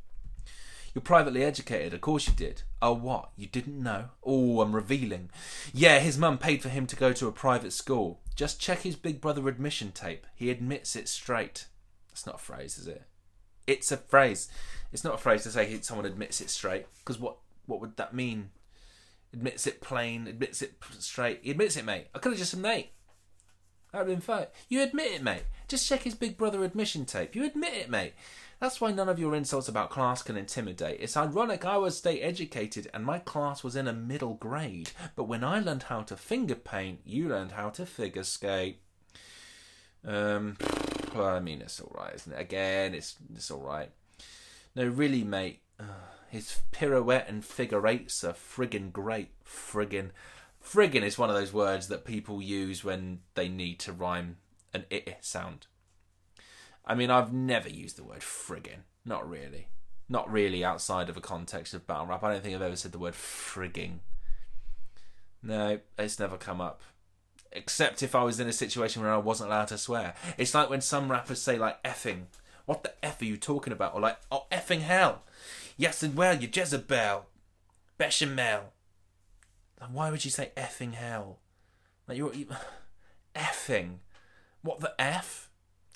You're 0.96 1.02
privately 1.02 1.44
educated, 1.44 1.92
of 1.92 2.00
course 2.00 2.26
you 2.26 2.32
did. 2.32 2.62
Oh, 2.80 2.94
what? 2.94 3.28
You 3.36 3.46
didn't 3.46 3.82
know? 3.82 4.06
Oh, 4.24 4.62
I'm 4.62 4.74
revealing. 4.74 5.28
Yeah, 5.74 5.98
his 5.98 6.16
mum 6.16 6.38
paid 6.38 6.62
for 6.62 6.70
him 6.70 6.86
to 6.86 6.96
go 6.96 7.12
to 7.12 7.28
a 7.28 7.32
private 7.32 7.74
school. 7.74 8.22
Just 8.34 8.62
check 8.62 8.78
his 8.78 8.96
big 8.96 9.20
brother 9.20 9.46
admission 9.46 9.92
tape. 9.92 10.26
He 10.34 10.48
admits 10.48 10.96
it 10.96 11.06
straight. 11.06 11.66
That's 12.08 12.24
not 12.24 12.36
a 12.36 12.38
phrase, 12.38 12.78
is 12.78 12.86
it? 12.86 13.02
It's 13.66 13.92
a 13.92 13.98
phrase. 13.98 14.48
It's 14.90 15.04
not 15.04 15.16
a 15.16 15.18
phrase 15.18 15.42
to 15.42 15.50
say 15.50 15.78
someone 15.82 16.06
admits 16.06 16.40
it 16.40 16.48
straight. 16.48 16.86
Because 17.00 17.20
what, 17.20 17.36
what 17.66 17.82
would 17.82 17.98
that 17.98 18.14
mean? 18.14 18.48
Admits 19.34 19.66
it 19.66 19.82
plain, 19.82 20.26
admits 20.26 20.62
it 20.62 20.76
straight. 20.98 21.40
He 21.42 21.50
admits 21.50 21.76
it, 21.76 21.84
mate. 21.84 22.06
I 22.14 22.20
could 22.20 22.32
have 22.32 22.38
just 22.38 22.52
said, 22.52 22.60
mate. 22.60 22.92
That 23.92 23.98
would 23.98 24.08
have 24.08 24.16
been 24.16 24.22
fine. 24.22 24.46
You 24.70 24.80
admit 24.82 25.12
it, 25.12 25.22
mate. 25.22 25.44
Just 25.68 25.86
check 25.86 26.04
his 26.04 26.14
big 26.14 26.38
brother 26.38 26.64
admission 26.64 27.04
tape. 27.04 27.36
You 27.36 27.44
admit 27.44 27.74
it, 27.74 27.90
mate. 27.90 28.14
That's 28.58 28.80
why 28.80 28.90
none 28.90 29.08
of 29.08 29.18
your 29.18 29.34
insults 29.34 29.68
about 29.68 29.90
class 29.90 30.22
can 30.22 30.36
intimidate. 30.36 31.00
It's 31.00 31.16
ironic 31.16 31.66
I 31.66 31.76
was 31.76 31.96
state 31.96 32.22
educated 32.22 32.88
and 32.94 33.04
my 33.04 33.18
class 33.18 33.62
was 33.62 33.76
in 33.76 33.86
a 33.86 33.92
middle 33.92 34.34
grade, 34.34 34.92
but 35.14 35.24
when 35.24 35.44
I 35.44 35.60
learned 35.60 35.84
how 35.84 36.02
to 36.02 36.16
finger 36.16 36.54
paint, 36.54 37.00
you 37.04 37.28
learned 37.28 37.52
how 37.52 37.68
to 37.70 37.84
figure 37.84 38.24
skate. 38.24 38.80
Um, 40.06 40.56
well, 41.14 41.26
I 41.26 41.40
mean, 41.40 41.60
it's 41.60 41.80
all 41.80 41.92
right, 41.94 42.14
isn't 42.14 42.32
it? 42.32 42.40
Again, 42.40 42.94
it's 42.94 43.16
it's 43.34 43.50
all 43.50 43.60
right. 43.60 43.90
No, 44.74 44.86
really, 44.86 45.24
mate. 45.24 45.60
Uh, 45.78 45.84
his 46.28 46.60
pirouette 46.70 47.28
and 47.28 47.44
figure 47.44 47.86
eights 47.86 48.24
are 48.24 48.32
friggin' 48.32 48.92
great. 48.92 49.30
Friggin'. 49.44 50.10
Friggin' 50.64 51.02
is 51.02 51.18
one 51.18 51.30
of 51.30 51.36
those 51.36 51.52
words 51.52 51.88
that 51.88 52.04
people 52.04 52.40
use 52.40 52.84
when 52.84 53.20
they 53.34 53.48
need 53.48 53.78
to 53.80 53.92
rhyme 53.92 54.36
an 54.72 54.84
it 54.90 55.16
sound. 55.20 55.66
I 56.86 56.94
mean, 56.94 57.10
I've 57.10 57.32
never 57.32 57.68
used 57.68 57.96
the 57.96 58.04
word 58.04 58.20
friggin'. 58.20 58.84
Not 59.04 59.28
really. 59.28 59.68
Not 60.08 60.30
really 60.30 60.64
outside 60.64 61.08
of 61.08 61.16
a 61.16 61.20
context 61.20 61.74
of 61.74 61.86
battle 61.86 62.06
rap. 62.06 62.22
I 62.22 62.32
don't 62.32 62.42
think 62.42 62.54
I've 62.54 62.62
ever 62.62 62.76
said 62.76 62.92
the 62.92 62.98
word 62.98 63.14
frigging. 63.14 63.98
No, 65.42 65.80
it's 65.98 66.18
never 66.18 66.36
come 66.36 66.60
up. 66.60 66.80
Except 67.52 68.02
if 68.02 68.14
I 68.14 68.22
was 68.22 68.38
in 68.38 68.48
a 68.48 68.52
situation 68.52 69.02
where 69.02 69.12
I 69.12 69.16
wasn't 69.16 69.50
allowed 69.50 69.68
to 69.68 69.78
swear. 69.78 70.14
It's 70.38 70.54
like 70.54 70.70
when 70.70 70.80
some 70.80 71.10
rappers 71.10 71.40
say, 71.40 71.58
like, 71.58 71.82
effing. 71.82 72.26
What 72.66 72.82
the 72.82 72.92
F 73.04 73.22
are 73.22 73.26
you 73.26 73.36
talking 73.36 73.72
about? 73.72 73.94
Or 73.94 74.00
like, 74.00 74.18
oh, 74.30 74.46
effing 74.52 74.80
hell. 74.80 75.22
Yes, 75.76 76.02
and 76.02 76.16
well, 76.16 76.36
you 76.36 76.48
Jezebel. 76.52 77.26
Bechamel. 77.98 78.72
Why 79.90 80.10
would 80.10 80.24
you 80.24 80.30
say 80.30 80.52
effing 80.56 80.94
hell? 80.94 81.38
Like, 82.06 82.18
you're. 82.18 82.34
You, 82.34 82.48
effing. 83.36 83.98
What 84.62 84.80
the 84.80 84.94
F? 85.00 85.48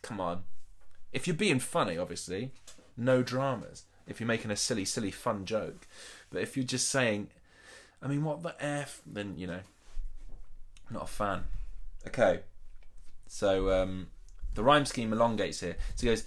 Come 0.02 0.20
on. 0.20 0.44
If 1.12 1.26
you're 1.26 1.36
being 1.36 1.58
funny, 1.58 1.98
obviously, 1.98 2.52
no 2.96 3.22
dramas. 3.22 3.84
If 4.06 4.20
you're 4.20 4.26
making 4.26 4.50
a 4.50 4.56
silly, 4.56 4.84
silly, 4.84 5.10
fun 5.10 5.44
joke. 5.44 5.86
But 6.30 6.42
if 6.42 6.56
you're 6.56 6.66
just 6.66 6.88
saying, 6.88 7.28
I 8.02 8.08
mean, 8.08 8.24
what 8.24 8.42
the 8.42 8.54
F, 8.60 9.02
then, 9.06 9.36
you 9.36 9.46
know, 9.46 9.60
not 10.90 11.04
a 11.04 11.06
fan. 11.06 11.44
Okay. 12.06 12.40
So, 13.26 13.70
um, 13.70 14.08
the 14.54 14.62
rhyme 14.62 14.86
scheme 14.86 15.12
elongates 15.12 15.60
here. 15.60 15.76
So 15.94 16.06
he 16.06 16.06
goes, 16.08 16.24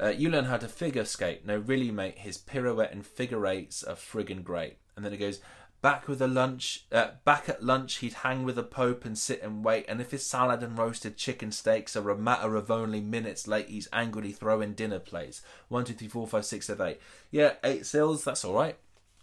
uh, 0.00 0.08
you 0.08 0.30
learn 0.30 0.44
how 0.44 0.56
to 0.56 0.68
figure 0.68 1.04
skate. 1.04 1.46
No, 1.46 1.58
really, 1.58 1.90
mate, 1.90 2.18
his 2.18 2.38
pirouette 2.38 2.92
and 2.92 3.04
figure 3.06 3.46
eights 3.46 3.82
are 3.82 3.94
friggin' 3.94 4.44
great. 4.44 4.76
And 4.94 5.04
then 5.04 5.12
it 5.12 5.18
goes, 5.18 5.40
Back 5.86 6.08
with 6.08 6.20
a 6.20 6.26
lunch, 6.26 6.84
uh, 6.90 7.10
back 7.24 7.48
at 7.48 7.62
lunch, 7.62 7.98
he'd 7.98 8.14
hang 8.14 8.42
with 8.42 8.56
the 8.56 8.64
Pope 8.64 9.04
and 9.04 9.16
sit 9.16 9.40
and 9.40 9.64
wait. 9.64 9.84
And 9.86 10.00
if 10.00 10.10
his 10.10 10.26
salad 10.26 10.60
and 10.64 10.76
roasted 10.76 11.16
chicken 11.16 11.52
steaks 11.52 11.94
are 11.94 12.10
a 12.10 12.18
matter 12.18 12.56
of 12.56 12.72
only 12.72 13.00
minutes 13.00 13.46
late, 13.46 13.68
he's 13.68 13.86
angrily 13.92 14.32
throwing 14.32 14.72
dinner 14.72 14.98
plates. 14.98 15.42
One, 15.68 15.84
two, 15.84 15.94
three, 15.94 16.08
four, 16.08 16.26
five, 16.26 16.44
six, 16.44 16.66
seven, 16.66 16.88
eight. 16.88 17.00
Yeah, 17.30 17.52
eight 17.62 17.86
sills. 17.86 18.24
That's 18.24 18.44
all 18.44 18.54
right. 18.54 18.76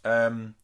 Um, 0.06 0.56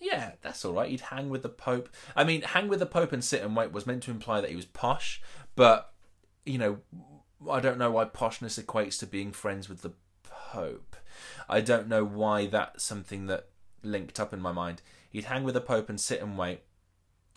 yeah, 0.00 0.32
that's 0.40 0.64
all 0.64 0.72
right. 0.72 0.88
He'd 0.88 1.02
hang 1.02 1.28
with 1.28 1.42
the 1.42 1.50
Pope. 1.50 1.90
I 2.16 2.24
mean, 2.24 2.40
hang 2.40 2.68
with 2.68 2.78
the 2.78 2.86
Pope 2.86 3.12
and 3.12 3.22
sit 3.22 3.42
and 3.42 3.54
wait 3.54 3.72
was 3.72 3.86
meant 3.86 4.04
to 4.04 4.10
imply 4.10 4.40
that 4.40 4.48
he 4.48 4.56
was 4.56 4.64
posh, 4.64 5.20
but 5.54 5.92
you 6.46 6.56
know, 6.56 6.78
I 7.50 7.60
don't 7.60 7.76
know 7.76 7.90
why 7.90 8.06
poshness 8.06 8.58
equates 8.58 8.98
to 9.00 9.06
being 9.06 9.32
friends 9.32 9.68
with 9.68 9.82
the 9.82 9.92
Pope. 10.22 10.96
I 11.46 11.60
don't 11.60 11.88
know 11.88 12.04
why 12.04 12.46
that's 12.46 12.82
something 12.82 13.26
that 13.26 13.48
linked 13.82 14.18
up 14.18 14.32
in 14.32 14.40
my 14.40 14.52
mind. 14.52 14.80
He'd 15.10 15.24
hang 15.24 15.44
with 15.44 15.54
the 15.54 15.60
Pope 15.60 15.88
and 15.88 16.00
sit 16.00 16.20
and 16.20 16.36
wait. 16.36 16.62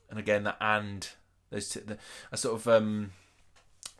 And 0.09 0.19
again, 0.19 0.43
the 0.43 0.55
and 0.61 1.07
those 1.49 1.69
two, 1.69 1.81
the, 1.81 1.97
I 2.31 2.35
sort 2.35 2.55
of 2.55 2.67
um, 2.67 3.11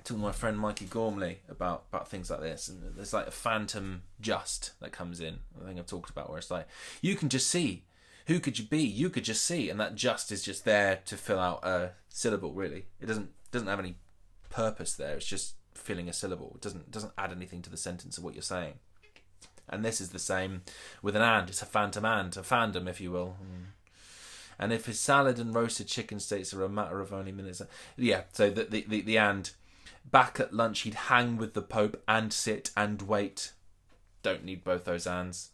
talking 0.04 0.18
to 0.18 0.26
my 0.26 0.32
friend 0.32 0.58
Mikey 0.58 0.86
Gormley 0.86 1.40
about 1.50 1.84
about 1.92 2.10
things 2.10 2.30
like 2.30 2.42
this, 2.42 2.68
and 2.68 2.96
there's 2.96 3.14
like 3.14 3.28
a 3.28 3.32
phantom 3.32 4.04
just 4.20 4.72
that 4.80 4.92
comes 4.92 5.20
in. 5.20 5.40
I 5.62 5.68
think 5.68 5.80
I've 5.80 5.86
talked 5.86 6.10
about 6.10 6.30
where 6.30 6.40
it's 6.40 6.52
like 6.52 6.68
you 7.02 7.16
can 7.16 7.30
just 7.30 7.48
see 7.48 7.84
who 8.30 8.40
could 8.40 8.60
you 8.60 8.66
be? 8.66 8.84
You 8.84 9.10
could 9.10 9.24
just 9.24 9.44
see, 9.44 9.72
and 9.72 9.80
that 9.80 9.96
just 9.96 10.32
is 10.32 10.44
just 10.44 10.64
there 10.64 11.00
to 11.06 11.18
fill 11.18 11.40
out 11.40 11.66
a 11.66 11.94
syllable. 12.10 12.54
Really, 12.54 12.86
it 13.02 13.08
doesn't 13.08 13.32
doesn't 13.52 13.68
have 13.68 13.80
any 13.80 13.96
purpose 14.52 14.94
there. 14.94 15.16
It's 15.16 15.26
just 15.26 15.56
filling 15.74 16.08
a 16.08 16.14
syllable. 16.14 16.52
It 16.54 16.62
doesn't 16.62 16.92
doesn't 16.92 17.14
add 17.18 17.32
anything 17.32 17.64
to 17.64 17.72
the 17.72 17.78
sentence 17.78 18.20
of 18.20 18.24
what 18.24 18.36
you're 18.36 18.44
saying. 18.44 18.76
And 19.70 19.86
this 19.86 20.02
is 20.02 20.10
the 20.10 20.20
same 20.20 20.64
with 21.02 21.16
an 21.16 21.22
and. 21.22 21.50
It's 21.50 21.62
a 21.62 21.66
phantom 21.66 22.04
and, 22.04 22.36
a 22.36 22.42
fandom, 22.42 22.90
if 22.90 23.00
you 23.00 23.12
will. 23.12 23.38
Mm. 23.42 23.66
And 24.58 24.74
if 24.74 24.88
his 24.88 25.00
salad 25.00 25.40
and 25.40 25.56
roasted 25.56 25.88
chicken 25.88 26.20
steaks 26.20 26.54
are 26.54 26.64
a 26.64 26.70
matter 26.70 27.00
of 27.00 27.14
only 27.14 27.32
minutes, 27.32 27.62
yeah. 27.96 28.24
So 28.34 28.50
the 28.50 28.64
the 28.66 28.86
the, 28.88 29.02
the 29.02 29.18
and 29.18 29.52
back 30.04 30.40
at 30.40 30.54
lunch, 30.54 30.82
he'd 30.82 30.96
hang 30.96 31.38
with 31.38 31.54
the 31.54 31.62
Pope 31.62 32.02
and 32.08 32.34
sit 32.34 32.72
and 32.76 33.04
wait. 33.04 33.54
Don't 34.22 34.44
need 34.44 34.64
both 34.64 34.84
those 34.84 35.08
ands. 35.08 35.52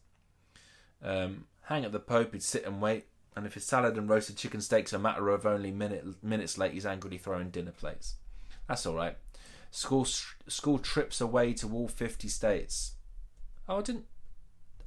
Um, 1.03 1.45
hang 1.63 1.85
at 1.85 1.91
the 1.91 1.99
Pope, 1.99 2.33
he'd 2.33 2.41
sit 2.41 2.65
and 2.65 2.81
wait. 2.81 3.05
And 3.35 3.45
if 3.45 3.53
his 3.53 3.65
salad 3.65 3.97
and 3.97 4.09
roasted 4.09 4.37
chicken 4.37 4.61
steaks 4.61 4.93
are 4.93 4.95
a 4.95 4.99
matter 4.99 5.29
of 5.29 5.45
only 5.45 5.71
minute, 5.71 6.23
minutes 6.23 6.57
late, 6.57 6.71
he's 6.71 6.85
angrily 6.85 7.17
throwing 7.17 7.49
dinner 7.49 7.73
plates. 7.73 8.15
That's 8.67 8.85
all 8.85 8.95
right. 8.95 9.17
School 9.69 10.05
school 10.05 10.79
trips 10.79 11.21
away 11.21 11.53
to 11.55 11.71
all 11.71 11.89
fifty 11.89 12.29
states. 12.29 12.94
Oh, 13.67 13.79
I 13.79 13.81
didn't. 13.81 14.05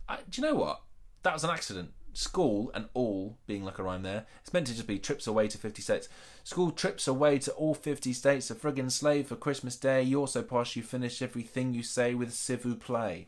I, 0.09 0.18
do 0.29 0.41
you 0.41 0.49
know 0.49 0.55
what? 0.55 0.83
That 1.22 1.35
was 1.35 1.45
an 1.45 1.51
accident. 1.51 1.91
School 2.12 2.70
and 2.74 2.89
all 2.95 3.39
being 3.47 3.64
like 3.64 3.79
a 3.79 3.83
rhyme 3.83 4.03
there. 4.03 4.26
It's 4.41 4.53
meant 4.53 4.66
to 4.68 4.74
just 4.74 4.87
be 4.87 4.99
trips 4.99 5.26
away 5.26 5.49
to 5.49 5.59
50 5.59 5.83
states. 5.83 6.09
School 6.45 6.70
trips 6.70 7.07
away 7.07 7.39
to 7.41 7.53
all 7.53 7.74
50 7.74 8.12
states. 8.12 8.51
A 8.51 8.55
friggin' 8.55 8.91
slave 8.91 9.29
for 9.29 9.37
Christmas 9.37 9.76
Day. 9.76 10.03
You're 10.03 10.29
so 10.29 10.43
posh 10.43 10.76
you 10.76 10.83
finish 10.83 11.22
everything 11.22 11.74
you 11.74 11.83
say 11.83 12.14
with 12.14 12.33
s'il 12.33 12.59
vous 12.59 12.76
plaît. 12.76 13.26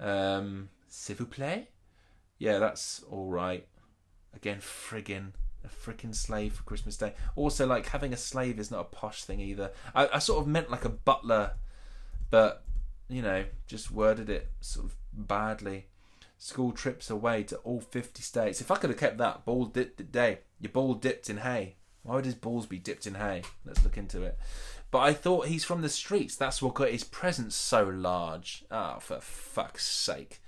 Um, 0.00 0.70
s'il 0.88 1.16
vous 1.16 1.26
plaît? 1.26 1.66
Yeah, 2.38 2.58
that's 2.58 3.02
alright. 3.12 3.66
Again, 4.34 4.58
friggin' 4.58 5.32
a 5.64 5.68
freaking 5.68 6.14
slave 6.14 6.54
for 6.54 6.62
Christmas 6.62 6.96
Day. 6.96 7.14
Also, 7.36 7.66
like 7.66 7.86
having 7.86 8.12
a 8.12 8.16
slave 8.16 8.58
is 8.58 8.70
not 8.70 8.80
a 8.80 8.84
posh 8.84 9.24
thing 9.24 9.40
either. 9.40 9.72
I, 9.94 10.08
I 10.14 10.18
sort 10.18 10.40
of 10.40 10.46
meant 10.46 10.70
like 10.70 10.84
a 10.84 10.90
butler, 10.90 11.52
but 12.30 12.64
you 13.08 13.22
know, 13.22 13.44
just 13.66 13.90
worded 13.90 14.28
it 14.28 14.48
sort 14.60 14.86
of 14.86 14.96
badly. 15.12 15.86
School 16.38 16.72
trips 16.72 17.10
away 17.10 17.42
to 17.44 17.56
all 17.58 17.80
50 17.80 18.22
states. 18.22 18.60
If 18.60 18.70
I 18.70 18.76
could 18.76 18.90
have 18.90 18.98
kept 18.98 19.18
that, 19.18 19.44
ball 19.44 19.64
dipped 19.64 20.12
day, 20.12 20.40
your 20.60 20.70
ball 20.70 20.94
dipped 20.94 21.28
in 21.28 21.38
hay. 21.38 21.76
Why 22.02 22.14
would 22.14 22.24
his 22.24 22.34
balls 22.34 22.66
be 22.66 22.78
dipped 22.78 23.06
in 23.06 23.16
hay? 23.16 23.42
Let's 23.64 23.82
look 23.82 23.98
into 23.98 24.22
it. 24.22 24.38
But 24.90 25.00
I 25.00 25.12
thought 25.12 25.48
he's 25.48 25.64
from 25.64 25.82
the 25.82 25.88
streets. 25.88 26.36
That's 26.36 26.62
what 26.62 26.74
got 26.74 26.90
his 26.90 27.04
presence 27.04 27.54
so 27.54 27.84
large. 27.84 28.64
Oh, 28.70 28.98
for 29.00 29.20
fuck's 29.20 29.86
sake. 29.86 30.40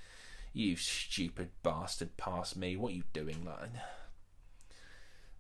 You 0.53 0.77
stupid 0.77 1.51
bastard 1.63 2.17
past 2.17 2.57
me. 2.57 2.77
What 2.77 2.93
are 2.93 2.97
you 2.97 3.05
doing, 3.13 3.45
like? 3.45 3.71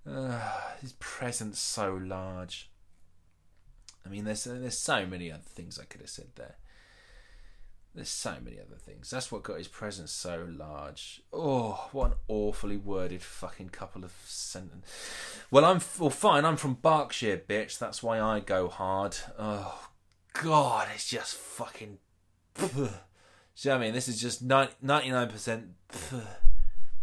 Uh, 0.06 0.40
his 0.80 0.92
presence 0.94 1.58
so 1.58 1.94
large. 1.94 2.70
I 4.04 4.08
mean, 4.08 4.24
there's 4.24 4.44
there's 4.44 4.78
so 4.78 5.06
many 5.06 5.30
other 5.30 5.42
things 5.44 5.78
I 5.78 5.84
could 5.84 6.00
have 6.00 6.10
said 6.10 6.28
there. 6.36 6.56
There's 7.94 8.08
so 8.08 8.36
many 8.42 8.58
other 8.58 8.76
things. 8.76 9.10
That's 9.10 9.32
what 9.32 9.42
got 9.42 9.58
his 9.58 9.66
presence 9.66 10.12
so 10.12 10.46
large. 10.48 11.22
Oh, 11.32 11.88
what 11.90 12.12
an 12.12 12.16
awfully 12.28 12.76
worded 12.76 13.22
fucking 13.22 13.70
couple 13.70 14.04
of 14.04 14.12
sentences. 14.24 14.88
Well, 15.50 15.64
I'm 15.64 15.80
well 15.98 16.10
fine. 16.10 16.44
I'm 16.44 16.56
from 16.56 16.74
Berkshire, 16.74 17.42
bitch. 17.48 17.78
That's 17.78 18.02
why 18.02 18.20
I 18.20 18.40
go 18.40 18.68
hard. 18.68 19.16
Oh 19.38 19.88
God, 20.34 20.88
it's 20.94 21.08
just 21.08 21.34
fucking. 21.34 21.98
Know 23.62 23.72
what 23.72 23.76
I 23.76 23.84
mean? 23.84 23.92
This 23.92 24.08
is 24.08 24.18
just 24.20 24.40
ninety 24.42 25.10
nine 25.10 25.28
percent. 25.28 25.74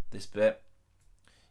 This 0.10 0.26
bit. 0.26 0.62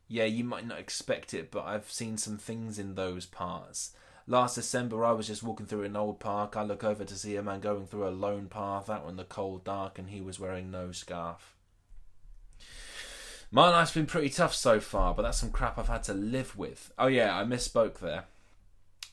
Yeah, 0.08 0.24
you 0.24 0.42
might 0.44 0.66
not 0.66 0.78
expect 0.78 1.34
it, 1.34 1.50
but 1.50 1.66
I've 1.66 1.90
seen 1.90 2.16
some 2.16 2.38
things 2.38 2.78
in 2.78 2.94
those 2.94 3.26
parts. 3.26 3.92
Last 4.28 4.56
December, 4.56 5.04
I 5.04 5.12
was 5.12 5.28
just 5.28 5.44
walking 5.44 5.66
through 5.66 5.84
an 5.84 5.96
old 5.96 6.18
park. 6.18 6.56
I 6.56 6.64
look 6.64 6.82
over 6.82 7.04
to 7.04 7.14
see 7.14 7.36
a 7.36 7.42
man 7.42 7.60
going 7.60 7.86
through 7.86 8.08
a 8.08 8.10
lone 8.10 8.48
path 8.48 8.90
out 8.90 9.08
in 9.08 9.16
the 9.16 9.24
cold 9.24 9.62
dark, 9.62 10.00
and 10.00 10.10
he 10.10 10.20
was 10.20 10.40
wearing 10.40 10.70
no 10.70 10.90
scarf. 10.90 11.54
My 13.52 13.70
life's 13.70 13.92
been 13.92 14.06
pretty 14.06 14.30
tough 14.30 14.52
so 14.52 14.80
far, 14.80 15.14
but 15.14 15.22
that's 15.22 15.38
some 15.38 15.52
crap 15.52 15.78
I've 15.78 15.86
had 15.86 16.02
to 16.04 16.14
live 16.14 16.58
with. 16.58 16.92
Oh 16.98 17.06
yeah, 17.06 17.38
I 17.38 17.44
misspoke 17.44 18.00
there. 18.00 18.24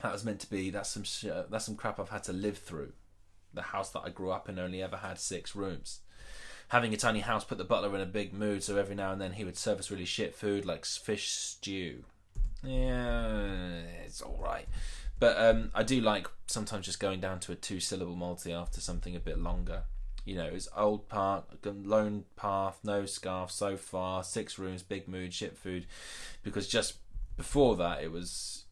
That 0.01 0.11
was 0.11 0.25
meant 0.25 0.39
to 0.41 0.49
be 0.49 0.71
that's 0.71 0.89
some 0.89 1.03
sh- 1.03 1.25
uh, 1.25 1.43
that's 1.49 1.65
some 1.65 1.75
crap 1.75 1.99
I've 1.99 2.09
had 2.09 2.23
to 2.23 2.33
live 2.33 2.57
through. 2.57 2.93
The 3.53 3.61
house 3.61 3.91
that 3.91 4.01
I 4.03 4.09
grew 4.09 4.31
up 4.31 4.49
in 4.49 4.57
only 4.57 4.81
ever 4.81 4.97
had 4.97 5.19
six 5.19 5.55
rooms. 5.55 5.99
Having 6.69 6.95
a 6.95 6.97
tiny 6.97 7.19
house 7.19 7.43
put 7.43 7.59
the 7.59 7.63
butler 7.63 7.93
in 7.93 8.01
a 8.01 8.07
big 8.07 8.33
mood, 8.33 8.63
so 8.63 8.77
every 8.77 8.95
now 8.95 9.11
and 9.11 9.21
then 9.21 9.33
he 9.33 9.45
would 9.45 9.57
serve 9.57 9.77
us 9.77 9.91
really 9.91 10.05
shit 10.05 10.33
food 10.33 10.65
like 10.65 10.85
fish 10.85 11.29
stew. 11.29 12.03
Yeah, 12.63 13.81
it's 14.05 14.21
all 14.21 14.39
right. 14.41 14.67
But 15.19 15.37
um, 15.37 15.71
I 15.73 15.83
do 15.83 16.01
like 16.01 16.27
sometimes 16.47 16.85
just 16.85 16.99
going 16.99 17.19
down 17.19 17.39
to 17.41 17.51
a 17.51 17.55
two 17.55 17.79
syllable 17.79 18.15
multi 18.15 18.51
after 18.51 18.81
something 18.81 19.15
a 19.15 19.19
bit 19.19 19.39
longer. 19.39 19.83
You 20.25 20.35
know, 20.35 20.45
it's 20.45 20.69
old 20.75 21.09
park, 21.09 21.45
lone 21.65 22.25
path, 22.35 22.79
no 22.83 23.05
scarf, 23.05 23.51
so 23.51 23.75
far, 23.75 24.23
six 24.23 24.57
rooms, 24.57 24.81
big 24.81 25.07
mood, 25.07 25.33
shit 25.33 25.57
food. 25.57 25.85
Because 26.43 26.67
just 26.67 26.95
before 27.35 27.75
that, 27.77 28.03
it 28.03 28.11
was, 28.11 28.63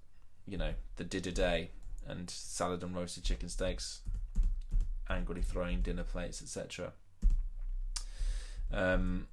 you 0.48 0.58
know, 0.58 0.74
the 0.96 1.04
did 1.04 1.34
day 1.34 1.72
and 2.08 2.30
salad 2.30 2.84
and 2.84 2.96
roasted 2.96 3.24
chicken 3.24 3.50
steaks, 3.50 4.02
angrily 5.10 5.42
throwing 5.42 5.82
dinner 5.82 6.04
plates, 6.04 6.42
etc. 6.42 6.94
Um, 8.72 9.28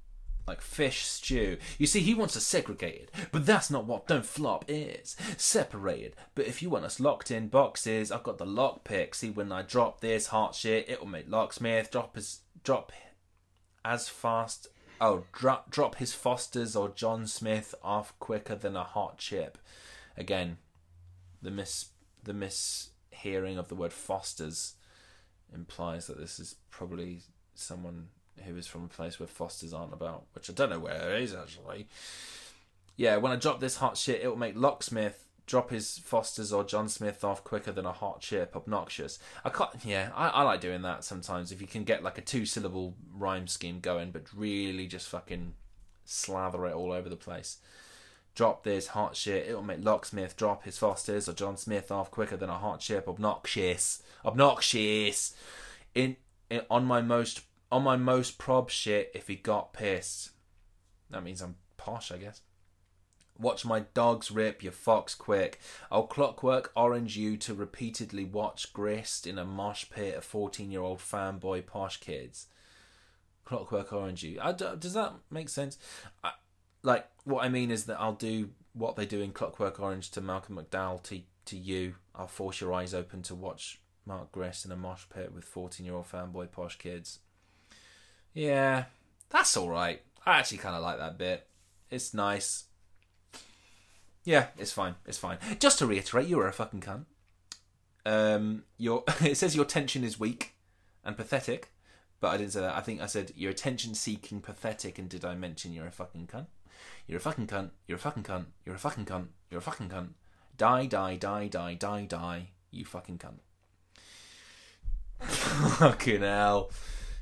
like 0.49 0.61
fish 0.61 1.05
stew. 1.05 1.57
You 1.77 1.87
see, 1.87 2.01
he 2.01 2.13
wants 2.13 2.35
us 2.35 2.43
segregated, 2.43 3.11
but 3.31 3.45
that's 3.45 3.69
not 3.69 3.85
what 3.85 4.07
Don't 4.07 4.25
Flop 4.25 4.65
is. 4.67 5.15
Separated. 5.37 6.15
But 6.35 6.47
if 6.47 6.61
you 6.61 6.69
want 6.69 6.85
us 6.85 6.99
locked 6.99 7.31
in 7.31 7.47
boxes, 7.47 8.11
I've 8.11 8.23
got 8.23 8.39
the 8.39 8.45
lock 8.45 8.83
pick. 8.83 9.15
See, 9.15 9.29
when 9.29 9.51
I 9.51 9.61
drop 9.61 10.01
this 10.01 10.27
hot 10.27 10.55
shit, 10.55 10.89
it 10.89 10.99
will 10.99 11.07
make 11.07 11.29
locksmith 11.29 11.91
drop 11.91 12.15
his 12.15 12.41
drop 12.63 12.91
as 13.85 14.09
fast. 14.09 14.67
Oh, 14.99 15.23
drop 15.31 15.69
drop 15.69 15.95
his 15.95 16.13
Fosters 16.13 16.75
or 16.75 16.89
John 16.89 17.27
Smith 17.27 17.73
off 17.83 18.17
quicker 18.19 18.55
than 18.55 18.75
a 18.75 18.83
hot 18.83 19.17
chip. 19.17 19.57
Again, 20.17 20.57
the 21.41 21.51
miss 21.51 21.89
the 22.23 22.33
mishearing 22.33 23.57
of 23.57 23.69
the 23.69 23.75
word 23.75 23.93
Fosters 23.93 24.73
implies 25.53 26.07
that 26.07 26.19
this 26.19 26.39
is 26.39 26.55
probably 26.69 27.21
someone 27.55 28.07
who 28.41 28.57
is 28.57 28.67
from 28.67 28.85
a 28.85 28.87
place 28.87 29.19
where 29.19 29.27
Fosters 29.27 29.73
aren't 29.73 29.93
about, 29.93 30.25
which 30.33 30.49
I 30.49 30.53
don't 30.53 30.69
know 30.69 30.79
where 30.79 31.15
it 31.15 31.23
is 31.23 31.33
actually. 31.33 31.87
Yeah, 32.95 33.17
when 33.17 33.31
I 33.31 33.37
drop 33.37 33.59
this 33.59 33.77
hot 33.77 33.97
shit, 33.97 34.21
it 34.21 34.27
will 34.27 34.35
make 34.35 34.55
Locksmith 34.57 35.25
drop 35.49 35.71
his 35.71 35.97
Fosters 35.97 36.53
or 36.53 36.63
John 36.63 36.87
Smith 36.87 37.23
off 37.23 37.43
quicker 37.43 37.71
than 37.71 37.85
a 37.85 37.91
hot 37.91 38.21
chip. 38.21 38.55
Obnoxious. 38.55 39.17
I 39.43 39.49
can't. 39.49 39.71
Yeah, 39.83 40.11
I, 40.15 40.27
I 40.27 40.41
like 40.43 40.61
doing 40.61 40.83
that 40.83 41.03
sometimes. 41.03 41.51
If 41.51 41.59
you 41.59 41.65
can 41.65 41.83
get 41.83 42.03
like 42.03 42.19
a 42.19 42.21
two 42.21 42.45
syllable 42.45 42.95
rhyme 43.11 43.47
scheme 43.47 43.79
going, 43.79 44.11
but 44.11 44.27
really 44.35 44.85
just 44.85 45.09
fucking 45.09 45.55
slather 46.05 46.67
it 46.67 46.73
all 46.73 46.91
over 46.91 47.09
the 47.09 47.15
place. 47.15 47.57
Drop 48.35 48.63
this 48.63 48.87
hot 48.87 49.15
shit. 49.15 49.47
It'll 49.47 49.63
make 49.63 49.83
Locksmith 49.83 50.37
drop 50.37 50.65
his 50.65 50.77
Fosters 50.77 51.27
or 51.27 51.33
John 51.33 51.57
Smith 51.57 51.91
off 51.91 52.11
quicker 52.11 52.37
than 52.37 52.49
a 52.49 52.59
hot 52.59 52.79
chip. 52.79 53.07
Obnoxious. 53.07 54.03
Obnoxious. 54.23 55.33
In, 55.95 56.15
in 56.51 56.61
on 56.69 56.85
my 56.85 57.01
most 57.01 57.41
on 57.71 57.83
my 57.83 57.95
most 57.95 58.37
prob 58.37 58.69
shit 58.69 59.11
if 59.13 59.27
he 59.27 59.35
got 59.35 59.73
pissed. 59.73 60.31
That 61.09 61.23
means 61.23 61.41
I'm 61.41 61.55
posh, 61.77 62.11
I 62.11 62.17
guess. 62.17 62.41
Watch 63.37 63.65
my 63.65 63.81
dogs 63.93 64.31
rip, 64.31 64.61
your 64.61 64.73
fox 64.73 65.15
quick. 65.15 65.59
I'll 65.89 66.07
clockwork 66.07 66.71
orange 66.75 67.15
you 67.15 67.37
to 67.37 67.53
repeatedly 67.53 68.25
watch 68.25 68.73
Grist 68.73 69.25
in 69.25 69.37
a 69.37 69.45
mosh 69.45 69.85
pit 69.89 70.15
of 70.15 70.25
14 70.25 70.69
year 70.69 70.81
old 70.81 70.99
fanboy 70.99 71.65
posh 71.65 71.99
kids. 71.99 72.47
Clockwork 73.45 73.93
orange 73.93 74.23
you. 74.23 74.39
I, 74.41 74.51
does 74.51 74.93
that 74.93 75.13
make 75.31 75.49
sense? 75.49 75.77
I, 76.23 76.33
like, 76.83 77.07
what 77.23 77.43
I 77.43 77.49
mean 77.49 77.71
is 77.71 77.85
that 77.85 77.99
I'll 77.99 78.13
do 78.13 78.49
what 78.73 78.95
they 78.95 79.05
do 79.05 79.21
in 79.21 79.31
Clockwork 79.31 79.79
Orange 79.79 80.11
to 80.11 80.21
Malcolm 80.21 80.57
McDowell 80.57 81.01
to, 81.03 81.21
to 81.45 81.57
you. 81.57 81.95
I'll 82.13 82.27
force 82.27 82.61
your 82.61 82.73
eyes 82.73 82.93
open 82.93 83.21
to 83.23 83.35
watch 83.35 83.81
Mark 84.05 84.31
Grist 84.31 84.65
in 84.65 84.71
a 84.71 84.77
mosh 84.77 85.03
pit 85.13 85.33
with 85.33 85.45
14 85.45 85.85
year 85.85 85.95
old 85.95 86.11
fanboy 86.11 86.51
posh 86.51 86.77
kids. 86.77 87.19
Yeah, 88.33 88.85
that's 89.29 89.55
all 89.57 89.69
right. 89.69 90.01
I 90.25 90.39
actually 90.39 90.59
kind 90.59 90.75
of 90.75 90.81
like 90.81 90.97
that 90.97 91.17
bit. 91.17 91.47
It's 91.89 92.13
nice. 92.13 92.65
Yeah, 94.23 94.47
it's 94.57 94.71
fine. 94.71 94.95
It's 95.05 95.17
fine. 95.17 95.37
Just 95.59 95.79
to 95.79 95.87
reiterate, 95.87 96.27
you're 96.27 96.47
a 96.47 96.53
fucking 96.53 96.81
cunt. 96.81 97.05
Um, 98.05 98.63
your 98.77 99.03
it 99.21 99.37
says 99.37 99.55
your 99.55 99.65
tension 99.65 100.03
is 100.03 100.19
weak 100.19 100.53
and 101.03 101.17
pathetic, 101.17 101.69
but 102.19 102.29
I 102.29 102.37
didn't 102.37 102.53
say 102.53 102.61
that. 102.61 102.75
I 102.75 102.81
think 102.81 103.01
I 103.01 103.07
said 103.07 103.33
you're 103.35 103.51
attention 103.51 103.95
seeking, 103.95 104.41
pathetic, 104.41 104.99
and 104.99 105.09
did 105.09 105.25
I 105.25 105.35
mention 105.35 105.73
you're 105.73 105.87
a 105.87 105.91
fucking 105.91 106.27
cunt? 106.27 106.47
You're 107.07 107.17
a 107.17 107.21
fucking 107.21 107.47
cunt. 107.47 107.71
You're 107.87 107.97
a 107.97 107.99
fucking 107.99 108.23
cunt. 108.23 108.45
You're 108.65 108.75
a 108.75 108.79
fucking 108.79 109.05
cunt. 109.05 109.27
You're 109.49 109.59
a 109.59 109.63
fucking 109.63 109.89
cunt. 109.89 110.09
Die, 110.57 110.85
die, 110.85 111.15
die, 111.15 111.47
die, 111.47 111.73
die, 111.73 112.05
die. 112.05 112.49
You 112.71 112.85
fucking 112.85 113.17
cunt. 113.17 113.39
fucking 115.21 116.21
hell. 116.21 116.71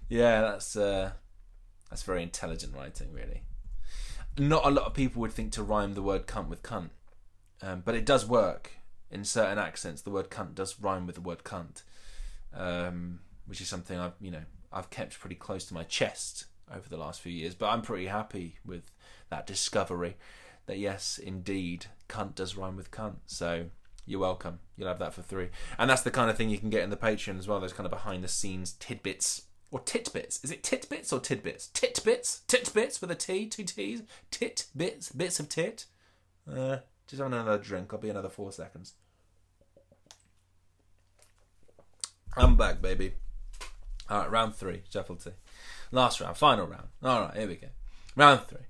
Yeah, 0.10 0.41
that's 0.41 0.76
uh, 0.76 1.12
that's 1.89 2.03
very 2.03 2.24
intelligent 2.24 2.74
writing, 2.76 3.12
really. 3.12 3.43
Not 4.38 4.66
a 4.66 4.70
lot 4.70 4.86
of 4.86 4.93
people 4.93 5.22
would 5.22 5.34
think 5.34 5.51
to 5.53 5.64
rhyme 5.64 5.93
the 5.93 6.03
word 6.03 6.28
cunt 6.28 6.47
with 6.47 6.64
cunt, 6.64 6.89
um, 7.62 7.82
but 7.84 7.95
it 7.95 8.05
does 8.05 8.26
work 8.26 8.72
in 9.10 9.24
certain 9.24 9.58
accents. 9.58 10.01
The 10.01 10.12
word 10.12 10.30
cunt 10.30 10.55
does 10.55 10.80
rhyme 10.80 11.05
with 11.05 11.16
the 11.16 11.22
word 11.22 11.43
cunt, 11.43 11.84
um, 12.53 13.20
which 13.45 13.62
is 13.62 13.68
something 13.68 13.97
I've 13.97 14.14
you 14.22 14.32
know 14.32 14.43
I've 14.72 14.89
kept 14.89 15.20
pretty 15.20 15.36
close 15.36 15.66
to 15.66 15.74
my 15.74 15.84
chest 15.84 16.45
over 16.74 16.88
the 16.88 16.97
last 16.97 17.22
few 17.22 17.32
years. 17.32 17.55
But 17.55 17.70
I'm 17.70 17.82
pretty 17.82 18.08
happy 18.08 18.60
with 18.66 18.84
that 19.30 19.47
discovery 19.47 20.16
that 20.68 20.78
yes, 20.78 21.18
indeed, 21.18 21.88
cunt 22.08 22.36
does 22.36 22.55
rhyme 22.55 22.78
with 22.78 22.91
cunt. 22.91 23.16
So 23.26 23.66
you're 24.05 24.20
welcome. 24.20 24.60
You'll 24.78 24.88
have 24.88 24.99
that 24.99 25.14
for 25.14 25.24
free, 25.24 25.49
and 25.78 25.89
that's 25.89 26.03
the 26.03 26.12
kind 26.12 26.30
of 26.30 26.38
thing 26.38 26.49
you 26.49 26.60
can 26.60 26.70
get 26.70 26.84
in 26.84 26.91
the 26.91 26.95
Patreon 26.95 27.39
as 27.39 27.47
well. 27.47 27.60
Those 27.60 27.74
kind 27.74 27.86
of 27.86 27.91
behind 27.91 28.24
the 28.24 28.30
scenes 28.30 28.72
tidbits 28.74 29.46
or 29.72 29.80
titbits. 29.80 30.43
Is 30.43 30.51
it 30.51 30.63
titbits 30.63 31.11
or 31.11 31.20
tidbits? 31.20 31.70
Titbits? 31.74 32.41
Titbits 32.47 33.01
with 33.01 33.11
a 33.11 33.15
T, 33.15 33.47
two 33.47 33.63
T's? 33.63 34.03
Titbits? 34.32 35.15
Bits 35.15 35.39
of 35.39 35.49
tit? 35.49 35.86
Uh, 36.49 36.78
just 37.07 37.22
having 37.22 37.38
another 37.38 37.57
drink. 37.57 37.93
I'll 37.93 37.99
be 37.99 38.09
another 38.09 38.30
four 38.30 38.51
seconds. 38.51 38.93
I'm 42.36 42.55
back, 42.55 42.82
baby. 42.82 43.13
Alright, 44.09 44.32
round 44.32 44.55
three, 44.55 44.84
Shuffle 44.89 45.15
T. 45.15 45.32
Last 45.91 46.22
round, 46.22 46.38
final 46.38 46.68
round. 46.68 46.88
Alright, 47.03 47.36
here 47.36 47.47
we 47.47 47.55
go. 47.55 47.68
Round 48.15 48.41
three. 48.41 48.68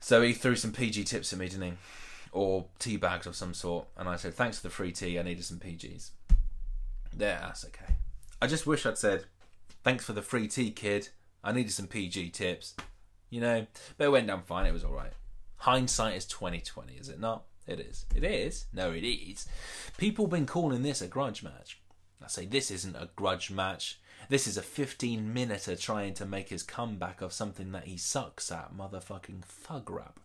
So 0.00 0.20
he 0.20 0.32
threw 0.32 0.56
some 0.56 0.72
PG 0.72 1.04
tips 1.04 1.32
at 1.32 1.38
me, 1.38 1.48
didn't 1.48 1.62
he? 1.62 1.72
Or 2.32 2.66
tea 2.78 2.96
bags 2.96 3.26
of 3.26 3.36
some 3.36 3.54
sort. 3.54 3.86
And 3.96 4.08
I 4.08 4.16
said, 4.16 4.34
thanks 4.34 4.58
for 4.58 4.64
the 4.64 4.74
free 4.74 4.92
tea, 4.92 5.18
I 5.18 5.22
needed 5.22 5.44
some 5.44 5.58
PGs. 5.58 6.10
There, 7.14 7.38
that's 7.40 7.64
okay. 7.66 7.94
I 8.40 8.48
just 8.48 8.66
wish 8.66 8.84
I'd 8.84 8.98
said, 8.98 9.24
Thanks 9.82 10.04
for 10.04 10.12
the 10.12 10.22
free 10.22 10.48
tea, 10.48 10.70
kid. 10.70 11.08
I 11.42 11.52
needed 11.52 11.72
some 11.72 11.86
PG 11.86 12.30
tips. 12.30 12.74
You 13.30 13.40
know, 13.40 13.66
but 13.96 14.04
it 14.04 14.10
went 14.10 14.26
down 14.26 14.42
fine. 14.42 14.66
It 14.66 14.72
was 14.72 14.84
all 14.84 14.92
right. 14.92 15.12
Hindsight 15.58 16.16
is 16.16 16.26
twenty 16.26 16.60
twenty, 16.60 16.94
is 16.94 17.08
it 17.08 17.20
not? 17.20 17.44
It 17.66 17.80
is. 17.80 18.06
It 18.14 18.24
is. 18.24 18.66
No, 18.72 18.90
it 18.90 19.04
is. 19.04 19.46
People 19.96 20.26
been 20.26 20.46
calling 20.46 20.82
this 20.82 21.00
a 21.00 21.06
grudge 21.06 21.42
match. 21.42 21.80
I 22.22 22.28
say 22.28 22.46
this 22.46 22.70
isn't 22.70 22.96
a 22.96 23.10
grudge 23.16 23.50
match. 23.50 24.00
This 24.28 24.46
is 24.46 24.56
a 24.56 24.62
15 24.62 25.32
minuter 25.32 25.76
trying 25.76 26.14
to 26.14 26.26
make 26.26 26.48
his 26.48 26.62
comeback 26.62 27.20
of 27.20 27.32
something 27.32 27.72
that 27.72 27.84
he 27.84 27.96
sucks 27.96 28.50
at, 28.52 28.76
motherfucking 28.76 29.42
thug 29.42 29.90
rap. 29.90 30.20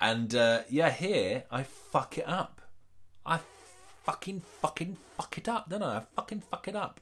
And 0.00 0.34
uh, 0.34 0.62
yeah, 0.68 0.90
here 0.90 1.44
I 1.50 1.62
fuck 1.62 2.18
it 2.18 2.28
up. 2.28 2.60
I 3.24 3.40
fucking 4.04 4.42
fucking 4.60 4.96
fuck 5.16 5.38
it 5.38 5.48
up, 5.48 5.68
don't 5.68 5.82
I? 5.82 5.98
I 5.98 6.02
fucking 6.16 6.42
fuck 6.42 6.68
it 6.68 6.76
up. 6.76 7.00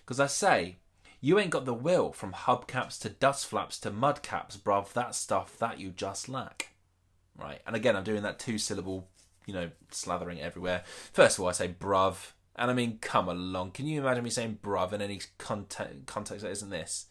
Because 0.00 0.20
I 0.20 0.26
say, 0.26 0.76
you 1.20 1.38
ain't 1.38 1.50
got 1.50 1.64
the 1.64 1.74
will 1.74 2.12
from 2.12 2.32
hubcaps 2.32 3.00
to 3.00 3.08
dust 3.08 3.46
flaps 3.46 3.78
to 3.80 3.90
mudcaps, 3.90 4.58
bruv. 4.58 4.92
That 4.92 5.14
stuff 5.14 5.58
that 5.58 5.80
you 5.80 5.90
just 5.90 6.28
lack. 6.28 6.70
Right? 7.38 7.60
And 7.66 7.74
again, 7.74 7.96
I'm 7.96 8.04
doing 8.04 8.22
that 8.22 8.38
two 8.38 8.58
syllable, 8.58 9.08
you 9.46 9.54
know, 9.54 9.70
slathering 9.90 10.40
everywhere. 10.40 10.82
First 11.12 11.38
of 11.38 11.42
all, 11.42 11.48
I 11.48 11.52
say 11.52 11.68
bruv. 11.68 12.32
And 12.56 12.70
I 12.70 12.74
mean, 12.74 12.98
come 13.00 13.28
along. 13.28 13.72
Can 13.72 13.86
you 13.86 14.00
imagine 14.00 14.22
me 14.22 14.30
saying 14.30 14.58
bruv 14.62 14.92
in 14.92 15.02
any 15.02 15.20
context, 15.38 16.06
context 16.06 16.44
that 16.44 16.50
isn't 16.50 16.70
this? 16.70 17.06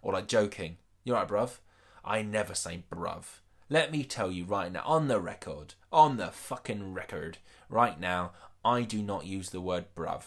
Or 0.00 0.12
like 0.12 0.28
joking. 0.28 0.76
You're 1.04 1.16
right, 1.16 1.28
bruv? 1.28 1.58
I 2.04 2.22
never 2.22 2.54
say 2.54 2.84
bruv. 2.90 3.24
Let 3.68 3.90
me 3.90 4.04
tell 4.04 4.30
you 4.30 4.44
right 4.44 4.70
now, 4.70 4.84
on 4.86 5.08
the 5.08 5.20
record, 5.20 5.74
on 5.92 6.18
the 6.18 6.28
fucking 6.28 6.94
record, 6.94 7.38
right 7.68 7.98
now, 7.98 8.30
I 8.64 8.82
do 8.82 9.02
not 9.02 9.26
use 9.26 9.50
the 9.50 9.60
word 9.60 9.86
bruv. 9.96 10.22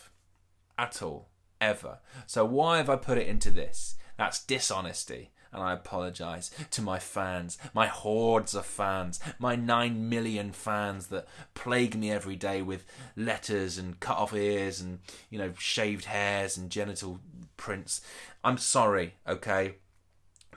At 0.77 1.01
all. 1.01 1.29
Ever. 1.61 1.99
So 2.25 2.45
why 2.45 2.77
have 2.77 2.89
I 2.89 2.95
put 2.95 3.17
it 3.17 3.27
into 3.27 3.51
this? 3.51 3.95
That's 4.17 4.43
dishonesty. 4.43 5.31
And 5.51 5.63
I 5.63 5.73
apologise 5.73 6.51
to 6.71 6.81
my 6.81 6.99
fans, 6.99 7.57
my 7.73 7.87
hordes 7.87 8.53
of 8.53 8.67
fans, 8.67 9.19
my 9.39 9.55
nine 9.55 10.07
million 10.07 10.51
fans 10.51 11.07
that 11.07 11.27
plague 11.55 11.95
me 11.95 12.11
every 12.11 12.35
day 12.35 12.61
with 12.61 12.85
letters 13.15 13.79
and 13.79 13.99
cut 13.99 14.17
off 14.17 14.33
ears 14.33 14.79
and, 14.79 14.99
you 15.31 15.39
know, 15.39 15.51
shaved 15.57 16.05
hairs 16.05 16.55
and 16.55 16.69
genital 16.69 17.19
prints. 17.57 18.01
I'm 18.43 18.59
sorry, 18.59 19.15
okay? 19.27 19.75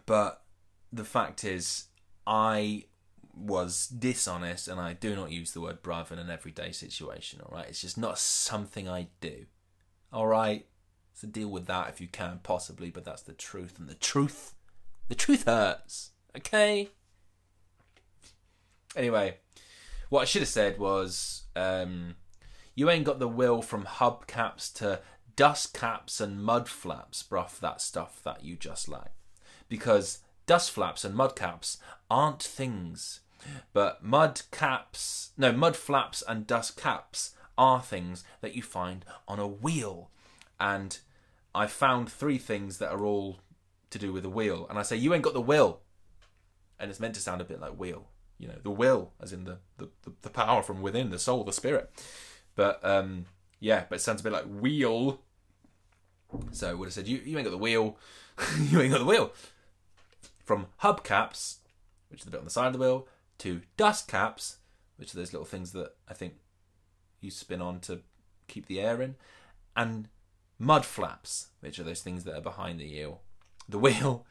But 0.05 0.43
the 0.93 1.05
fact 1.05 1.43
is, 1.43 1.87
I 2.27 2.85
was 3.35 3.87
dishonest 3.87 4.69
and 4.69 4.79
I 4.79 4.93
do 4.93 5.17
not 5.17 5.33
use 5.33 5.53
the 5.53 5.63
word 5.63 5.83
bruv 5.83 6.13
in 6.13 6.19
an 6.19 6.29
everyday 6.29 6.71
situation, 6.71 7.41
alright? 7.41 7.69
It's 7.69 7.81
just 7.81 7.97
not 7.97 8.19
something 8.19 8.91
I 8.91 9.09
do. 9.23 9.47
Alright? 10.13 10.67
So 11.15 11.29
deal 11.29 11.49
with 11.49 11.67
that 11.67 11.89
if 11.89 12.01
you 12.01 12.09
can, 12.09 12.41
possibly, 12.43 12.91
but 12.91 13.05
that's 13.05 13.23
the 13.23 13.33
truth. 13.33 13.79
And 13.79 13.89
the 13.89 13.95
truth, 13.95 14.55
the 15.09 15.15
truth 15.15 15.45
hurts. 15.45 16.11
Okay? 16.37 16.89
Anyway, 18.97 19.37
what 20.09 20.23
I 20.23 20.25
should 20.25 20.43
have 20.43 20.49
said 20.49 20.79
was 20.79 21.43
um, 21.57 22.17
you 22.75 22.91
ain't 22.91 23.05
got 23.05 23.19
the 23.19 23.29
will 23.29 23.63
from 23.63 23.85
hubcaps 23.85 24.73
to 24.75 25.01
dust 25.37 25.75
caps 25.75 26.21
and 26.21 26.43
mud 26.43 26.69
flaps, 26.69 27.23
bruv, 27.23 27.59
that 27.61 27.81
stuff 27.81 28.21
that 28.25 28.45
you 28.45 28.57
just 28.57 28.89
like. 28.89 29.13
Because 29.69 30.19
dust 30.47 30.71
flaps 30.71 31.05
and 31.05 31.15
mud 31.15 31.37
caps 31.37 31.79
aren't 32.11 32.43
things. 32.43 33.21
But 33.73 34.05
mud 34.05 34.43
caps, 34.51 35.31
no, 35.37 35.53
mud 35.53 35.77
flaps 35.77 36.23
and 36.27 36.47
dust 36.47 36.77
caps 36.77 37.35
are 37.59 37.83
things 37.83 38.25
that 38.41 38.55
you 38.55 38.63
find 38.63 39.05
on 39.27 39.39
a 39.39 39.47
wheel. 39.47 40.11
And 40.59 40.99
I 41.55 41.67
found 41.67 42.11
three 42.11 42.39
things 42.39 42.79
that 42.79 42.93
are 42.93 43.05
all 43.05 43.39
to 43.91 43.99
do 43.99 44.13
with 44.13 44.23
the 44.23 44.31
wheel. 44.31 44.67
And 44.69 44.79
I 44.79 44.83
say, 44.83 44.97
you 44.97 45.13
ain't 45.15 45.23
got 45.23 45.35
the 45.35 45.41
will. 45.41 45.81
And 46.79 46.91
it's 46.91 47.01
meant 47.01 47.15
to 47.15 47.21
sound 47.21 47.41
a 47.41 47.45
bit 47.45 47.61
like 47.61 47.73
wheel. 47.73 48.09
You 48.39 48.49
know, 48.49 48.59
the 48.63 48.71
will, 48.71 49.13
as 49.21 49.33
in 49.33 49.45
the, 49.45 49.59
the, 49.79 49.89
the 50.23 50.31
power 50.31 50.63
from 50.63 50.83
within, 50.83 51.11
the 51.11 51.19
soul, 51.19 51.45
the 51.45 51.53
spirit. 51.53 51.91
But 52.57 52.85
um, 52.85 53.27
yeah, 53.61 53.85
but 53.89 53.97
it 53.97 54.03
sounds 54.03 54.21
a 54.21 54.25
bit 54.25 54.33
like 54.33 54.47
wheel. 54.47 55.21
So 56.51 56.71
I 56.71 56.75
would 56.75 56.87
have 56.87 56.93
said, 56.95 57.07
you, 57.07 57.21
you 57.25 57.37
ain't 57.39 57.47
got 57.47 57.53
the 57.53 57.59
wheel. 57.59 57.97
you 58.59 58.81
ain't 58.81 58.93
got 58.93 58.99
the 58.99 59.05
wheel 59.05 59.33
from 60.45 60.67
hubcaps, 60.83 61.57
which 62.09 62.21
is 62.21 62.25
the 62.25 62.31
bit 62.31 62.39
on 62.39 62.45
the 62.45 62.51
side 62.51 62.67
of 62.67 62.73
the 62.75 62.79
wheel, 62.79 63.07
to 63.39 63.63
dust 63.77 64.09
caps, 64.09 64.57
which 64.97 65.15
are 65.15 65.17
those 65.17 65.33
little 65.33 65.47
things 65.47 65.73
that 65.73 65.95
I 66.09 66.15
think 66.15 66.35
you 67.21 67.31
spin 67.31 67.63
on 67.63 67.81
to 67.81 68.01
keep 68.49 68.67
the 68.67 68.81
air 68.81 69.01
in, 69.01 69.15
and 69.77 70.09
mud 70.63 70.87
flaps, 70.87 71.49
which 71.61 71.79
are 71.79 71.83
those 71.83 72.01
things 72.01 72.25
that 72.25 72.37
are 72.37 72.41
behind 72.41 72.79
the 72.79 72.89
wheel, 72.89 73.21
the 73.69 73.79
wheel 73.79 74.25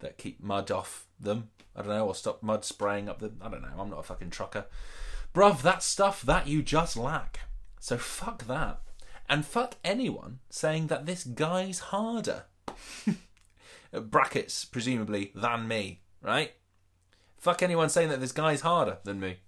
that 0.00 0.18
keep 0.18 0.42
mud 0.42 0.70
off 0.70 1.06
them. 1.18 1.48
I 1.74 1.80
don't 1.80 1.88
know, 1.88 2.06
or 2.06 2.14
stop 2.14 2.42
mud 2.42 2.64
spraying 2.64 3.08
up 3.08 3.20
the. 3.20 3.32
I 3.40 3.48
don't 3.48 3.62
know. 3.62 3.68
I'm 3.78 3.90
not 3.90 4.00
a 4.00 4.04
fucking 4.04 4.30
trucker, 4.30 4.66
bruv. 5.34 5.62
That 5.62 5.82
stuff 5.82 6.22
that 6.22 6.46
you 6.46 6.62
just 6.62 6.96
lack. 6.96 7.40
So 7.80 7.96
fuck 7.96 8.46
that, 8.46 8.80
and 9.28 9.46
fuck 9.46 9.76
anyone 9.82 10.40
saying 10.50 10.88
that 10.88 11.06
this 11.06 11.24
guy's 11.24 11.78
harder. 11.78 12.44
brackets, 13.92 14.64
presumably, 14.64 15.32
than 15.34 15.66
me, 15.66 16.02
right? 16.22 16.52
Fuck 17.38 17.62
anyone 17.62 17.88
saying 17.88 18.10
that 18.10 18.20
this 18.20 18.32
guy's 18.32 18.60
harder 18.60 18.98
than 19.04 19.18
me. 19.18 19.38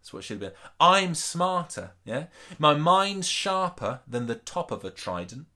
That's 0.00 0.12
what 0.12 0.20
it 0.20 0.22
should 0.22 0.42
have 0.42 0.52
been. 0.52 0.60
I'm 0.80 1.14
smarter, 1.14 1.90
yeah? 2.04 2.26
My 2.58 2.74
mind's 2.74 3.28
sharper 3.28 4.00
than 4.08 4.26
the 4.26 4.34
top 4.34 4.70
of 4.70 4.84
a 4.84 4.90
trident. 4.90 5.46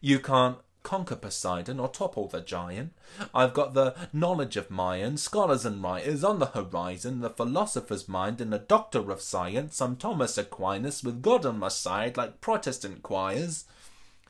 You 0.00 0.18
can't 0.18 0.58
conquer 0.82 1.16
Poseidon 1.16 1.78
or 1.78 1.88
topple 1.88 2.28
the 2.28 2.40
giant. 2.40 2.92
I've 3.34 3.54
got 3.54 3.74
the 3.74 3.94
knowledge 4.12 4.56
of 4.56 4.70
Mayan, 4.70 5.16
scholars 5.16 5.64
and 5.64 5.82
writers 5.82 6.24
on 6.24 6.38
the 6.38 6.46
horizon, 6.46 7.20
the 7.20 7.30
philosopher's 7.30 8.08
mind 8.08 8.40
and 8.40 8.52
the 8.52 8.58
doctor 8.58 9.10
of 9.10 9.20
science. 9.20 9.80
I'm 9.80 9.96
Thomas 9.96 10.36
Aquinas 10.36 11.02
with 11.02 11.22
God 11.22 11.46
on 11.46 11.58
my 11.58 11.68
side 11.68 12.16
like 12.16 12.40
Protestant 12.40 13.02
choirs. 13.02 13.64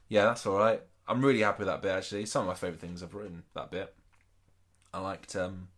Yeah, 0.09 0.25
that's 0.25 0.47
alright. 0.47 0.83
I'm 1.09 1.25
really 1.25 1.41
happy 1.41 1.61
with 1.61 1.69
that 1.69 1.83
bit 1.83 1.93
actually. 1.93 2.27
Some 2.27 2.43
of 2.43 2.49
my 2.49 2.55
favourite 2.55 2.81
things 2.81 3.03
I've 3.03 3.15
written 3.15 3.45
that 3.55 3.71
bit. 3.71 3.95
I 4.93 5.01
liked 5.01 5.35
um 5.37 5.69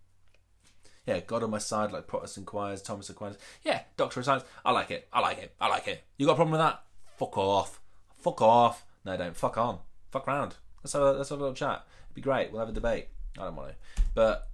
yeah, 1.07 1.21
God 1.21 1.43
on 1.43 1.51
my 1.51 1.59
side, 1.59 1.93
like 1.93 2.07
Protestant 2.07 2.47
choirs, 2.47 2.81
Thomas 2.81 3.11
Aquinas. 3.11 3.37
Yeah, 3.63 3.83
Doctor 3.99 4.21
of 4.21 4.27
Science. 4.27 4.45
I 4.65 4.73
like 4.73 4.91
it. 4.91 5.07
I 5.13 5.21
like 5.21 5.39
it. 5.39 5.55
I 5.61 5.69
like 5.69 5.87
it. 5.87 6.03
You 6.17 6.27
got 6.27 6.33
a 6.33 6.37
problem 6.37 6.53
with 6.53 6.61
that? 6.61 6.83
Fuck 7.19 7.37
off. 7.37 7.81
Fuck 8.19 8.41
off. 8.41 8.84
No, 9.05 9.17
don't. 9.17 9.37
Fuck 9.37 9.59
on. 9.59 9.79
Fuck 10.11 10.27
round. 10.27 10.57
Let's 10.83 10.93
have 10.93 11.03
a, 11.03 11.13
let's 11.13 11.31
have 11.31 11.39
a 11.39 11.43
little 11.43 11.55
chat. 11.55 11.85
It'd 12.07 12.15
be 12.15 12.21
great. 12.21 12.51
We'll 12.51 12.61
have 12.61 12.69
a 12.69 12.73
debate. 12.73 13.09
I 13.39 13.45
don't 13.45 13.57
want 13.57 13.71
to. 13.71 14.03
But 14.15 14.49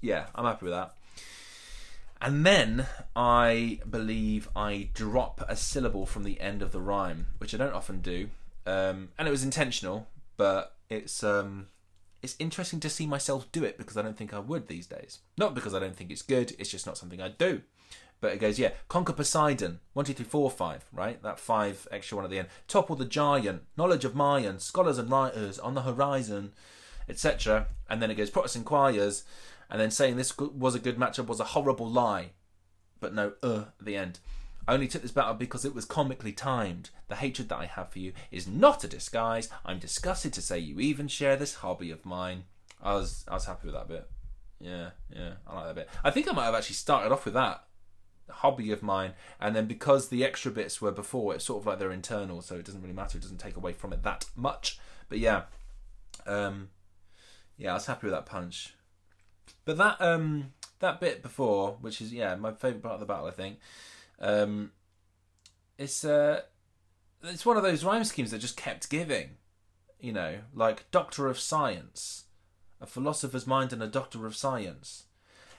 yeah, 0.00 0.26
I'm 0.34 0.44
happy 0.44 0.66
with 0.66 0.74
that. 0.74 0.94
And 2.20 2.46
then 2.46 2.86
I 3.14 3.80
believe 3.88 4.48
I 4.56 4.88
drop 4.94 5.44
a 5.48 5.56
syllable 5.56 6.06
from 6.06 6.24
the 6.24 6.40
end 6.40 6.62
of 6.62 6.72
the 6.72 6.80
rhyme, 6.80 7.26
which 7.38 7.54
I 7.54 7.58
don't 7.58 7.74
often 7.74 8.00
do. 8.00 8.30
Um, 8.66 9.10
and 9.18 9.28
it 9.28 9.30
was 9.30 9.44
intentional, 9.44 10.08
but 10.36 10.76
it's 10.88 11.22
um, 11.22 11.68
it's 12.22 12.36
interesting 12.38 12.80
to 12.80 12.90
see 12.90 13.06
myself 13.06 13.50
do 13.52 13.64
it 13.64 13.76
because 13.78 13.96
I 13.96 14.02
don't 14.02 14.16
think 14.16 14.32
I 14.32 14.38
would 14.38 14.66
these 14.66 14.86
days. 14.86 15.20
Not 15.36 15.54
because 15.54 15.74
I 15.74 15.78
don't 15.78 15.94
think 15.94 16.10
it's 16.10 16.22
good, 16.22 16.54
it's 16.58 16.70
just 16.70 16.86
not 16.86 16.98
something 16.98 17.20
I 17.20 17.28
do. 17.28 17.62
But 18.20 18.32
it 18.32 18.40
goes, 18.40 18.58
yeah, 18.58 18.70
conquer 18.88 19.12
Poseidon, 19.12 19.80
one, 19.92 20.06
two, 20.06 20.14
three, 20.14 20.24
four, 20.24 20.50
five, 20.50 20.86
right? 20.92 21.22
That 21.22 21.38
five 21.38 21.86
extra 21.90 22.16
one 22.16 22.24
at 22.24 22.30
the 22.30 22.38
end. 22.38 22.48
Topple 22.66 22.96
the 22.96 23.04
giant, 23.04 23.62
knowledge 23.76 24.04
of 24.04 24.14
Mayan, 24.14 24.58
scholars 24.58 24.98
and 24.98 25.10
writers 25.10 25.58
on 25.58 25.74
the 25.74 25.82
horizon, 25.82 26.52
etc. 27.08 27.66
And 27.90 28.00
then 28.00 28.10
it 28.10 28.14
goes, 28.14 28.30
Protestant 28.30 28.64
choirs, 28.64 29.24
and 29.70 29.80
then 29.80 29.90
saying 29.90 30.16
this 30.16 30.36
was 30.38 30.74
a 30.74 30.80
good 30.80 30.96
matchup 30.96 31.26
was 31.26 31.40
a 31.40 31.44
horrible 31.44 31.88
lie. 31.88 32.30
But 33.00 33.14
no, 33.14 33.32
uh, 33.42 33.64
at 33.78 33.84
the 33.84 33.96
end. 33.96 34.18
I 34.68 34.74
only 34.74 34.88
took 34.88 35.02
this 35.02 35.12
battle 35.12 35.34
because 35.34 35.64
it 35.64 35.74
was 35.74 35.84
comically 35.84 36.32
timed. 36.32 36.90
The 37.06 37.16
hatred 37.16 37.48
that 37.50 37.58
I 37.58 37.66
have 37.66 37.90
for 37.90 38.00
you 38.00 38.12
is 38.32 38.48
not 38.48 38.82
a 38.82 38.88
disguise. 38.88 39.48
I'm 39.64 39.78
disgusted 39.78 40.32
to 40.32 40.42
say 40.42 40.58
you 40.58 40.80
even 40.80 41.06
share 41.06 41.36
this 41.36 41.56
hobby 41.56 41.90
of 41.92 42.04
mine. 42.04 42.44
I 42.82 42.94
was 42.94 43.24
I 43.28 43.34
was 43.34 43.44
happy 43.44 43.66
with 43.66 43.74
that 43.74 43.86
bit. 43.86 44.08
Yeah, 44.58 44.90
yeah, 45.14 45.34
I 45.46 45.54
like 45.54 45.66
that 45.66 45.74
bit. 45.74 45.88
I 46.02 46.10
think 46.10 46.28
I 46.28 46.32
might 46.32 46.46
have 46.46 46.54
actually 46.54 46.74
started 46.74 47.12
off 47.12 47.26
with 47.26 47.34
that 47.34 47.65
hobby 48.30 48.72
of 48.72 48.82
mine, 48.82 49.12
and 49.40 49.54
then 49.54 49.66
because 49.66 50.08
the 50.08 50.24
extra 50.24 50.50
bits 50.50 50.80
were 50.80 50.92
before, 50.92 51.34
it's 51.34 51.44
sort 51.44 51.62
of 51.62 51.66
like 51.66 51.78
they're 51.78 51.92
internal, 51.92 52.42
so 52.42 52.56
it 52.56 52.64
doesn't 52.64 52.82
really 52.82 52.94
matter. 52.94 53.18
It 53.18 53.22
doesn't 53.22 53.38
take 53.38 53.56
away 53.56 53.72
from 53.72 53.92
it 53.92 54.02
that 54.02 54.26
much. 54.34 54.78
But 55.08 55.18
yeah, 55.18 55.42
um, 56.26 56.70
yeah, 57.56 57.70
I 57.70 57.74
was 57.74 57.86
happy 57.86 58.06
with 58.06 58.14
that 58.14 58.26
punch. 58.26 58.74
But 59.64 59.78
that 59.78 60.00
um 60.00 60.52
that 60.80 61.00
bit 61.00 61.22
before, 61.22 61.76
which 61.80 62.00
is 62.00 62.12
yeah 62.12 62.34
my 62.36 62.52
favorite 62.52 62.82
part 62.82 62.94
of 62.94 63.00
the 63.00 63.06
battle, 63.06 63.26
I 63.26 63.32
think. 63.32 63.58
Um, 64.18 64.72
it's 65.78 66.04
uh, 66.04 66.42
it's 67.22 67.46
one 67.46 67.56
of 67.56 67.62
those 67.62 67.84
rhyme 67.84 68.04
schemes 68.04 68.30
that 68.30 68.38
just 68.38 68.56
kept 68.56 68.90
giving, 68.90 69.30
you 70.00 70.12
know, 70.12 70.38
like 70.54 70.90
Doctor 70.90 71.26
of 71.28 71.38
Science, 71.38 72.24
a 72.80 72.86
philosopher's 72.86 73.46
mind 73.46 73.72
and 73.72 73.82
a 73.82 73.88
Doctor 73.88 74.26
of 74.26 74.36
Science. 74.36 75.04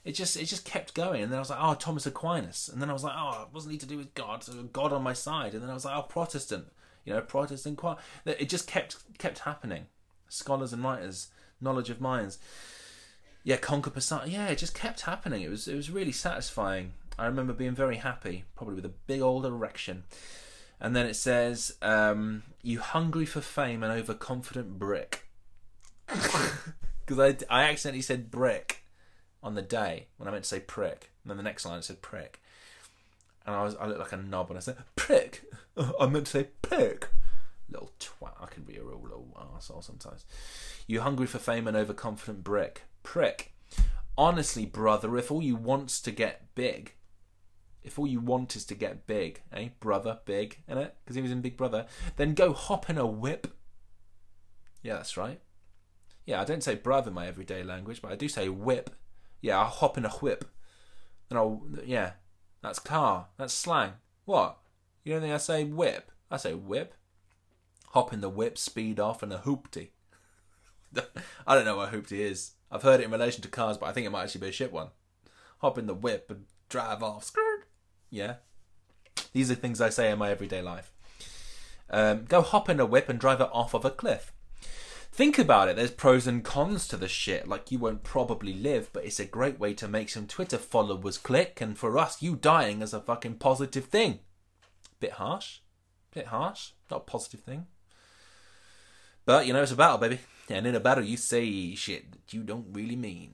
It 0.07 0.15
just 0.15 0.37
it 0.37 0.45
just 0.45 0.63
kept 0.63 0.93
going, 0.93 1.21
and 1.21 1.29
then 1.29 1.35
I 1.35 1.41
was 1.41 1.49
like, 1.49 1.59
oh, 1.61 1.73
Thomas 1.73 2.05
Aquinas, 2.05 2.69
and 2.71 2.81
then 2.81 2.89
I 2.89 2.93
was 2.93 3.03
like, 3.03 3.13
oh, 3.13 3.41
it 3.41 3.53
wasn't 3.53 3.73
he 3.73 3.77
to 3.79 3.85
do 3.85 3.97
with 3.97 4.13
God? 4.13 4.41
God 4.71 4.93
on 4.93 5.03
my 5.03 5.11
side, 5.11 5.53
and 5.53 5.61
then 5.61 5.69
I 5.69 5.73
was 5.73 5.83
like, 5.83 5.97
oh, 5.97 6.03
Protestant, 6.03 6.67
you 7.03 7.11
know, 7.11 7.19
Protestant. 7.19 7.77
It 8.25 8.47
just 8.47 8.67
kept 8.67 8.95
kept 9.17 9.39
happening. 9.39 9.87
Scholars 10.29 10.71
and 10.71 10.81
writers, 10.81 11.27
knowledge 11.59 11.89
of 11.89 11.99
minds. 11.99 12.39
yeah, 13.43 13.57
conquer 13.57 13.89
Poseidon. 13.89 14.31
Yeah, 14.31 14.47
it 14.47 14.57
just 14.57 14.73
kept 14.73 15.01
happening. 15.01 15.41
It 15.41 15.49
was 15.49 15.67
it 15.67 15.75
was 15.75 15.91
really 15.91 16.13
satisfying. 16.13 16.93
I 17.19 17.25
remember 17.25 17.51
being 17.51 17.75
very 17.75 17.97
happy, 17.97 18.45
probably 18.55 18.75
with 18.75 18.85
a 18.85 18.93
big 19.07 19.19
old 19.19 19.45
erection. 19.45 20.05
And 20.79 20.95
then 20.95 21.05
it 21.05 21.17
says, 21.17 21.75
um, 21.81 22.43
"You 22.63 22.79
hungry 22.79 23.25
for 23.25 23.41
fame 23.41 23.83
and 23.83 23.91
overconfident 23.91 24.79
brick." 24.79 25.27
Because 27.05 27.45
I, 27.49 27.61
I 27.61 27.69
accidentally 27.69 28.01
said 28.01 28.29
brick 28.29 28.83
on 29.47 29.55
the 29.55 29.61
day 29.61 30.07
when 30.17 30.27
I 30.27 30.31
meant 30.31 30.43
to 30.43 30.49
say 30.49 30.59
prick, 30.59 31.09
and 31.23 31.31
then 31.31 31.37
the 31.37 31.43
next 31.43 31.65
line 31.65 31.79
it 31.79 31.85
said 31.85 32.01
prick, 32.01 32.41
and 33.45 33.55
I 33.55 33.63
was 33.63 33.75
I 33.77 33.87
looked 33.87 33.99
like 33.99 34.11
a 34.11 34.17
knob 34.17 34.49
when 34.49 34.57
I 34.57 34.59
said 34.59 34.77
prick. 34.95 35.43
I 35.99 36.05
meant 36.05 36.25
to 36.27 36.31
say 36.31 36.47
prick. 36.61 37.07
Little 37.69 37.91
twat. 37.99 38.33
I 38.41 38.47
can 38.47 38.63
be 38.63 38.75
a 38.75 38.83
real 38.83 39.01
little 39.01 39.27
arsehole 39.35 39.83
sometimes. 39.83 40.25
You 40.85 41.01
hungry 41.01 41.27
for 41.27 41.39
fame 41.39 41.67
and 41.67 41.75
overconfident 41.75 42.43
brick. 42.43 42.83
Prick. 43.03 43.53
Honestly, 44.17 44.65
brother, 44.65 45.17
if 45.17 45.31
all 45.31 45.41
you 45.41 45.55
want's 45.55 46.01
to 46.01 46.11
get 46.11 46.53
big, 46.55 46.93
if 47.83 47.97
all 47.97 48.07
you 48.07 48.19
want 48.19 48.55
is 48.55 48.65
to 48.65 48.75
get 48.75 49.07
big, 49.07 49.41
eh, 49.53 49.69
brother, 49.79 50.19
big, 50.25 50.59
innit? 50.69 50.91
Because 51.03 51.15
he 51.15 51.21
was 51.21 51.31
in 51.31 51.41
Big 51.41 51.55
Brother, 51.55 51.85
then 52.15 52.33
go 52.33 52.51
hop 52.51 52.89
in 52.89 52.97
a 52.97 53.05
whip. 53.05 53.53
Yeah, 54.81 54.95
that's 54.95 55.15
right. 55.15 55.39
Yeah, 56.25 56.41
I 56.41 56.45
don't 56.45 56.63
say 56.63 56.75
brother 56.75 57.09
in 57.09 57.15
my 57.15 57.27
everyday 57.27 57.63
language, 57.63 58.01
but 58.01 58.11
I 58.11 58.15
do 58.15 58.27
say 58.27 58.49
whip. 58.49 58.89
Yeah, 59.41 59.59
I'll 59.59 59.65
hop 59.65 59.97
in 59.97 60.05
a 60.05 60.09
whip. 60.09 60.45
And 61.29 61.37
I'll, 61.37 61.61
yeah, 61.85 62.13
that's 62.61 62.79
car. 62.79 63.27
That's 63.37 63.53
slang. 63.53 63.93
What? 64.25 64.57
You 65.03 65.13
don't 65.13 65.21
think 65.21 65.33
I 65.33 65.37
say 65.37 65.63
whip? 65.63 66.11
I 66.29 66.37
say 66.37 66.53
whip. 66.53 66.93
Hop 67.91 68.13
in 68.13 68.21
the 68.21 68.29
whip, 68.29 68.57
speed 68.57 68.99
off, 68.99 69.23
and 69.23 69.31
a 69.31 69.39
hoopty. 69.39 69.89
I 71.47 71.55
don't 71.55 71.65
know 71.65 71.77
what 71.77 71.91
hoopty 71.91 72.19
is. 72.19 72.51
I've 72.71 72.83
heard 72.83 72.99
it 72.99 73.05
in 73.05 73.11
relation 73.11 73.41
to 73.43 73.47
cars, 73.47 73.77
but 73.77 73.87
I 73.87 73.93
think 73.93 74.05
it 74.05 74.09
might 74.09 74.23
actually 74.23 74.41
be 74.41 74.49
a 74.49 74.51
shit 74.51 74.73
one. 74.73 74.89
Hop 75.59 75.77
in 75.77 75.87
the 75.87 75.93
whip 75.93 76.29
and 76.29 76.45
drive 76.69 77.01
off. 77.01 77.23
Skirt. 77.23 77.65
Yeah. 78.09 78.35
These 79.33 79.49
are 79.49 79.55
things 79.55 79.81
I 79.81 79.89
say 79.89 80.11
in 80.11 80.19
my 80.19 80.29
everyday 80.29 80.61
life. 80.61 80.91
Um, 81.89 82.25
go 82.25 82.41
hop 82.41 82.69
in 82.69 82.79
a 82.79 82.85
whip 82.85 83.07
and 83.07 83.19
drive 83.19 83.41
it 83.41 83.49
off 83.51 83.73
of 83.73 83.85
a 83.85 83.89
cliff. 83.89 84.33
Think 85.17 85.39
about 85.39 85.67
it, 85.67 85.75
there's 85.75 85.89
pros 85.89 86.27
and 86.27 86.43
cons 86.43 86.87
to 86.89 86.95
the 86.95 87.07
shit. 87.07 87.47
Like, 87.47 87.71
you 87.71 87.79
won't 87.79 88.03
probably 88.03 88.53
live, 88.53 88.91
but 88.93 89.03
it's 89.03 89.19
a 89.19 89.25
great 89.25 89.59
way 89.59 89.73
to 89.73 89.87
make 89.87 90.09
some 90.09 90.27
Twitter 90.27 90.59
followers 90.59 91.17
click, 91.17 91.59
and 91.59 91.75
for 91.75 91.97
us, 91.97 92.21
you 92.21 92.35
dying 92.35 92.83
is 92.83 92.93
a 92.93 93.01
fucking 93.01 93.37
positive 93.37 93.85
thing. 93.85 94.19
Bit 94.99 95.13
harsh. 95.13 95.61
Bit 96.13 96.27
harsh. 96.27 96.73
Not 96.91 96.97
a 96.97 96.99
positive 96.99 97.39
thing. 97.39 97.65
But, 99.25 99.47
you 99.47 99.53
know, 99.53 99.63
it's 99.63 99.71
a 99.71 99.75
battle, 99.75 99.97
baby. 99.97 100.19
And 100.51 100.67
in 100.67 100.75
a 100.75 100.79
battle, 100.79 101.03
you 101.03 101.17
say 101.17 101.73
shit 101.73 102.11
that 102.11 102.31
you 102.31 102.43
don't 102.43 102.67
really 102.71 102.95
mean. 102.95 103.31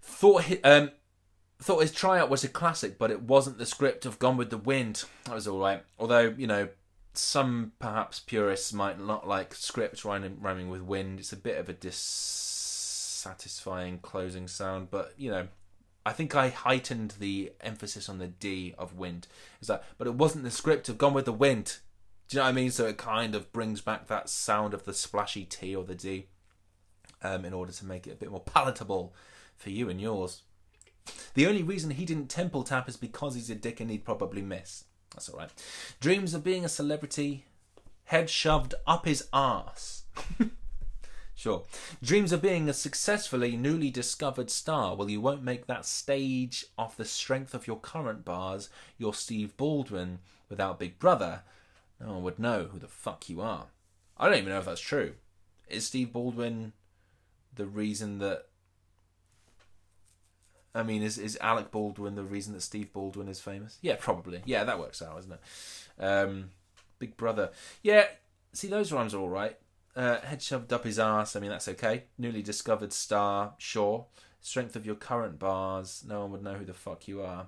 Thought, 0.00 0.46
um, 0.64 0.92
thought 1.60 1.82
his 1.82 1.92
tryout 1.92 2.30
was 2.30 2.42
a 2.42 2.48
classic, 2.48 2.98
but 2.98 3.10
it 3.10 3.20
wasn't 3.20 3.58
the 3.58 3.66
script 3.66 4.06
of 4.06 4.18
Gone 4.18 4.38
with 4.38 4.48
the 4.48 4.56
Wind. 4.56 5.04
That 5.26 5.34
was 5.34 5.46
alright. 5.46 5.82
Although, 5.98 6.34
you 6.38 6.46
know, 6.46 6.68
some 7.18 7.72
perhaps 7.78 8.20
purists 8.20 8.72
might 8.72 8.98
not 9.00 9.28
like 9.28 9.54
script 9.54 10.04
rhyming, 10.04 10.38
rhyming 10.40 10.68
with 10.68 10.82
wind. 10.82 11.20
It's 11.20 11.32
a 11.32 11.36
bit 11.36 11.58
of 11.58 11.68
a 11.68 11.72
dissatisfying 11.72 13.98
closing 13.98 14.48
sound, 14.48 14.90
but 14.90 15.14
you 15.16 15.30
know, 15.30 15.48
I 16.06 16.12
think 16.12 16.34
I 16.34 16.50
heightened 16.50 17.14
the 17.18 17.52
emphasis 17.60 18.08
on 18.08 18.18
the 18.18 18.26
D 18.26 18.74
of 18.76 18.96
wind. 18.96 19.26
Is 19.60 19.68
that? 19.68 19.84
But 19.96 20.06
it 20.06 20.14
wasn't 20.14 20.44
the 20.44 20.50
script 20.50 20.88
of 20.88 20.98
Gone 20.98 21.14
with 21.14 21.24
the 21.24 21.32
Wind. 21.32 21.78
Do 22.28 22.36
you 22.36 22.40
know 22.40 22.44
what 22.44 22.50
I 22.50 22.52
mean? 22.52 22.70
So 22.70 22.86
it 22.86 22.98
kind 22.98 23.34
of 23.34 23.52
brings 23.52 23.80
back 23.80 24.08
that 24.08 24.28
sound 24.28 24.74
of 24.74 24.84
the 24.84 24.94
splashy 24.94 25.44
T 25.44 25.74
or 25.74 25.84
the 25.84 25.94
D, 25.94 26.26
um, 27.22 27.44
in 27.44 27.52
order 27.52 27.72
to 27.72 27.86
make 27.86 28.06
it 28.06 28.12
a 28.12 28.16
bit 28.16 28.30
more 28.30 28.40
palatable 28.40 29.14
for 29.56 29.70
you 29.70 29.88
and 29.88 30.00
yours. 30.00 30.42
The 31.34 31.46
only 31.46 31.62
reason 31.62 31.90
he 31.90 32.04
didn't 32.04 32.28
temple 32.28 32.64
tap 32.64 32.88
is 32.88 32.96
because 32.96 33.34
he's 33.34 33.50
a 33.50 33.54
dick 33.54 33.80
and 33.80 33.90
he'd 33.90 34.04
probably 34.04 34.42
miss. 34.42 34.84
That's 35.14 35.28
all 35.28 35.38
right. 35.38 35.50
Dreams 36.00 36.34
of 36.34 36.44
being 36.44 36.64
a 36.64 36.68
celebrity, 36.68 37.44
head 38.06 38.28
shoved 38.28 38.74
up 38.86 39.06
his 39.06 39.28
ass. 39.32 40.04
sure. 41.34 41.62
Dreams 42.02 42.32
of 42.32 42.42
being 42.42 42.68
a 42.68 42.74
successfully 42.74 43.56
newly 43.56 43.90
discovered 43.90 44.50
star. 44.50 44.96
Well, 44.96 45.08
you 45.08 45.20
won't 45.20 45.42
make 45.42 45.66
that 45.66 45.86
stage 45.86 46.66
off 46.76 46.96
the 46.96 47.04
strength 47.04 47.54
of 47.54 47.66
your 47.66 47.78
current 47.78 48.24
bars. 48.24 48.68
You're 48.98 49.14
Steve 49.14 49.56
Baldwin 49.56 50.18
without 50.48 50.78
Big 50.78 50.98
Brother. 50.98 51.42
No 52.00 52.14
one 52.14 52.22
would 52.24 52.38
know 52.38 52.64
who 52.64 52.78
the 52.78 52.88
fuck 52.88 53.28
you 53.28 53.40
are. 53.40 53.66
I 54.18 54.28
don't 54.28 54.38
even 54.38 54.50
know 54.50 54.58
if 54.58 54.64
that's 54.66 54.80
true. 54.80 55.14
Is 55.68 55.86
Steve 55.86 56.12
Baldwin 56.12 56.72
the 57.54 57.66
reason 57.66 58.18
that 58.18 58.46
I 60.74 60.82
mean, 60.82 61.02
is 61.02 61.18
is 61.18 61.38
Alec 61.40 61.70
Baldwin 61.70 62.14
the 62.16 62.24
reason 62.24 62.52
that 62.54 62.62
Steve 62.62 62.92
Baldwin 62.92 63.28
is 63.28 63.40
famous? 63.40 63.78
Yeah, 63.80 63.96
probably. 63.98 64.42
Yeah, 64.44 64.64
that 64.64 64.78
works 64.78 65.00
out, 65.00 65.18
isn't 65.20 65.32
it? 65.32 65.40
Um, 66.02 66.50
Big 66.98 67.16
Brother. 67.16 67.50
Yeah, 67.82 68.06
see, 68.52 68.68
those 68.68 68.92
rhymes 68.92 69.14
are 69.14 69.20
all 69.20 69.28
right. 69.28 69.56
Uh, 69.94 70.18
head 70.20 70.42
shoved 70.42 70.72
up 70.72 70.84
his 70.84 70.98
ass. 70.98 71.36
I 71.36 71.40
mean, 71.40 71.50
that's 71.50 71.68
okay. 71.68 72.04
Newly 72.18 72.42
discovered 72.42 72.92
star. 72.92 73.54
Sure. 73.58 74.06
Strength 74.40 74.74
of 74.76 74.84
your 74.84 74.96
current 74.96 75.38
bars. 75.38 76.04
No 76.06 76.20
one 76.22 76.32
would 76.32 76.42
know 76.42 76.54
who 76.54 76.64
the 76.64 76.74
fuck 76.74 77.06
you 77.06 77.22
are. 77.22 77.46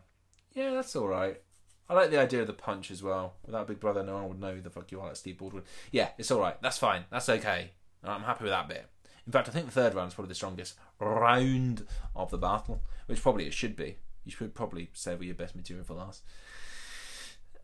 Yeah, 0.55 0.71
that's 0.71 0.95
all 0.95 1.09
right. 1.09 1.41
I 1.89 1.95
like 1.95 2.11
the 2.11 2.21
idea 2.21 2.41
of 2.41 2.47
the 2.47 2.53
punch 2.53 2.91
as 2.91 3.03
well. 3.03 3.35
Without 3.45 3.69
Big 3.69 3.81
Brother, 3.81 4.03
no 4.03 4.15
one 4.15 4.29
would 4.29 4.41
know 4.41 4.55
who 4.55 4.61
the 4.61 4.71
fuck 4.71 4.91
you 4.91 5.01
are, 5.01 5.09
like 5.09 5.17
Steve 5.17 5.39
Baldwin. 5.39 5.65
Yeah, 5.91 6.09
it's 6.19 6.31
all 6.31 6.41
right. 6.41 6.61
That's 6.63 6.79
fine. 6.79 7.05
That's 7.11 7.29
okay. 7.29 7.71
I'm 8.03 8.23
happy 8.23 8.45
with 8.45 8.53
that 8.53 8.69
bit. 8.69 8.87
In 9.27 9.33
fact, 9.33 9.49
I 9.49 9.53
think 9.53 9.67
the 9.67 9.73
third 9.73 9.95
round 9.95 10.09
is 10.09 10.15
probably 10.15 10.29
the 10.29 10.37
strongest 10.37 10.75
round 11.01 11.85
of 12.15 12.31
the 12.31 12.39
battle, 12.39 12.83
which 13.07 13.23
probably 13.23 13.47
it 13.47 13.55
should 13.55 13.75
be. 13.75 13.97
You 14.25 14.33
should 14.33 14.55
probably 14.55 14.91
save 14.93 15.23
your 15.23 15.35
best 15.35 15.57
material 15.57 15.85
for 15.85 15.95
last. 15.95 16.23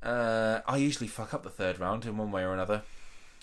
Uh, 0.03 0.61
I 0.67 0.79
usually 0.79 1.07
fuck 1.07 1.33
up 1.33 1.45
the 1.45 1.51
third 1.51 1.79
round 1.79 2.05
in 2.05 2.17
one 2.17 2.33
way 2.33 2.43
or 2.43 2.53
another. 2.53 2.83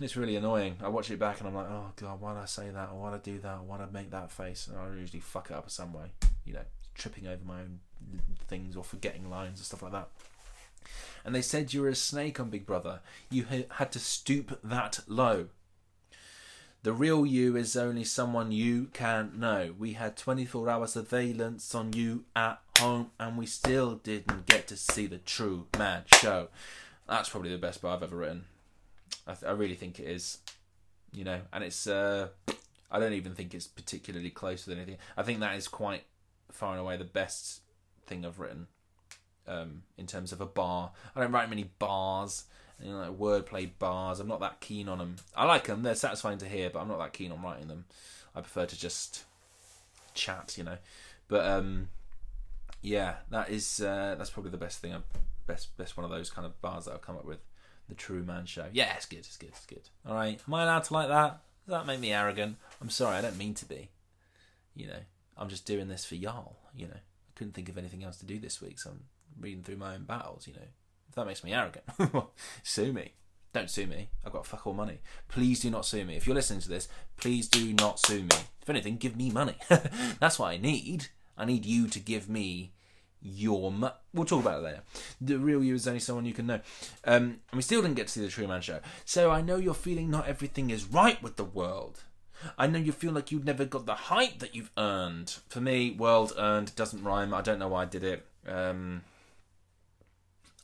It's 0.01 0.17
really 0.17 0.35
annoying. 0.35 0.77
I 0.81 0.89
watch 0.89 1.11
it 1.11 1.19
back 1.19 1.39
and 1.39 1.47
I'm 1.47 1.55
like, 1.55 1.67
oh 1.69 1.91
god, 1.95 2.19
why 2.21 2.33
did 2.33 2.43
I 2.43 2.45
say 2.45 2.69
that? 2.69 2.93
Why 2.93 3.11
did 3.11 3.17
I 3.17 3.19
do 3.19 3.39
that? 3.39 3.63
Why 3.63 3.77
did 3.77 3.87
I 3.87 3.91
make 3.91 4.11
that 4.11 4.31
face? 4.31 4.67
And 4.67 4.77
I 4.77 4.99
usually 4.99 5.19
fuck 5.19 5.51
it 5.51 5.57
up 5.57 5.69
some 5.69 5.93
way. 5.93 6.11
You 6.45 6.53
know, 6.53 6.65
tripping 6.95 7.27
over 7.27 7.43
my 7.45 7.61
own 7.61 7.79
things 8.47 8.75
or 8.75 8.83
forgetting 8.83 9.29
lines 9.29 9.59
and 9.59 9.65
stuff 9.65 9.81
like 9.81 9.91
that. 9.91 10.09
And 11.25 11.35
they 11.35 11.41
said 11.41 11.73
you 11.73 11.81
were 11.81 11.89
a 11.89 11.95
snake 11.95 12.39
on 12.39 12.49
Big 12.49 12.65
Brother. 12.65 13.01
You 13.29 13.45
had 13.71 13.91
to 13.91 13.99
stoop 13.99 14.59
that 14.63 15.01
low. 15.07 15.47
The 16.81 16.93
real 16.93 17.25
you 17.25 17.57
is 17.57 17.75
only 17.75 18.05
someone 18.05 18.53
you 18.53 18.85
can't 18.93 19.37
know. 19.37 19.73
We 19.77 19.93
had 19.93 20.15
24 20.15 20.69
hour 20.69 20.87
surveillance 20.87 21.75
on 21.75 21.91
you 21.91 22.23
at 22.37 22.61
home, 22.77 23.11
and 23.19 23.37
we 23.37 23.47
still 23.47 23.95
didn't 23.95 24.45
get 24.45 24.67
to 24.67 24.77
see 24.77 25.05
the 25.05 25.17
true 25.17 25.67
man 25.77 26.03
show. 26.05 26.47
That's 27.07 27.27
probably 27.27 27.51
the 27.51 27.57
best 27.57 27.81
bar 27.81 27.97
I've 27.97 28.03
ever 28.03 28.15
written. 28.15 28.45
I, 29.27 29.33
th- 29.33 29.49
I 29.49 29.51
really 29.51 29.75
think 29.75 29.99
it 29.99 30.07
is. 30.07 30.37
You 31.11 31.25
know, 31.25 31.41
and 31.51 31.65
it's. 31.65 31.85
Uh, 31.85 32.29
I 32.89 32.99
don't 32.99 33.13
even 33.13 33.33
think 33.33 33.53
it's 33.53 33.67
particularly 33.67 34.29
close 34.29 34.65
with 34.65 34.77
anything. 34.77 34.97
I 35.17 35.23
think 35.23 35.41
that 35.41 35.57
is 35.57 35.67
quite 35.67 36.03
far 36.49 36.71
and 36.71 36.79
away 36.79 36.95
the 36.95 37.03
best 37.03 37.61
thing 38.05 38.25
I've 38.25 38.39
written 38.39 38.67
um, 39.47 39.83
in 39.97 40.07
terms 40.07 40.31
of 40.31 40.39
a 40.39 40.45
bar. 40.45 40.91
I 41.13 41.19
don't 41.19 41.31
write 41.33 41.49
many 41.49 41.71
bars 41.77 42.45
you 42.81 42.91
know, 42.91 42.99
like 42.99 43.17
wordplay 43.17 43.69
bars. 43.77 44.19
I'm 44.19 44.27
not 44.27 44.39
that 44.39 44.59
keen 44.59 44.89
on 44.89 44.97
them. 44.97 45.15
I 45.35 45.45
like 45.45 45.65
them; 45.65 45.83
they're 45.83 45.95
satisfying 45.95 46.37
to 46.39 46.47
hear, 46.47 46.69
but 46.69 46.79
I'm 46.79 46.87
not 46.87 46.99
that 46.99 47.13
keen 47.13 47.31
on 47.31 47.41
writing 47.41 47.67
them. 47.67 47.85
I 48.35 48.41
prefer 48.41 48.65
to 48.65 48.79
just 48.79 49.23
chat, 50.13 50.55
you 50.57 50.63
know. 50.63 50.77
But 51.27 51.45
um, 51.45 51.89
yeah, 52.81 53.15
that 53.31 53.49
is 53.49 53.81
uh, 53.81 54.15
that's 54.17 54.29
probably 54.29 54.51
the 54.51 54.57
best 54.57 54.79
thing. 54.79 54.95
best 55.47 55.75
best 55.77 55.97
one 55.97 56.03
of 56.03 56.11
those 56.11 56.29
kind 56.29 56.45
of 56.45 56.59
bars 56.61 56.85
that 56.85 56.93
I've 56.93 57.01
come 57.01 57.17
up 57.17 57.25
with. 57.25 57.39
The 57.87 57.95
True 57.95 58.23
Man 58.23 58.45
Show. 58.45 58.67
Yeah, 58.71 58.93
it's 58.95 59.07
good. 59.07 59.19
It's 59.19 59.35
good. 59.35 59.49
It's 59.49 59.65
good. 59.65 59.89
All 60.07 60.13
right. 60.13 60.39
Am 60.47 60.53
I 60.53 60.63
allowed 60.63 60.83
to 60.85 60.93
like 60.93 61.07
that? 61.07 61.41
Does 61.65 61.71
that 61.71 61.87
make 61.87 61.99
me 61.99 62.13
arrogant? 62.13 62.57
I'm 62.79 62.91
sorry. 62.91 63.17
I 63.17 63.21
don't 63.21 63.37
mean 63.37 63.55
to 63.55 63.65
be. 63.65 63.89
You 64.75 64.87
know, 64.87 64.99
I'm 65.35 65.49
just 65.49 65.65
doing 65.65 65.87
this 65.87 66.05
for 66.05 66.15
y'all. 66.15 66.57
You 66.75 66.87
know, 66.87 66.93
I 66.93 67.31
couldn't 67.35 67.53
think 67.53 67.67
of 67.67 67.77
anything 67.79 68.03
else 68.03 68.17
to 68.17 68.25
do 68.25 68.39
this 68.39 68.61
week, 68.61 68.79
so 68.79 68.91
I'm 68.91 69.03
reading 69.39 69.63
through 69.63 69.77
my 69.77 69.95
own 69.95 70.03
battles. 70.03 70.47
You 70.47 70.53
know, 70.53 70.67
that 71.19 71.27
makes 71.27 71.43
me 71.43 71.53
arrogant, 71.53 71.85
sue 72.63 72.93
me. 72.93 73.13
Don't 73.51 73.69
sue 73.69 73.87
me. 73.87 74.09
I've 74.23 74.31
got 74.31 74.45
fuck 74.45 74.67
all 74.67 74.73
money. 74.73 74.99
Please 75.27 75.59
do 75.59 75.71
not 75.71 75.85
sue 75.85 76.05
me. 76.05 76.15
If 76.15 76.27
you're 76.27 76.35
listening 76.35 76.61
to 76.61 76.69
this, 76.69 76.87
please 77.17 77.47
do 77.47 77.73
not 77.73 77.99
sue 77.99 78.21
me. 78.21 78.37
If 78.61 78.69
anything, 78.69 78.97
give 78.97 79.15
me 79.15 79.31
money. 79.31 79.55
That's 80.19 80.37
what 80.37 80.49
I 80.49 80.57
need. 80.57 81.07
I 81.35 81.45
need 81.45 81.65
you 81.65 81.87
to 81.87 81.99
give 81.99 82.29
me 82.29 82.73
your 83.21 83.71
mu- 83.71 83.89
We'll 84.13 84.25
talk 84.25 84.41
about 84.41 84.59
it 84.59 84.63
later. 84.63 84.81
The 85.19 85.39
real 85.39 85.63
you 85.63 85.73
is 85.73 85.87
only 85.87 85.99
someone 85.99 86.25
you 86.25 86.33
can 86.33 86.45
know. 86.45 86.59
Um, 87.05 87.39
and 87.51 87.55
we 87.55 87.61
still 87.61 87.81
didn't 87.81 87.95
get 87.95 88.07
to 88.07 88.13
see 88.13 88.21
the 88.21 88.27
True 88.27 88.47
Man 88.47 88.61
show. 88.61 88.79
So 89.03 89.31
I 89.31 89.41
know 89.41 89.57
you're 89.57 89.73
feeling 89.73 90.11
not 90.11 90.27
everything 90.27 90.69
is 90.69 90.85
right 90.85 91.21
with 91.23 91.35
the 91.35 91.43
world. 91.43 92.03
I 92.57 92.67
know 92.67 92.79
you 92.79 92.91
feel 92.91 93.11
like 93.11 93.31
you've 93.31 93.45
never 93.45 93.65
got 93.65 93.85
the 93.85 93.95
hype 93.95 94.39
that 94.39 94.55
you've 94.55 94.71
earned. 94.77 95.37
For 95.49 95.59
me, 95.59 95.91
world 95.91 96.33
earned 96.37 96.75
doesn't 96.75 97.03
rhyme. 97.03 97.33
I 97.33 97.41
don't 97.41 97.59
know 97.59 97.67
why 97.67 97.81
I 97.81 97.85
did 97.85 98.03
it. 98.03 98.25
Um, 98.47 99.01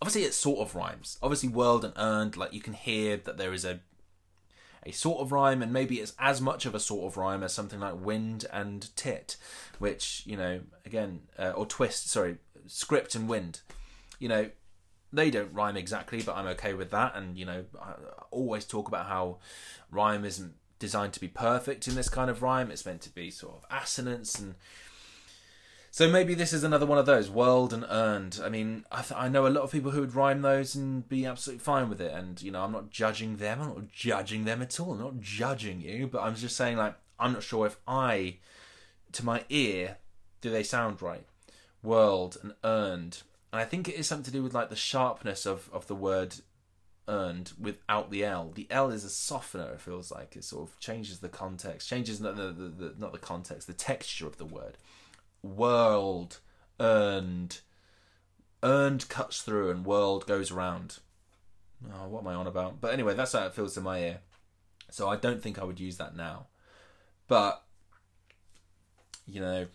obviously 0.02 0.24
it 0.24 0.34
sort 0.34 0.60
of 0.60 0.76
rhymes. 0.76 1.18
Obviously, 1.22 1.50
world 1.50 1.86
and 1.86 1.94
earned, 1.98 2.38
like 2.38 2.54
you 2.54 2.62
can 2.62 2.74
hear 2.74 3.18
that 3.18 3.38
there 3.38 3.54
is 3.54 3.66
a 3.66 3.82
a 4.86 4.92
sort 4.92 5.20
of 5.20 5.32
rhyme, 5.32 5.62
and 5.62 5.74
maybe 5.74 6.00
it's 6.00 6.14
as 6.20 6.40
much 6.40 6.66
of 6.66 6.76
a 6.76 6.80
sort 6.80 7.12
of 7.12 7.18
rhyme 7.18 7.42
as 7.44 7.54
something 7.54 7.80
like 7.80 8.00
wind 8.00 8.46
and 8.54 8.96
tit, 8.96 9.36
which 9.80 10.22
you 10.26 10.38
know, 10.38 10.62
again, 10.86 11.22
uh, 11.40 11.52
or 11.52 11.66
twist. 11.66 12.10
Sorry, 12.10 12.38
script 12.68 13.16
and 13.16 13.28
wind. 13.28 13.62
You 14.20 14.30
know, 14.30 14.50
they 15.12 15.32
don't 15.32 15.54
rhyme 15.54 15.76
exactly, 15.76 16.22
but 16.22 16.36
I'm 16.36 16.48
okay 16.48 16.74
with 16.74 16.92
that. 16.92 17.16
And 17.16 17.38
you 17.38 17.46
know, 17.46 17.66
I 17.82 17.94
always 18.32 18.66
talk 18.66 18.88
about 18.88 19.08
how 19.08 19.40
rhyme 19.90 20.24
isn't 20.24 20.54
designed 20.78 21.14
to 21.14 21.20
be 21.20 21.30
perfect 21.30 21.88
in 21.88 21.96
this 21.96 22.10
kind 22.10 22.30
of 22.30 22.44
rhyme. 22.44 22.70
It's 22.70 22.86
meant 22.86 23.02
to 23.02 23.14
be 23.14 23.32
sort 23.32 23.56
of 23.56 23.66
assonance 23.76 24.40
and. 24.40 24.56
So 25.96 26.10
maybe 26.10 26.34
this 26.34 26.52
is 26.52 26.66
another 26.66 26.86
one 26.86 26.98
of 26.98 27.06
those 27.06 27.30
world 27.30 27.72
and 27.72 27.86
earned. 27.90 28.42
I 28.44 28.50
mean, 28.50 28.84
I, 28.92 29.02
th- 29.02 29.18
I 29.18 29.30
know 29.30 29.48
a 29.48 29.56
lot 29.56 29.64
of 29.64 29.72
people 29.72 29.92
who 29.92 30.02
would 30.02 30.14
rhyme 30.14 30.42
those 30.42 30.76
and 30.76 31.08
be 31.08 31.26
absolutely 31.26 31.64
fine 31.64 31.88
with 31.88 32.02
it. 32.02 32.12
And 32.12 32.42
you 32.42 32.52
know, 32.52 32.66
I'm 32.66 32.74
not 32.74 32.90
judging 32.90 33.38
them. 33.38 33.62
I'm 33.62 33.70
not 33.70 33.92
judging 33.94 34.44
them 34.44 34.62
at 34.62 34.78
all. 34.78 34.92
I'm 34.92 35.00
not 35.00 35.22
judging 35.22 35.80
you, 35.80 36.08
but 36.08 36.22
I'm 36.22 36.36
just 36.36 36.58
saying 36.58 36.76
like 36.76 36.96
I'm 37.18 37.32
not 37.32 37.44
sure 37.44 37.66
if 37.66 37.78
I, 37.88 38.40
to 39.14 39.24
my 39.24 39.46
ear, 39.48 39.96
do 40.42 40.50
they 40.50 40.64
sound 40.64 41.02
right? 41.02 41.26
World 41.82 42.40
and 42.44 42.56
earned 42.66 43.22
and 43.54 43.62
I 43.62 43.64
think 43.64 43.88
it 43.88 43.96
is 43.96 44.06
something 44.06 44.26
to 44.26 44.32
do 44.32 44.44
with 44.44 44.54
like 44.54 44.70
the 44.70 44.76
sharpness 44.76 45.46
of 45.46 45.70
of 45.72 45.88
the 45.88 45.96
word 45.96 46.36
earned 47.08 47.54
without 47.58 48.12
the 48.12 48.26
L. 48.26 48.52
The 48.54 48.68
L 48.70 48.90
is 48.90 49.06
a 49.06 49.10
softener. 49.10 49.72
It 49.72 49.80
feels 49.80 50.12
like 50.12 50.36
it 50.36 50.44
sort 50.44 50.70
of 50.70 50.78
changes 50.82 51.20
the 51.20 51.30
context, 51.30 51.88
changes 51.88 52.20
the, 52.20 52.34
the, 52.34 52.52
the 52.52 52.96
not 52.98 53.14
the 53.14 53.18
context, 53.18 53.68
the 53.68 53.74
texture 53.74 54.28
of 54.28 54.38
the 54.38 54.44
word. 54.46 54.78
World 55.46 56.40
earned, 56.80 57.62
earned 58.64 59.08
cuts 59.10 59.42
through, 59.42 59.70
and 59.70 59.86
world 59.86 60.26
goes 60.26 60.52
around. 60.52 61.00
Oh, 61.94 62.08
what 62.08 62.22
am 62.22 62.28
I 62.28 62.34
on 62.34 62.48
about? 62.48 62.82
But 62.82 62.94
anyway, 62.94 63.14
that's 63.14 63.34
how 63.34 63.46
it 63.46 63.54
feels 63.54 63.76
to 63.76 63.82
my 63.82 64.00
ear. 64.00 64.20
So 64.90 65.08
I 65.08 65.18
don't 65.18 65.42
think 65.42 65.60
I 65.60 65.64
would 65.64 65.80
use 65.80 65.98
that 65.98 66.16
now. 66.16 66.48
But 67.28 67.62
you 69.28 69.42
know, 69.42 69.68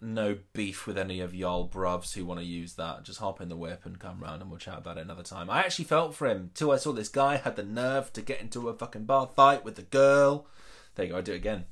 no 0.00 0.38
beef 0.52 0.86
with 0.86 0.98
any 0.98 1.20
of 1.20 1.34
y'all 1.34 1.68
bruvs 1.68 2.14
who 2.14 2.24
want 2.24 2.40
to 2.40 2.46
use 2.46 2.74
that. 2.74 3.02
Just 3.02 3.20
hop 3.20 3.40
in 3.40 3.48
the 3.48 3.56
whip 3.56 3.86
and 3.86 3.98
come 3.98 4.20
round 4.20 4.42
and 4.42 4.50
we'll 4.50 4.58
chat 4.58 4.78
about 4.78 4.98
it 4.98 5.02
another 5.02 5.22
time. 5.22 5.48
I 5.48 5.60
actually 5.60 5.86
felt 5.86 6.14
for 6.14 6.28
him 6.28 6.50
till 6.54 6.70
I 6.70 6.76
saw 6.76 6.92
this 6.92 7.08
guy 7.08 7.36
had 7.36 7.56
the 7.56 7.62
nerve 7.62 8.12
to 8.12 8.22
get 8.22 8.40
into 8.40 8.68
a 8.68 8.74
fucking 8.74 9.04
bar 9.04 9.30
fight 9.34 9.64
with 9.64 9.76
the 9.76 9.82
girl. 9.82 10.46
There 10.94 11.06
you 11.06 11.12
go, 11.12 11.18
I 11.18 11.22
do 11.22 11.32
it 11.32 11.36
again. 11.36 11.64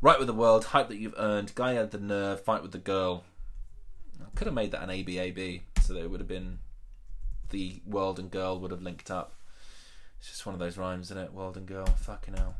Right 0.00 0.18
with 0.18 0.26
the 0.26 0.34
world, 0.34 0.66
hype 0.66 0.88
that 0.88 0.98
you've 0.98 1.14
earned. 1.16 1.54
Guy 1.54 1.72
had 1.74 1.90
the 1.90 1.98
nerve, 1.98 2.42
fight 2.42 2.62
with 2.62 2.72
the 2.72 2.78
girl. 2.78 3.24
I 4.20 4.28
could 4.34 4.46
have 4.46 4.54
made 4.54 4.70
that 4.72 4.82
an 4.82 4.90
ABAB, 4.90 5.62
so 5.80 5.94
that 5.94 6.02
it 6.02 6.10
would 6.10 6.20
have 6.20 6.28
been 6.28 6.58
the 7.50 7.80
world 7.86 8.18
and 8.18 8.30
girl 8.30 8.58
would 8.60 8.70
have 8.70 8.82
linked 8.82 9.10
up. 9.10 9.34
It's 10.18 10.28
just 10.28 10.46
one 10.46 10.54
of 10.54 10.58
those 10.58 10.76
rhymes, 10.78 11.06
isn't 11.06 11.18
it? 11.18 11.32
World 11.32 11.56
and 11.56 11.66
girl. 11.66 11.86
Fucking 11.86 12.34
hell. 12.34 12.56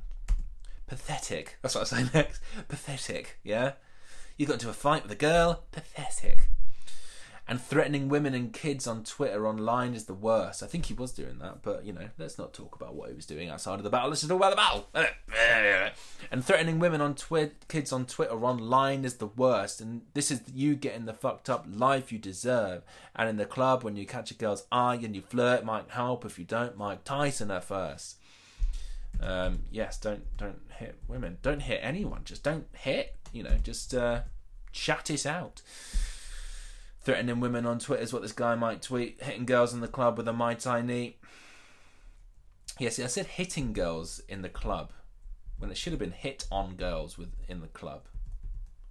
Pathetic. 0.87 1.57
That's 1.62 1.74
what 1.74 1.93
I 1.93 2.03
say 2.03 2.11
next. 2.14 2.41
Pathetic, 2.68 3.39
yeah? 3.43 3.72
You 4.37 4.47
got 4.47 4.55
into 4.55 4.70
a 4.70 4.74
fight 4.74 5.03
with 5.03 5.12
a 5.12 5.16
girl? 5.16 5.64
Pathetic. 5.72 6.49
And 7.47 7.61
threatening 7.61 8.09
women 8.09 8.32
and 8.32 8.53
kids 8.53 8.86
on 8.86 9.05
Twitter 9.05 9.47
online 9.47 9.92
is 9.92 10.07
the 10.07 10.14
worst. 10.14 10.62
I 10.62 10.66
think 10.66 10.86
he 10.86 10.95
was 10.95 11.12
doing 11.12 11.38
that, 11.40 11.62
but 11.62 11.84
you 11.84 11.92
know, 11.92 12.09
let's 12.16 12.38
not 12.38 12.55
talk 12.55 12.74
about 12.74 12.95
what 12.95 13.11
he 13.11 13.14
was 13.14 13.26
doing 13.26 13.51
outside 13.51 13.74
of 13.74 13.82
the 13.82 13.90
battle. 13.90 14.09
Let's 14.09 14.22
just 14.22 14.30
talk 14.30 14.38
about 14.38 14.51
the 14.51 14.57
battle. 14.95 15.92
and 16.30 16.45
threatening 16.45 16.78
women 16.78 17.03
on 17.03 17.14
Twitter, 17.14 17.53
kids 17.68 17.92
on 17.92 18.07
Twitter 18.07 18.45
online 18.45 19.05
is 19.05 19.16
the 19.16 19.26
worst. 19.26 19.80
And 19.80 20.03
this 20.14 20.30
is 20.30 20.40
you 20.55 20.74
getting 20.74 21.05
the 21.05 21.12
fucked 21.12 21.51
up 21.51 21.66
life 21.68 22.11
you 22.11 22.18
deserve. 22.18 22.82
And 23.14 23.28
in 23.28 23.36
the 23.36 23.45
club, 23.45 23.82
when 23.82 23.97
you 23.97 24.07
catch 24.07 24.30
a 24.30 24.34
girl's 24.34 24.66
eye 24.72 24.95
and 25.03 25.14
you 25.14 25.20
flirt, 25.20 25.64
might 25.64 25.90
help. 25.90 26.24
If 26.24 26.38
you 26.38 26.47
don't, 26.47 26.78
Mike 26.78 27.05
Tyson 27.05 27.51
her 27.51 27.61
first. 27.61 28.16
Um, 29.22 29.61
yes, 29.70 29.99
don't 29.99 30.24
don't 30.38 30.61
hit 30.78 30.97
women. 31.07 31.38
Don't 31.42 31.61
hit 31.61 31.80
anyone. 31.82 32.22
Just 32.24 32.42
don't 32.42 32.66
hit 32.72 33.16
you 33.34 33.42
know, 33.42 33.59
just 33.62 33.92
uh, 33.92 34.20
chat 34.72 35.11
it 35.11 35.26
out. 35.26 35.61
Threatening 37.05 37.40
women 37.40 37.66
on 37.66 37.78
Twitter 37.78 38.02
is 38.02 38.12
what 38.12 38.22
this 38.22 38.32
guy 38.32 38.55
might 38.55 38.80
tweet. 38.80 39.22
Hitting 39.22 39.44
girls 39.44 39.74
in 39.74 39.80
the 39.80 39.88
club 39.88 40.16
with 40.16 40.26
a 40.26 40.32
Mai 40.32 40.55
Tai 40.55 40.80
knee. 40.80 41.18
Yes, 42.78 42.98
I 42.98 43.07
said 43.07 43.26
hitting 43.26 43.72
girls 43.72 44.20
in 44.28 44.42
the 44.42 44.48
club 44.48 44.90
when 45.59 45.70
it 45.70 45.76
should 45.76 45.92
have 45.92 46.00
been 46.00 46.12
hit 46.12 46.46
on 46.50 46.76
girls 46.76 47.18
with 47.18 47.28
in 47.46 47.61
the 47.61 47.68
club. 47.68 48.07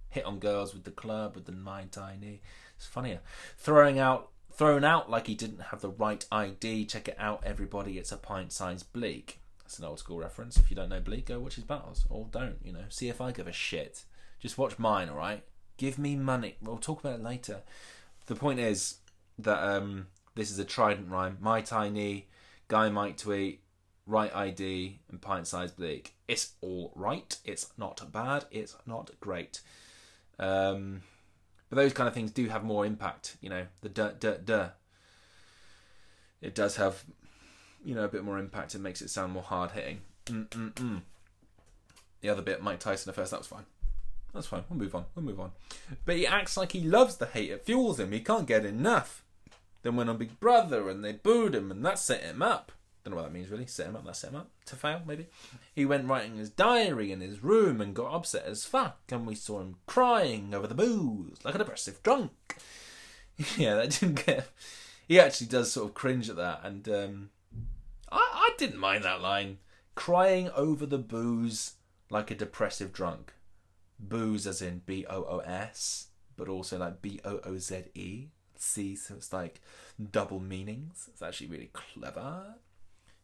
Hit 0.08 0.24
on 0.24 0.38
girls 0.38 0.72
with 0.72 0.84
the 0.84 0.92
club 0.92 1.34
with 1.34 1.46
the 1.46 1.52
Mai 1.52 1.86
Tai 1.90 2.16
knee. 2.20 2.40
It's 2.76 2.86
funnier. 2.86 3.20
Throwing 3.58 3.98
out 3.98 4.30
thrown 4.52 4.84
out 4.84 5.10
like 5.10 5.26
he 5.26 5.34
didn't 5.34 5.60
have 5.60 5.80
the 5.80 5.90
right 5.90 6.24
ID. 6.30 6.86
Check 6.86 7.08
it 7.08 7.16
out, 7.18 7.42
everybody. 7.44 7.98
It's 7.98 8.12
a 8.12 8.16
pint 8.16 8.52
sized 8.52 8.92
Bleak. 8.92 9.40
That's 9.58 9.78
an 9.78 9.84
old 9.84 9.98
school 9.98 10.18
reference. 10.18 10.56
If 10.56 10.70
you 10.70 10.76
don't 10.76 10.90
know 10.90 11.00
Bleak, 11.00 11.26
go 11.26 11.40
watch 11.40 11.56
his 11.56 11.64
battles. 11.64 12.06
Or 12.08 12.28
don't, 12.30 12.58
you 12.62 12.72
know. 12.72 12.84
See 12.88 13.08
if 13.08 13.20
I 13.20 13.32
give 13.32 13.48
a 13.48 13.52
shit. 13.52 14.04
Just 14.38 14.56
watch 14.56 14.78
mine, 14.78 15.08
all 15.08 15.16
right? 15.16 15.42
Give 15.76 15.98
me 15.98 16.14
money. 16.14 16.56
We'll 16.62 16.78
talk 16.78 17.00
about 17.00 17.18
it 17.18 17.22
later. 17.22 17.62
The 18.26 18.34
point 18.34 18.58
is 18.60 18.96
that 19.38 19.62
um, 19.62 20.06
this 20.34 20.50
is 20.50 20.58
a 20.58 20.64
trident 20.64 21.10
rhyme. 21.10 21.38
My 21.40 21.60
tiny 21.60 22.28
guy 22.68 22.88
might 22.88 23.18
tweet 23.18 23.60
right 24.06 24.34
ID 24.34 25.00
and 25.10 25.20
pint 25.20 25.46
sized 25.46 25.76
bleak. 25.76 26.14
It's 26.28 26.52
all 26.60 26.92
right. 26.94 27.36
It's 27.44 27.72
not 27.76 28.00
bad. 28.12 28.46
It's 28.50 28.76
not 28.86 29.10
great. 29.20 29.60
Um, 30.38 31.02
but 31.68 31.76
those 31.76 31.92
kind 31.92 32.08
of 32.08 32.14
things 32.14 32.30
do 32.30 32.48
have 32.48 32.64
more 32.64 32.86
impact. 32.86 33.36
You 33.40 33.50
know, 33.50 33.66
the 33.80 33.88
duh 33.88 34.12
duh 34.18 34.38
duh. 34.44 34.68
It 36.40 36.54
does 36.54 36.76
have, 36.76 37.04
you 37.84 37.94
know, 37.94 38.04
a 38.04 38.08
bit 38.08 38.24
more 38.24 38.38
impact. 38.38 38.74
It 38.74 38.80
makes 38.80 39.00
it 39.00 39.10
sound 39.10 39.32
more 39.32 39.42
hard 39.42 39.70
hitting. 39.72 40.02
Mm 40.26 40.48
mm 40.48 40.72
mm. 40.72 41.02
The 42.20 42.28
other 42.28 42.42
bit, 42.42 42.62
Mike 42.62 42.80
Tyson 42.80 43.10
at 43.10 43.16
first, 43.16 43.30
that 43.32 43.40
was 43.40 43.46
fine. 43.46 43.64
That's 44.34 44.48
fine. 44.48 44.64
We'll 44.68 44.80
move 44.80 44.94
on. 44.94 45.04
We'll 45.14 45.24
move 45.24 45.40
on. 45.40 45.52
But 46.04 46.16
he 46.16 46.26
acts 46.26 46.56
like 46.56 46.72
he 46.72 46.80
loves 46.80 47.16
the 47.16 47.26
hate. 47.26 47.50
It 47.50 47.64
fuels 47.64 48.00
him. 48.00 48.10
He 48.10 48.20
can't 48.20 48.46
get 48.46 48.66
enough. 48.66 49.22
Then 49.82 49.96
went 49.96 50.10
on 50.10 50.18
Big 50.18 50.40
Brother 50.40 50.88
and 50.88 51.04
they 51.04 51.12
booed 51.12 51.54
him 51.54 51.70
and 51.70 51.84
that 51.84 51.98
set 51.98 52.22
him 52.22 52.42
up. 52.42 52.72
Don't 53.04 53.12
know 53.12 53.20
what 53.20 53.28
that 53.28 53.34
means 53.34 53.50
really. 53.50 53.66
Set 53.66 53.86
him 53.86 53.96
up. 53.96 54.04
That 54.04 54.16
set 54.16 54.30
him 54.30 54.36
up 54.36 54.50
to 54.66 54.76
fail 54.76 55.02
maybe. 55.06 55.28
He 55.72 55.84
went 55.84 56.08
writing 56.08 56.36
his 56.36 56.50
diary 56.50 57.12
in 57.12 57.20
his 57.20 57.44
room 57.44 57.80
and 57.80 57.94
got 57.94 58.12
upset 58.12 58.44
as 58.44 58.64
fuck. 58.64 58.98
And 59.12 59.26
we 59.26 59.36
saw 59.36 59.60
him 59.60 59.76
crying 59.86 60.52
over 60.52 60.66
the 60.66 60.74
booze 60.74 61.38
like 61.44 61.54
a 61.54 61.58
depressive 61.58 62.02
drunk. 62.02 62.32
yeah, 63.56 63.74
that 63.74 63.90
didn't 63.90 64.26
get. 64.26 64.48
He 65.06 65.20
actually 65.20 65.48
does 65.48 65.70
sort 65.70 65.88
of 65.88 65.94
cringe 65.94 66.30
at 66.30 66.36
that, 66.36 66.60
and 66.64 66.88
um, 66.88 67.30
I, 68.10 68.18
I 68.18 68.50
didn't 68.56 68.78
mind 68.78 69.04
that 69.04 69.20
line. 69.20 69.58
Crying 69.94 70.50
over 70.56 70.86
the 70.86 70.98
booze 70.98 71.74
like 72.08 72.30
a 72.30 72.34
depressive 72.34 72.92
drunk 72.92 73.33
booze 74.08 74.46
as 74.46 74.62
in 74.62 74.82
B 74.86 75.04
O 75.08 75.24
O 75.24 75.38
S, 75.38 76.08
but 76.36 76.48
also 76.48 76.78
like 76.78 77.02
B 77.02 77.20
O 77.24 77.40
O 77.44 77.58
Z 77.58 77.84
E. 77.94 78.28
See, 78.56 78.96
so 78.96 79.14
it's 79.14 79.32
like 79.32 79.60
double 80.10 80.40
meanings. 80.40 81.08
It's 81.12 81.22
actually 81.22 81.48
really 81.48 81.70
clever. 81.72 82.54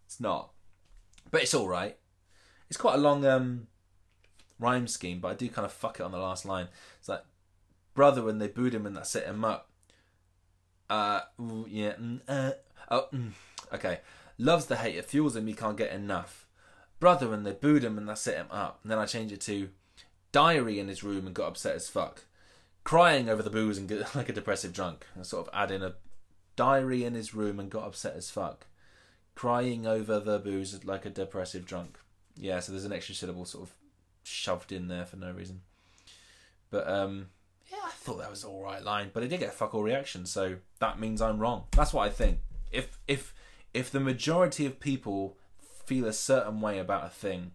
It's 0.07 0.21
not, 0.21 0.51
but 1.31 1.43
it's 1.43 1.55
all 1.55 1.69
right. 1.69 1.97
It's 2.69 2.77
quite 2.77 2.95
a 2.95 2.99
long 2.99 3.25
um, 3.25 3.69
rhyme 4.59 4.87
scheme, 4.87 5.21
but 5.21 5.29
I 5.29 5.35
do 5.35 5.49
kind 5.49 5.67
of 5.67 5.73
fuck 5.73 6.01
it 6.01 6.03
on 6.03 6.13
the 6.13 6.19
last 6.19 6.45
line. 6.45 6.69
It's 6.99 7.09
like 7.09 7.25
brother 7.95 8.23
when 8.23 8.39
they 8.39 8.49
booed 8.49 8.75
him 8.75 8.87
and 8.87 8.97
that 8.97 9.07
set 9.07 9.27
him 9.27 9.45
up. 9.45 9.71
Uh, 10.89 11.21
yeah, 11.69 11.93
mm, 11.93 12.21
uh, 12.29 12.53
oh, 12.91 13.07
mm, 13.13 13.31
okay. 13.73 14.01
Loves 14.39 14.67
the 14.67 14.77
hate, 14.77 14.97
it 14.97 15.05
fuels 15.05 15.37
him, 15.37 15.47
he 15.47 15.55
can't 15.55 15.77
get 15.77 15.93
enough. 15.93 16.47
Brother 16.99 17.29
when 17.29 17.45
they 17.45 17.53
booed 17.53 17.85
him 17.85 17.99
and 17.99 18.09
that 18.09 18.19
set 18.19 18.37
him 18.37 18.47
up. 18.51 18.81
And 18.83 18.91
then 18.91 18.99
I 18.99 19.07
change 19.07 19.33
it 19.33 19.41
to 19.43 19.69
diary 20.33 20.79
in 20.79 20.89
his 20.89 21.03
room 21.03 21.27
and 21.27 21.35
got 21.35 21.49
upset 21.49 21.77
as 21.77 21.89
fuck, 21.89 22.25
crying 22.85 23.29
over 23.29 23.43
the 23.43 23.51
booze 23.51 23.79
and 23.79 23.89
get 23.89 24.15
like 24.15 24.29
a 24.29 24.35
depressive 24.35 24.73
drunk. 24.73 25.07
And 25.15 25.27
sort 25.27 25.47
of 25.47 25.55
add 25.55 25.71
in 25.71 25.83
a 25.83 25.95
diary 26.57 27.05
in 27.05 27.15
his 27.15 27.35
room 27.35 27.59
and 27.59 27.71
got 27.71 27.85
upset 27.85 28.17
as 28.17 28.31
fuck, 28.31 28.67
crying 29.35 29.87
over 29.87 30.21
the 30.21 30.39
booze 30.39 30.85
like 30.85 31.07
a 31.07 31.11
depressive 31.11 31.65
drunk. 31.65 31.99
Yeah, 32.37 32.61
so 32.61 32.73
there's 32.73 32.85
an 32.85 32.93
extra 32.93 33.15
syllable 33.15 33.45
sort 33.45 33.65
of 33.65 33.75
shoved 34.23 34.73
in 34.73 34.89
there 34.89 35.05
for 35.05 35.17
no 35.17 35.33
reason. 35.33 35.63
But 36.71 36.89
um, 36.89 37.29
yeah, 37.71 37.79
I 37.85 37.91
thought 37.91 38.19
that 38.19 38.31
was 38.31 38.45
all 38.45 38.63
right 38.63 38.83
line, 38.83 39.11
but 39.13 39.23
it 39.23 39.29
did 39.29 39.41
get 39.41 39.49
a 39.49 39.53
fuck 39.53 39.75
all 39.75 39.83
reaction, 39.83 40.27
so 40.27 40.57
that 40.79 41.01
means 41.01 41.21
I'm 41.21 41.39
wrong. 41.39 41.65
That's 41.73 41.93
what 41.93 42.07
I 42.07 42.11
think. 42.11 42.39
If 42.71 42.99
if 43.09 43.35
if 43.75 43.91
the 43.91 44.01
majority 44.01 44.67
of 44.67 44.81
people 44.81 45.37
feel 45.85 46.07
a 46.07 46.13
certain 46.13 46.61
way 46.61 46.79
about 46.79 47.07
a 47.07 47.11
thing, 47.11 47.53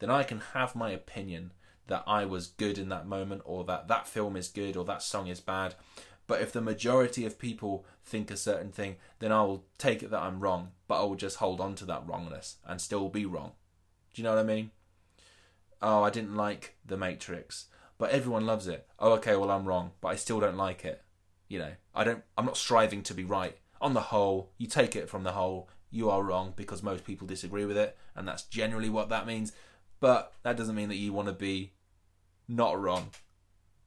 then 0.00 0.10
I 0.10 0.24
can 0.24 0.40
have 0.54 0.74
my 0.74 0.90
opinion 0.90 1.52
that 1.88 2.04
I 2.06 2.24
was 2.24 2.48
good 2.48 2.78
in 2.78 2.88
that 2.88 3.06
moment 3.06 3.42
or 3.44 3.64
that 3.64 3.88
that 3.88 4.08
film 4.08 4.36
is 4.36 4.48
good 4.48 4.76
or 4.76 4.84
that 4.84 5.02
song 5.02 5.28
is 5.28 5.40
bad. 5.40 5.74
But 6.26 6.40
if 6.40 6.52
the 6.52 6.60
majority 6.60 7.24
of 7.24 7.38
people 7.38 7.86
think 8.04 8.30
a 8.30 8.36
certain 8.36 8.72
thing, 8.72 8.96
then 9.20 9.32
I 9.32 9.42
will 9.42 9.64
take 9.78 10.02
it 10.02 10.10
that 10.10 10.22
I'm 10.22 10.40
wrong, 10.40 10.72
but 10.88 11.00
I 11.00 11.04
will 11.04 11.14
just 11.14 11.36
hold 11.36 11.60
on 11.60 11.74
to 11.76 11.84
that 11.86 12.06
wrongness 12.06 12.56
and 12.66 12.80
still 12.80 13.08
be 13.08 13.24
wrong. 13.24 13.52
Do 14.12 14.22
you 14.22 14.24
know 14.24 14.34
what 14.34 14.40
I 14.40 14.44
mean? 14.44 14.70
Oh, 15.80 16.02
I 16.02 16.10
didn't 16.10 16.34
like 16.34 16.76
The 16.84 16.96
Matrix, 16.96 17.66
but 17.98 18.10
everyone 18.10 18.46
loves 18.46 18.66
it. 18.66 18.88
Oh, 18.98 19.12
okay, 19.12 19.36
well 19.36 19.50
I'm 19.50 19.66
wrong, 19.66 19.92
but 20.00 20.08
I 20.08 20.16
still 20.16 20.40
don't 20.40 20.56
like 20.56 20.84
it. 20.84 21.02
You 21.48 21.60
know, 21.60 21.72
I 21.94 22.02
don't 22.02 22.22
I'm 22.36 22.46
not 22.46 22.56
striving 22.56 23.02
to 23.04 23.14
be 23.14 23.24
right. 23.24 23.56
On 23.80 23.94
the 23.94 24.00
whole, 24.00 24.50
you 24.58 24.66
take 24.66 24.96
it 24.96 25.08
from 25.08 25.22
the 25.22 25.32
whole, 25.32 25.68
you 25.90 26.10
are 26.10 26.22
wrong 26.22 26.54
because 26.56 26.82
most 26.82 27.04
people 27.04 27.26
disagree 27.26 27.64
with 27.64 27.76
it, 27.76 27.96
and 28.16 28.26
that's 28.26 28.42
generally 28.44 28.88
what 28.88 29.10
that 29.10 29.26
means. 29.26 29.52
But 30.00 30.32
that 30.42 30.56
doesn't 30.56 30.74
mean 30.74 30.88
that 30.88 30.96
you 30.96 31.12
want 31.12 31.28
to 31.28 31.34
be 31.34 31.72
not 32.48 32.80
wrong. 32.80 33.10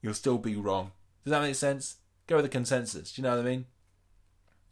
You'll 0.02 0.14
still 0.14 0.38
be 0.38 0.56
wrong. 0.56 0.92
Does 1.24 1.32
that 1.32 1.42
make 1.42 1.56
sense? 1.56 1.98
Go 2.28 2.38
with 2.38 2.46
the 2.46 2.50
consensus. 2.50 3.12
Do 3.12 3.22
you 3.22 3.28
know 3.28 3.36
what 3.36 3.46
I 3.46 3.50
mean? 3.50 3.66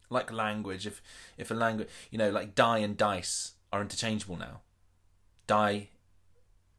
Like 0.10 0.32
language, 0.32 0.88
if 0.88 1.02
if 1.38 1.52
a 1.52 1.54
language, 1.54 1.90
you 2.12 2.18
know, 2.18 2.30
like 2.30 2.56
die 2.56 2.80
and 2.80 2.96
dice 2.96 3.54
are 3.74 3.82
interchangeable 3.82 4.38
now. 4.38 4.62
Die 5.48 5.90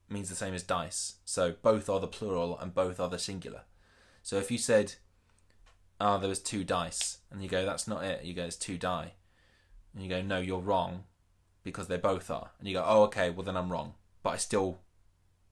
means 0.09 0.29
the 0.29 0.35
same 0.35 0.55
as 0.55 0.63
dice, 0.63 1.17
so 1.25 1.55
both 1.63 1.89
are 1.89 2.01
the 2.01 2.07
plural 2.07 2.59
and 2.59 2.75
both 2.75 2.99
are 2.99 3.09
the 3.09 3.19
singular. 3.19 3.63
So 4.23 4.37
if 4.37 4.51
you 4.51 4.59
said, 4.59 4.95
"Ah, 6.01 6.17
oh, 6.17 6.19
there 6.19 6.29
was 6.29 6.41
two 6.41 6.65
dice," 6.65 7.19
and 7.31 7.43
you 7.43 7.49
go, 7.49 7.65
"That's 7.67 7.87
not 7.87 8.05
it," 8.05 8.25
you 8.25 8.33
go, 8.33 8.45
"It's 8.45 8.57
two 8.57 8.79
die," 8.79 9.13
and 9.93 10.03
you 10.03 10.09
go, 10.09 10.23
"No, 10.23 10.39
you're 10.39 10.59
wrong," 10.61 11.05
because 11.63 11.89
they 11.89 11.99
both 11.99 12.31
are, 12.31 12.53
and 12.59 12.67
you 12.67 12.75
go, 12.75 12.85
"Oh, 12.87 13.03
okay, 13.05 13.29
well 13.31 13.45
then 13.45 13.57
I'm 13.57 13.71
wrong," 13.71 13.95
but 14.23 14.31
I 14.31 14.37
still 14.37 14.81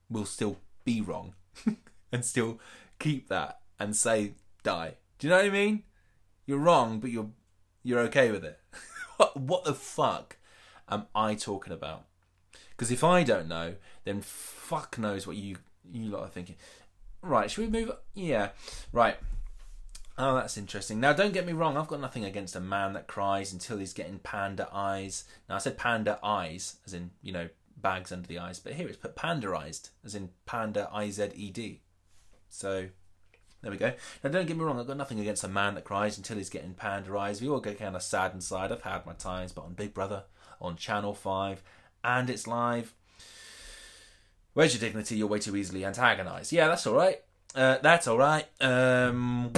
will 0.09 0.25
still 0.25 0.57
be 0.83 1.01
wrong, 1.01 1.35
and 2.11 2.25
still 2.25 2.59
keep 2.99 3.29
that 3.29 3.59
and 3.79 3.95
say 3.95 4.33
die. 4.63 4.95
Do 5.19 5.27
you 5.27 5.31
know 5.31 5.37
what 5.37 5.45
I 5.45 5.49
mean? 5.49 5.83
You're 6.45 6.59
wrong, 6.59 6.99
but 6.99 7.11
you're 7.11 7.29
you're 7.83 7.99
okay 8.01 8.31
with 8.31 8.43
it. 8.43 8.59
what, 9.17 9.37
what 9.37 9.63
the 9.63 9.73
fuck 9.73 10.37
am 10.89 11.07
I 11.15 11.35
talking 11.35 11.73
about? 11.73 12.05
Because 12.71 12.91
if 12.91 13.03
I 13.03 13.23
don't 13.23 13.47
know, 13.47 13.75
then 14.05 14.21
fuck 14.21 14.97
knows 14.97 15.25
what 15.25 15.35
you 15.35 15.57
you 15.91 16.09
lot 16.09 16.23
are 16.23 16.29
thinking. 16.29 16.55
Right, 17.21 17.49
should 17.49 17.71
we 17.71 17.79
move? 17.79 17.91
Yeah, 18.13 18.49
right. 18.91 19.17
Oh, 20.19 20.35
that's 20.35 20.57
interesting. 20.57 20.99
Now, 20.99 21.13
don't 21.13 21.33
get 21.33 21.45
me 21.45 21.53
wrong. 21.53 21.77
I've 21.77 21.87
got 21.87 22.01
nothing 22.01 22.25
against 22.25 22.55
a 22.55 22.59
man 22.59 22.93
that 22.93 23.07
cries 23.07 23.53
until 23.53 23.77
he's 23.77 23.93
getting 23.93 24.17
panda 24.19 24.67
eyes. 24.73 25.25
Now, 25.47 25.55
I 25.55 25.59
said 25.59 25.77
panda 25.77 26.19
eyes, 26.23 26.77
as 26.85 26.93
in 26.93 27.11
you 27.21 27.31
know 27.31 27.49
bags 27.77 28.11
under 28.11 28.27
the 28.27 28.39
eyes, 28.39 28.59
but 28.59 28.73
here 28.73 28.87
it's 28.87 28.97
put 28.97 29.15
panderized, 29.15 29.89
as 30.03 30.15
in 30.15 30.29
panda 30.45 30.89
I 30.91 31.09
Z 31.09 31.29
E 31.35 31.51
D. 31.51 31.81
So 32.49 32.87
there 33.61 33.71
we 33.71 33.77
go. 33.77 33.93
Now, 34.23 34.29
don't 34.29 34.45
get 34.45 34.55
me 34.55 34.63
wrong, 34.63 34.79
I've 34.79 34.87
got 34.87 34.97
nothing 34.97 35.19
against 35.19 35.43
a 35.43 35.47
man 35.47 35.75
that 35.75 35.83
cries 35.83 36.17
until 36.17 36.37
he's 36.37 36.49
getting 36.49 36.73
panderized. 36.73 37.41
We 37.41 37.49
all 37.49 37.59
get 37.59 37.79
kind 37.79 37.95
of 37.95 38.03
sad 38.03 38.33
inside. 38.33 38.71
I've 38.71 38.81
had 38.81 39.05
my 39.05 39.13
times, 39.13 39.51
but 39.51 39.65
on 39.65 39.73
Big 39.73 39.93
Brother, 39.93 40.23
on 40.61 40.75
Channel 40.75 41.13
5, 41.13 41.63
and 42.03 42.29
it's 42.29 42.47
live. 42.47 42.93
Where's 44.53 44.73
your 44.73 44.81
dignity? 44.81 45.17
You're 45.17 45.27
way 45.27 45.39
too 45.39 45.55
easily 45.55 45.85
antagonized. 45.85 46.51
Yeah, 46.51 46.67
that's 46.67 46.85
all 46.87 46.95
right. 46.95 47.21
Uh, 47.55 47.77
that's 47.81 48.07
all 48.07 48.17
right. 48.17 48.45
Um, 48.61 49.51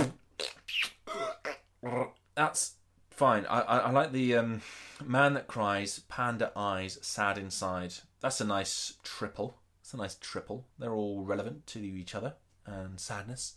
that's 2.35 2.75
fine. 3.19 3.45
I, 3.47 3.59
I, 3.59 3.77
I 3.79 3.91
like 3.91 4.13
the 4.13 4.35
um, 4.37 4.61
man 5.05 5.33
that 5.33 5.47
cries, 5.47 5.99
panda 6.07 6.53
eyes, 6.55 6.97
sad 7.01 7.37
inside. 7.37 7.93
That's 8.21 8.39
a 8.39 8.45
nice 8.45 8.93
triple. 9.03 9.57
It's 9.81 9.93
a 9.93 9.97
nice 9.97 10.15
triple. 10.15 10.65
They're 10.79 10.93
all 10.93 11.25
relevant 11.25 11.67
to 11.67 11.79
each 11.79 12.15
other 12.15 12.35
and 12.65 12.97
sadness. 12.97 13.55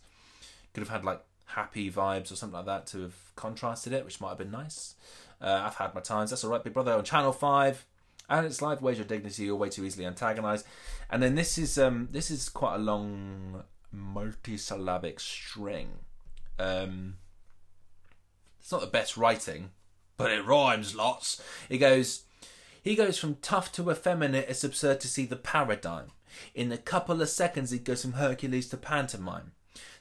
Could 0.73 0.81
have 0.81 0.89
had 0.89 1.05
like 1.05 1.21
happy 1.45 1.89
vibes 1.89 2.29
or 2.29 2.35
something 2.35 2.57
like 2.57 2.65
that 2.65 2.87
to 2.87 3.03
have 3.03 3.15
contrasted 3.37 3.93
it, 3.93 4.03
which 4.03 4.19
might 4.19 4.29
have 4.29 4.37
been 4.37 4.51
nice. 4.51 4.95
Uh, 5.41 5.63
I've 5.65 5.75
had 5.75 5.95
my 5.95 6.01
times. 6.01 6.29
That's 6.29 6.43
all 6.43 6.51
right, 6.51 6.63
Big 6.63 6.73
Brother 6.73 6.93
on 6.93 7.05
Channel 7.05 7.31
Five, 7.31 7.85
and 8.29 8.45
it's 8.45 8.61
live. 8.61 8.81
Where's 8.81 8.97
your 8.97 9.07
dignity? 9.07 9.45
You're 9.45 9.55
way 9.55 9.69
too 9.69 9.85
easily 9.85 10.05
antagonised. 10.05 10.65
And 11.09 11.23
then 11.23 11.35
this 11.35 11.57
is 11.57 11.77
um 11.77 12.09
this 12.11 12.29
is 12.29 12.49
quite 12.49 12.75
a 12.75 12.79
long 12.79 13.63
multisyllabic 13.95 15.21
string. 15.21 15.99
Um, 16.59 17.15
it's 18.63 18.71
not 18.71 18.79
the 18.79 18.87
best 18.87 19.17
writing, 19.17 19.71
but 20.15 20.31
it 20.31 20.45
rhymes 20.45 20.95
lots. 20.95 21.43
It 21.69 21.79
goes. 21.79 22.23
He 22.81 22.95
goes 22.95 23.17
from 23.17 23.35
tough 23.41 23.73
to 23.73 23.91
effeminate. 23.91 24.47
It's 24.47 24.63
absurd 24.63 25.01
to 25.01 25.09
see 25.09 25.25
the 25.25 25.35
paradigm. 25.35 26.11
In 26.55 26.71
a 26.71 26.77
couple 26.77 27.21
of 27.21 27.27
seconds, 27.27 27.71
he 27.71 27.77
goes 27.77 28.01
from 28.01 28.13
Hercules 28.13 28.69
to 28.69 28.77
pantomime. 28.77 29.51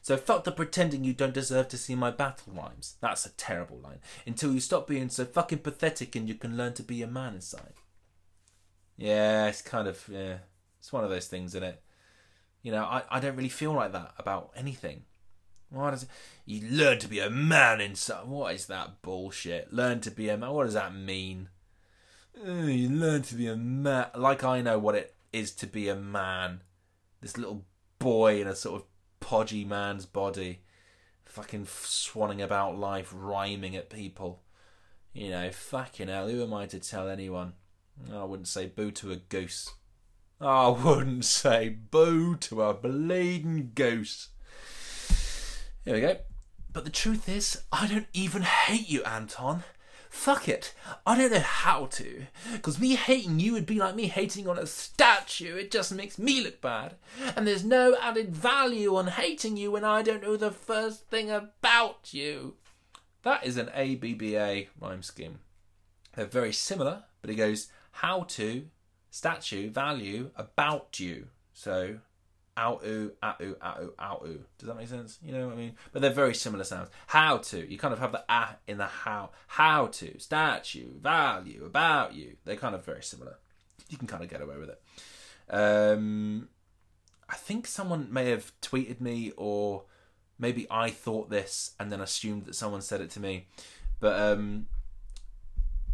So 0.00 0.16
fuck 0.16 0.44
the 0.44 0.52
pretending 0.52 1.02
you 1.02 1.12
don't 1.12 1.34
deserve 1.34 1.68
to 1.68 1.76
see 1.76 1.96
my 1.96 2.12
battle 2.12 2.52
rhymes. 2.52 2.94
That's 3.00 3.26
a 3.26 3.30
terrible 3.30 3.78
line. 3.78 3.98
Until 4.26 4.54
you 4.54 4.60
stop 4.60 4.86
being 4.86 5.08
so 5.08 5.24
fucking 5.24 5.58
pathetic 5.58 6.14
and 6.14 6.28
you 6.28 6.36
can 6.36 6.56
learn 6.56 6.74
to 6.74 6.84
be 6.84 7.02
a 7.02 7.08
man 7.08 7.34
inside. 7.34 7.74
Yeah, 8.96 9.48
it's 9.48 9.62
kind 9.62 9.88
of 9.88 10.08
yeah. 10.08 10.38
It's 10.78 10.92
one 10.92 11.02
of 11.02 11.10
those 11.10 11.26
things, 11.26 11.56
isn't 11.56 11.64
it? 11.64 11.82
You 12.62 12.70
know, 12.70 12.84
I, 12.84 13.02
I 13.10 13.18
don't 13.18 13.34
really 13.34 13.48
feel 13.48 13.72
like 13.72 13.90
that 13.90 14.14
about 14.18 14.52
anything. 14.56 15.02
Why 15.72 15.90
does 15.90 16.02
it? 16.02 16.08
You 16.44 16.68
learn 16.68 16.98
to 16.98 17.08
be 17.08 17.18
a 17.18 17.30
man 17.30 17.80
inside. 17.80 18.26
What 18.26 18.54
is 18.54 18.66
that 18.66 19.00
bullshit? 19.00 19.72
Learn 19.72 20.00
to 20.00 20.10
be 20.10 20.28
a 20.28 20.36
man. 20.36 20.50
What 20.50 20.64
does 20.64 20.74
that 20.74 20.94
mean? 20.94 21.48
you 22.44 22.88
learn 22.88 23.22
to 23.22 23.34
be 23.34 23.46
a 23.46 23.56
man. 23.56 24.06
Like 24.14 24.44
I 24.44 24.60
know 24.60 24.78
what 24.78 24.94
it 24.94 25.14
is 25.32 25.52
to 25.52 25.66
be 25.66 25.88
a 25.88 25.96
man. 25.96 26.60
This 27.20 27.36
little 27.36 27.64
boy 27.98 28.40
in 28.40 28.48
a 28.48 28.54
sort 28.54 28.82
of 28.82 28.86
podgy 29.20 29.64
man's 29.64 30.06
body, 30.06 30.60
fucking 31.24 31.66
swanning 31.66 32.42
about 32.42 32.78
life, 32.78 33.12
rhyming 33.14 33.76
at 33.76 33.90
people. 33.90 34.42
You 35.12 35.30
know, 35.30 35.50
fucking 35.50 36.08
hell, 36.08 36.28
who 36.28 36.42
am 36.42 36.54
I 36.54 36.66
to 36.66 36.80
tell 36.80 37.08
anyone? 37.08 37.54
Oh, 38.10 38.22
I 38.22 38.24
wouldn't 38.24 38.48
say 38.48 38.66
boo 38.66 38.90
to 38.92 39.12
a 39.12 39.16
goose. 39.16 39.70
Oh, 40.40 40.74
I 40.74 40.84
wouldn't 40.84 41.24
say 41.24 41.68
boo 41.68 42.36
to 42.36 42.62
a 42.62 42.74
bleeding 42.74 43.72
goose. 43.74 44.28
Here 45.84 45.94
we 45.94 46.00
go. 46.00 46.16
But 46.72 46.84
the 46.84 46.90
truth 46.90 47.28
is, 47.28 47.62
I 47.72 47.86
don't 47.86 48.06
even 48.12 48.42
hate 48.42 48.88
you, 48.88 49.02
Anton. 49.02 49.64
Fuck 50.08 50.48
it. 50.48 50.74
I 51.06 51.16
don't 51.16 51.32
know 51.32 51.40
how 51.40 51.86
to. 51.86 52.26
Because 52.52 52.78
me 52.78 52.94
hating 52.94 53.40
you 53.40 53.54
would 53.54 53.66
be 53.66 53.78
like 53.78 53.96
me 53.96 54.06
hating 54.06 54.46
on 54.46 54.58
a 54.58 54.66
statue. 54.66 55.56
It 55.56 55.70
just 55.70 55.92
makes 55.92 56.18
me 56.18 56.42
look 56.42 56.60
bad. 56.60 56.94
And 57.34 57.46
there's 57.46 57.64
no 57.64 57.96
added 58.00 58.34
value 58.34 58.94
on 58.94 59.06
hating 59.08 59.56
you 59.56 59.72
when 59.72 59.84
I 59.84 60.02
don't 60.02 60.22
know 60.22 60.36
the 60.36 60.50
first 60.50 61.08
thing 61.08 61.30
about 61.30 62.12
you. 62.12 62.54
That 63.22 63.44
is 63.44 63.56
an 63.56 63.70
ABBA 63.70 64.66
rhyme 64.80 65.02
scheme. 65.02 65.38
They're 66.14 66.26
very 66.26 66.52
similar, 66.52 67.04
but 67.22 67.30
it 67.30 67.36
goes 67.36 67.68
how 67.92 68.24
to, 68.24 68.66
statue, 69.10 69.70
value, 69.70 70.30
about 70.36 71.00
you. 71.00 71.28
So 71.54 71.98
out-oo, 72.56 73.12
out-oo, 73.22 73.56
out-oo, 73.62 73.92
out-oo. 73.98 74.38
Does 74.58 74.68
that 74.68 74.76
make 74.76 74.88
sense? 74.88 75.18
You 75.22 75.32
know 75.32 75.46
what 75.46 75.54
I 75.54 75.56
mean? 75.56 75.74
But 75.92 76.02
they're 76.02 76.10
very 76.10 76.34
similar 76.34 76.64
sounds. 76.64 76.90
How 77.06 77.38
to, 77.38 77.70
you 77.70 77.78
kind 77.78 77.94
of 77.94 78.00
have 78.00 78.12
the 78.12 78.24
ah 78.28 78.56
in 78.66 78.78
the 78.78 78.86
how. 78.86 79.30
How 79.46 79.86
to, 79.86 80.18
statue, 80.18 80.98
value, 81.00 81.64
about 81.64 82.14
you. 82.14 82.36
They're 82.44 82.56
kind 82.56 82.74
of 82.74 82.84
very 82.84 83.02
similar. 83.02 83.38
You 83.88 83.98
can 83.98 84.06
kind 84.06 84.22
of 84.22 84.30
get 84.30 84.42
away 84.42 84.56
with 84.56 84.70
it. 84.70 84.82
Um, 85.50 86.48
I 87.28 87.36
think 87.36 87.66
someone 87.66 88.12
may 88.12 88.30
have 88.30 88.52
tweeted 88.60 89.00
me, 89.00 89.32
or 89.36 89.84
maybe 90.38 90.66
I 90.70 90.90
thought 90.90 91.30
this 91.30 91.72
and 91.80 91.90
then 91.90 92.00
assumed 92.00 92.44
that 92.44 92.54
someone 92.54 92.82
said 92.82 93.00
it 93.00 93.10
to 93.10 93.20
me. 93.20 93.46
But 94.00 94.20
um, 94.20 94.66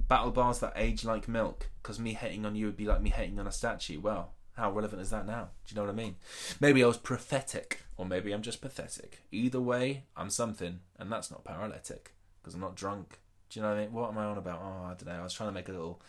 battle 0.08 0.30
bars 0.30 0.58
that 0.60 0.72
age 0.74 1.04
like 1.04 1.28
milk, 1.28 1.70
because 1.82 2.00
me 2.00 2.14
hating 2.14 2.44
on 2.44 2.56
you 2.56 2.66
would 2.66 2.76
be 2.76 2.86
like 2.86 3.02
me 3.02 3.10
hating 3.10 3.38
on 3.38 3.46
a 3.46 3.52
statue. 3.52 4.00
Well, 4.00 4.32
how 4.58 4.72
relevant 4.72 5.00
is 5.00 5.10
that 5.10 5.26
now? 5.26 5.48
Do 5.66 5.72
you 5.72 5.76
know 5.76 5.86
what 5.86 5.92
I 5.92 5.96
mean? 5.96 6.16
Maybe 6.60 6.82
I 6.82 6.86
was 6.86 6.96
prophetic, 6.96 7.82
or 7.96 8.04
maybe 8.04 8.32
I'm 8.32 8.42
just 8.42 8.60
pathetic. 8.60 9.22
Either 9.30 9.60
way, 9.60 10.04
I'm 10.16 10.30
something, 10.30 10.80
and 10.98 11.10
that's 11.10 11.30
not 11.30 11.44
paralytic 11.44 12.12
because 12.42 12.54
I'm 12.54 12.60
not 12.60 12.74
drunk. 12.74 13.20
Do 13.48 13.58
you 13.58 13.62
know 13.62 13.70
what 13.70 13.78
I 13.78 13.82
mean? 13.82 13.92
What 13.92 14.10
am 14.10 14.18
I 14.18 14.24
on 14.24 14.36
about? 14.36 14.60
Oh, 14.62 14.86
I 14.86 14.94
don't 14.94 15.06
know. 15.06 15.20
I 15.20 15.22
was 15.22 15.32
trying 15.32 15.48
to 15.48 15.54
make 15.54 15.68
a 15.68 15.72
little, 15.72 16.02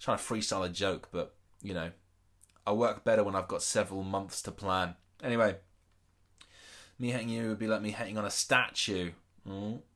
trying 0.00 0.16
to 0.16 0.24
freestyle 0.24 0.64
a 0.64 0.70
joke, 0.70 1.08
but 1.12 1.34
you 1.62 1.74
know, 1.74 1.90
I 2.66 2.72
work 2.72 3.04
better 3.04 3.22
when 3.22 3.36
I've 3.36 3.48
got 3.48 3.62
several 3.62 4.02
months 4.02 4.40
to 4.42 4.50
plan. 4.50 4.94
Anyway, 5.22 5.56
me 6.98 7.10
hitting 7.10 7.28
you 7.28 7.48
would 7.48 7.58
be 7.58 7.66
like 7.66 7.82
me 7.82 7.90
hitting 7.90 8.16
on 8.16 8.24
a 8.24 8.30
statue. 8.30 9.12
Mm. 9.48 9.80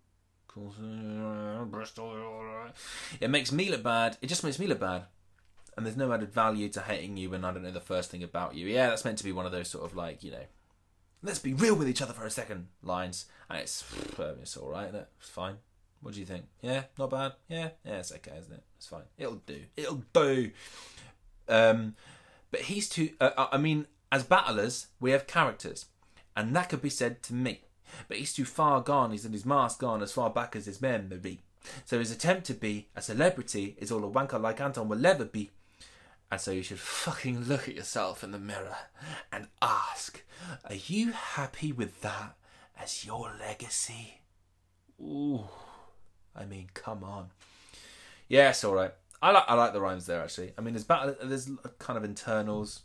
It 3.20 3.28
makes 3.28 3.50
me 3.50 3.70
look 3.70 3.82
bad. 3.82 4.18
It 4.22 4.28
just 4.28 4.44
makes 4.44 4.58
me 4.58 4.66
look 4.66 4.78
bad 4.78 5.04
and 5.76 5.84
there's 5.84 5.96
no 5.96 6.12
added 6.12 6.32
value 6.32 6.68
to 6.70 6.80
hating 6.80 7.16
you 7.16 7.30
when 7.30 7.44
I 7.44 7.52
don't 7.52 7.62
know 7.62 7.70
the 7.70 7.80
first 7.80 8.10
thing 8.10 8.22
about 8.22 8.54
you. 8.54 8.66
Yeah, 8.66 8.88
that's 8.88 9.04
meant 9.04 9.18
to 9.18 9.24
be 9.24 9.32
one 9.32 9.46
of 9.46 9.52
those 9.52 9.68
sort 9.68 9.84
of 9.84 9.96
like 9.96 10.22
you 10.22 10.30
know, 10.30 10.44
let's 11.22 11.38
be 11.38 11.54
real 11.54 11.74
with 11.74 11.88
each 11.88 12.02
other 12.02 12.12
for 12.12 12.26
a 12.26 12.30
second 12.30 12.68
lines, 12.82 13.26
and 13.48 13.58
it's 13.58 13.84
it's 14.18 14.56
all 14.56 14.70
right, 14.70 14.94
it? 14.94 15.08
It's 15.18 15.28
fine. 15.28 15.56
What 16.00 16.14
do 16.14 16.20
you 16.20 16.26
think? 16.26 16.44
Yeah, 16.60 16.84
not 16.98 17.10
bad. 17.10 17.32
Yeah, 17.48 17.70
yeah, 17.84 17.98
it's 17.98 18.12
okay, 18.12 18.36
isn't 18.38 18.52
it? 18.52 18.62
It's 18.76 18.86
fine. 18.86 19.04
It'll 19.16 19.42
do. 19.46 19.60
It'll 19.76 20.02
do. 20.12 20.50
Um, 21.48 21.96
but 22.50 22.60
he's 22.62 22.88
too. 22.88 23.10
Uh, 23.20 23.30
uh 23.36 23.48
I 23.52 23.58
mean, 23.58 23.86
as 24.12 24.22
battlers, 24.22 24.88
we 25.00 25.12
have 25.12 25.26
characters, 25.26 25.86
and 26.36 26.54
that 26.54 26.68
could 26.68 26.82
be 26.82 26.90
said 26.90 27.22
to 27.24 27.34
me. 27.34 27.62
But 28.08 28.18
he's 28.18 28.34
too 28.34 28.44
far 28.44 28.80
gone. 28.80 29.12
He's 29.12 29.24
in 29.24 29.32
his 29.32 29.46
mask 29.46 29.80
gone 29.80 30.02
as 30.02 30.12
far 30.12 30.30
back 30.30 30.56
as 30.56 30.66
his 30.66 30.80
men 30.80 31.08
memory. 31.08 31.40
So 31.84 31.98
his 31.98 32.10
attempt 32.10 32.46
to 32.46 32.54
be 32.54 32.88
a 32.94 33.02
celebrity 33.02 33.76
is 33.78 33.90
all 33.90 34.04
a 34.04 34.10
wanker 34.10 34.40
like 34.40 34.60
Anton 34.60 34.88
will 34.88 35.06
ever 35.06 35.24
be. 35.24 35.50
And 36.30 36.40
so 36.40 36.50
you 36.50 36.62
should 36.62 36.80
fucking 36.80 37.44
look 37.44 37.68
at 37.68 37.76
yourself 37.76 38.24
in 38.24 38.32
the 38.32 38.38
mirror 38.38 38.76
and 39.32 39.48
ask, 39.62 40.22
are 40.64 40.74
you 40.74 41.12
happy 41.12 41.72
with 41.72 42.00
that 42.00 42.36
as 42.78 43.04
your 43.04 43.32
legacy? 43.38 44.20
Ooh, 45.00 45.44
I 46.34 46.44
mean, 46.44 46.70
come 46.74 47.04
on. 47.04 47.28
Yes, 48.28 48.64
all 48.64 48.74
right. 48.74 48.92
I 49.22 49.30
like 49.30 49.44
I 49.48 49.54
like 49.54 49.72
the 49.72 49.80
rhymes 49.80 50.06
there 50.06 50.22
actually. 50.22 50.52
I 50.58 50.60
mean, 50.60 50.74
there's 50.74 50.84
battle, 50.84 51.14
there's 51.22 51.50
kind 51.78 51.96
of 51.96 52.04
internals. 52.04 52.82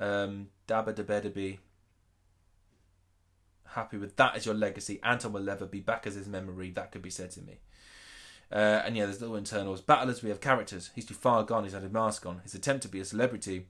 Um, 0.00 0.48
Dabba 0.66 0.94
Dabba 0.94 1.58
Happy 3.72 3.98
with 3.98 4.16
that 4.16 4.34
as 4.34 4.46
your 4.46 4.54
legacy. 4.54 4.98
Anton 5.02 5.32
will 5.32 5.42
never 5.42 5.66
be 5.66 5.80
back 5.80 6.06
as 6.06 6.14
his 6.14 6.26
memory. 6.26 6.70
That 6.70 6.90
could 6.90 7.02
be 7.02 7.10
said 7.10 7.30
to 7.32 7.42
me. 7.42 7.58
Uh, 8.50 8.82
and 8.84 8.96
yeah, 8.96 9.04
there's 9.04 9.20
little 9.20 9.36
internals. 9.36 9.80
Battlers, 9.80 10.22
we 10.22 10.30
have 10.30 10.40
characters. 10.40 10.90
He's 10.94 11.04
too 11.04 11.14
far 11.14 11.42
gone. 11.42 11.64
He's 11.64 11.74
had 11.74 11.84
a 11.84 11.88
mask 11.88 12.24
on. 12.24 12.40
His 12.44 12.54
attempt 12.54 12.82
to 12.82 12.88
be 12.88 13.00
a 13.00 13.04
celebrity. 13.04 13.66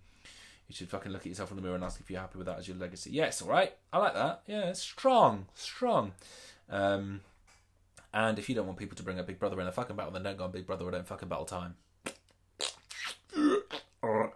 You 0.68 0.74
should 0.74 0.88
fucking 0.88 1.10
look 1.10 1.22
at 1.22 1.26
yourself 1.26 1.50
in 1.50 1.56
the 1.56 1.62
mirror 1.62 1.74
and 1.74 1.82
ask 1.82 1.98
if 1.98 2.10
you're 2.10 2.20
happy 2.20 2.38
with 2.38 2.46
that 2.46 2.58
as 2.58 2.68
your 2.68 2.76
legacy. 2.76 3.10
Yes, 3.10 3.40
all 3.40 3.48
right. 3.48 3.74
I 3.92 3.98
like 3.98 4.14
that. 4.14 4.42
Yeah, 4.46 4.68
it's 4.68 4.82
strong, 4.82 5.46
strong. 5.54 6.12
Um, 6.68 7.22
and 8.12 8.38
if 8.38 8.48
you 8.48 8.54
don't 8.54 8.66
want 8.66 8.78
people 8.78 8.96
to 8.96 9.02
bring 9.02 9.18
a 9.18 9.22
Big 9.22 9.38
Brother 9.38 9.60
in 9.60 9.66
a 9.66 9.72
fucking 9.72 9.96
battle, 9.96 10.12
then 10.12 10.22
don't 10.22 10.36
go 10.36 10.44
on 10.44 10.50
Big 10.50 10.66
Brother 10.66 10.84
or 10.84 10.90
don't 10.90 11.06
fucking 11.06 11.28
battle 11.28 11.46
time. 11.46 11.76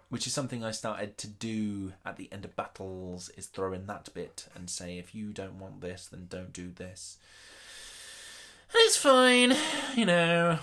Which 0.09 0.27
is 0.27 0.33
something 0.33 0.63
I 0.63 0.71
started 0.71 1.17
to 1.19 1.27
do 1.27 1.93
at 2.05 2.17
the 2.17 2.31
end 2.31 2.45
of 2.45 2.55
battles, 2.55 3.29
is 3.37 3.47
throw 3.47 3.73
in 3.73 3.87
that 3.87 4.09
bit 4.13 4.47
and 4.55 4.69
say, 4.69 4.97
if 4.97 5.15
you 5.15 5.33
don't 5.33 5.59
want 5.59 5.81
this, 5.81 6.07
then 6.07 6.27
don't 6.29 6.53
do 6.53 6.69
this. 6.69 7.17
It's 8.75 8.97
fine, 8.97 9.55
you 9.95 10.05
know. 10.05 10.59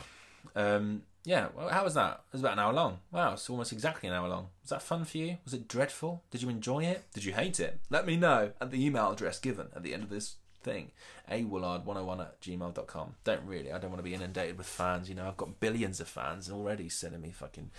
Um, 0.55 1.03
yeah, 1.25 1.49
well, 1.55 1.69
how 1.69 1.85
was 1.85 1.95
that? 1.95 2.23
It 2.29 2.33
was 2.33 2.41
about 2.41 2.55
an 2.55 2.59
hour 2.59 2.73
long. 2.73 2.99
Wow, 3.13 3.35
it's 3.35 3.49
almost 3.49 3.73
exactly 3.73 4.09
an 4.09 4.15
hour 4.15 4.29
long. 4.29 4.49
Was 4.63 4.71
that 4.71 4.83
fun 4.83 5.05
for 5.05 5.19
you? 5.19 5.39
Was 5.45 5.55
it 5.55 5.69
dreadful? 5.69 6.23
Did 6.31 6.43
you 6.43 6.49
enjoy 6.49 6.85
it? 6.85 7.05
Did 7.13 7.25
you 7.25 7.33
hate 7.33 7.61
it? 7.61 7.81
Let 7.91 8.07
me 8.07 8.17
know 8.17 8.53
at 8.61 8.71
the 8.71 8.85
email 8.85 9.11
address 9.13 9.39
given 9.39 9.69
at 9.75 9.83
the 9.83 9.95
end 9.95 10.03
of 10.03 10.11
this 10.11 10.37
thing. 10.63 10.93
awillard101 11.31 12.21
at 12.21 12.41
gmail.com. 12.41 13.15
Don't 13.25 13.45
really. 13.45 13.73
I 13.73 13.79
don't 13.79 13.91
want 13.91 13.99
to 14.01 14.09
be 14.09 14.15
inundated 14.15 14.59
with 14.59 14.67
fans. 14.67 15.09
You 15.09 15.15
know, 15.15 15.29
I've 15.29 15.37
got 15.37 15.61
billions 15.61 16.01
of 16.01 16.09
fans 16.09 16.51
already 16.51 16.89
sending 16.89 17.21
me 17.21 17.31
fucking 17.31 17.71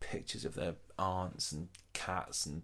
pictures 0.00 0.44
of 0.44 0.54
their 0.54 0.74
aunts 0.98 1.52
and 1.52 1.68
cats 1.92 2.46
and 2.46 2.62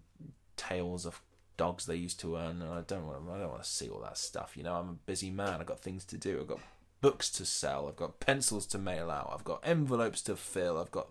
tails 0.57 1.05
of 1.05 1.21
dogs 1.57 1.85
they 1.85 1.95
used 1.95 2.19
to 2.21 2.37
earn. 2.37 2.61
And 2.61 2.71
I 2.71 2.81
don't 2.81 3.05
want 3.05 3.25
to, 3.25 3.31
I 3.31 3.37
don't 3.39 3.51
want 3.51 3.63
to 3.63 3.69
see 3.69 3.89
all 3.89 4.01
that 4.01 4.17
stuff. 4.17 4.55
You 4.55 4.63
know, 4.63 4.75
I'm 4.75 4.89
a 4.89 4.93
busy 4.93 5.29
man. 5.29 5.59
I've 5.59 5.65
got 5.65 5.81
things 5.81 6.05
to 6.05 6.17
do. 6.17 6.39
I've 6.39 6.47
got 6.47 6.59
books 7.01 7.29
to 7.31 7.45
sell. 7.45 7.87
I've 7.87 7.95
got 7.95 8.19
pencils 8.19 8.65
to 8.67 8.77
mail 8.77 9.11
out. 9.11 9.31
I've 9.33 9.43
got 9.43 9.61
envelopes 9.63 10.21
to 10.23 10.35
fill. 10.35 10.79
I've 10.79 10.91
got 10.91 11.09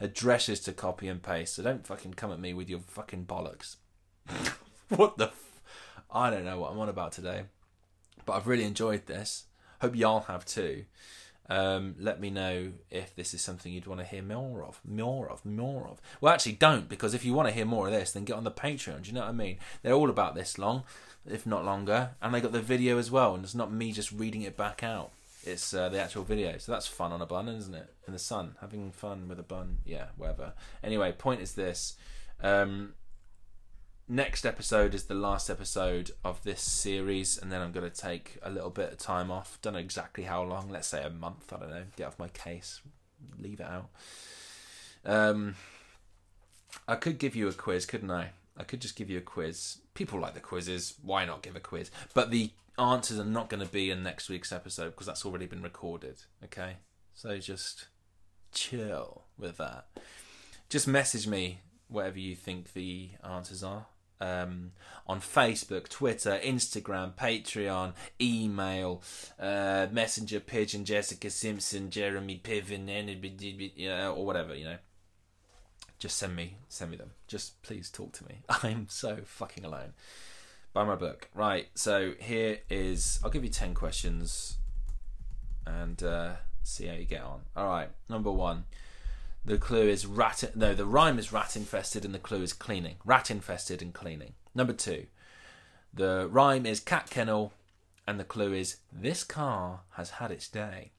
addresses 0.00 0.60
to 0.60 0.72
copy 0.72 1.08
and 1.08 1.22
paste. 1.22 1.54
So 1.54 1.62
don't 1.62 1.86
fucking 1.86 2.14
come 2.14 2.32
at 2.32 2.40
me 2.40 2.54
with 2.54 2.68
your 2.68 2.80
fucking 2.80 3.24
bollocks. 3.24 3.76
what 4.88 5.16
the? 5.16 5.26
F- 5.26 5.62
I 6.10 6.30
don't 6.30 6.44
know 6.44 6.60
what 6.60 6.70
I'm 6.70 6.78
on 6.78 6.88
about 6.88 7.12
today. 7.12 7.44
But 8.24 8.34
I've 8.34 8.46
really 8.46 8.64
enjoyed 8.64 9.06
this. 9.06 9.44
Hope 9.80 9.96
y'all 9.96 10.20
have 10.20 10.44
too. 10.44 10.84
Um, 11.48 11.96
let 11.98 12.20
me 12.20 12.30
know 12.30 12.72
if 12.90 13.14
this 13.16 13.34
is 13.34 13.42
something 13.42 13.72
you'd 13.72 13.86
want 13.86 14.00
to 14.00 14.06
hear 14.06 14.22
more 14.22 14.62
of, 14.64 14.80
more 14.84 15.28
of, 15.28 15.44
more 15.44 15.88
of. 15.88 16.00
Well, 16.20 16.32
actually, 16.32 16.52
don't 16.52 16.88
because 16.88 17.14
if 17.14 17.24
you 17.24 17.34
want 17.34 17.48
to 17.48 17.54
hear 17.54 17.64
more 17.64 17.88
of 17.88 17.92
this, 17.92 18.12
then 18.12 18.24
get 18.24 18.36
on 18.36 18.44
the 18.44 18.50
Patreon. 18.50 19.02
Do 19.02 19.08
you 19.08 19.14
know 19.14 19.22
what 19.22 19.28
I 19.28 19.32
mean? 19.32 19.58
They're 19.82 19.92
all 19.92 20.08
about 20.08 20.34
this 20.34 20.56
long, 20.56 20.84
if 21.28 21.44
not 21.44 21.64
longer, 21.64 22.10
and 22.22 22.32
they 22.32 22.40
got 22.40 22.52
the 22.52 22.62
video 22.62 22.96
as 22.96 23.10
well. 23.10 23.34
And 23.34 23.44
it's 23.44 23.54
not 23.54 23.72
me 23.72 23.92
just 23.92 24.12
reading 24.12 24.42
it 24.42 24.56
back 24.56 24.82
out. 24.84 25.10
It's 25.44 25.74
uh, 25.74 25.88
the 25.88 26.00
actual 26.00 26.22
video, 26.22 26.56
so 26.58 26.72
that's 26.72 26.86
fun 26.86 27.12
on 27.12 27.20
a 27.20 27.26
bun, 27.26 27.48
isn't 27.48 27.74
it? 27.74 27.92
In 28.06 28.12
the 28.12 28.18
sun, 28.18 28.54
having 28.60 28.92
fun 28.92 29.28
with 29.28 29.40
a 29.40 29.44
bun, 29.44 29.78
yeah, 29.84 30.06
whatever. 30.16 30.52
Anyway, 30.84 31.12
point 31.12 31.40
is 31.40 31.54
this: 31.54 31.96
um, 32.40 32.94
next 34.08 34.46
episode 34.46 34.94
is 34.94 35.04
the 35.04 35.14
last 35.14 35.50
episode 35.50 36.12
of 36.24 36.42
this 36.44 36.62
series, 36.62 37.38
and 37.38 37.50
then 37.50 37.60
I'm 37.60 37.72
going 37.72 37.90
to 37.90 38.00
take 38.00 38.38
a 38.42 38.50
little 38.50 38.70
bit 38.70 38.92
of 38.92 38.98
time 38.98 39.30
off. 39.30 39.58
Don't 39.62 39.72
know 39.72 39.80
exactly 39.80 40.24
how 40.24 40.42
long. 40.42 40.68
Let's 40.70 40.88
say 40.88 41.02
a 41.02 41.10
month. 41.10 41.52
I 41.52 41.58
don't 41.58 41.70
know. 41.70 41.84
Get 41.96 42.06
off 42.06 42.18
my 42.18 42.28
case. 42.28 42.80
Leave 43.38 43.60
it 43.60 43.66
out. 43.66 43.90
Um, 45.04 45.56
I 46.86 46.94
could 46.94 47.18
give 47.18 47.34
you 47.34 47.48
a 47.48 47.52
quiz, 47.52 47.86
couldn't 47.86 48.10
I? 48.10 48.30
I 48.56 48.64
could 48.64 48.80
just 48.80 48.96
give 48.96 49.10
you 49.10 49.18
a 49.18 49.22
quiz. 49.22 49.78
People 49.94 50.20
like 50.20 50.34
the 50.34 50.40
quizzes. 50.40 50.94
Why 51.02 51.24
not 51.24 51.42
give 51.42 51.56
a 51.56 51.60
quiz? 51.60 51.90
But 52.14 52.30
the 52.30 52.50
answers 52.78 53.18
are 53.18 53.24
not 53.24 53.48
going 53.48 53.64
to 53.64 53.70
be 53.70 53.90
in 53.90 54.02
next 54.02 54.28
week's 54.28 54.52
episode 54.52 54.90
because 54.90 55.06
that's 55.06 55.24
already 55.24 55.46
been 55.46 55.62
recorded. 55.62 56.22
Okay, 56.44 56.76
so 57.14 57.38
just 57.38 57.88
chill 58.52 59.24
with 59.38 59.56
that. 59.58 59.86
Just 60.68 60.88
message 60.88 61.26
me 61.26 61.60
whatever 61.88 62.18
you 62.18 62.34
think 62.34 62.72
the 62.72 63.10
answers 63.22 63.62
are 63.62 63.86
um, 64.22 64.72
on 65.06 65.20
Facebook, 65.20 65.88
Twitter, 65.88 66.40
Instagram, 66.42 67.14
Patreon, 67.14 67.92
email, 68.20 69.02
uh, 69.38 69.88
Messenger, 69.90 70.40
Pigeon, 70.40 70.84
Jessica 70.84 71.28
Simpson, 71.28 71.90
Jeremy 71.90 72.40
Piven, 72.42 72.88
or 74.14 74.24
whatever, 74.24 74.54
you 74.54 74.64
know. 74.64 74.78
Just 75.98 76.16
send 76.16 76.34
me, 76.34 76.56
send 76.68 76.90
me 76.90 76.96
them. 76.96 77.12
Just 77.26 77.62
please 77.62 77.90
talk 77.90 78.12
to 78.14 78.24
me. 78.24 78.42
I'm 78.48 78.86
so 78.88 79.18
fucking 79.24 79.64
alone. 79.64 79.92
Buy 80.72 80.84
my 80.84 80.94
book. 80.94 81.28
Right, 81.34 81.68
so 81.74 82.14
here 82.18 82.58
is, 82.70 83.20
I'll 83.22 83.30
give 83.30 83.44
you 83.44 83.50
10 83.50 83.74
questions 83.74 84.56
and 85.66 86.02
uh, 86.02 86.32
see 86.62 86.86
how 86.86 86.94
you 86.94 87.04
get 87.04 87.22
on. 87.22 87.42
All 87.56 87.68
right, 87.68 87.90
number 88.08 88.30
one. 88.30 88.64
The 89.44 89.58
clue 89.58 89.88
is 89.88 90.06
rat. 90.06 90.44
No, 90.54 90.72
the 90.72 90.86
rhyme 90.86 91.18
is 91.18 91.32
rat 91.32 91.56
infested, 91.56 92.04
and 92.04 92.14
the 92.14 92.20
clue 92.20 92.42
is 92.42 92.52
cleaning. 92.52 92.96
Rat 93.04 93.28
infested 93.30 93.82
and 93.82 93.92
cleaning. 93.92 94.34
Number 94.54 94.72
two, 94.72 95.06
the 95.92 96.28
rhyme 96.30 96.64
is 96.64 96.78
cat 96.78 97.10
kennel, 97.10 97.52
and 98.06 98.20
the 98.20 98.24
clue 98.24 98.52
is 98.52 98.76
this 98.92 99.24
car 99.24 99.80
has 99.96 100.10
had 100.10 100.30
its 100.30 100.46
day. 100.48 100.92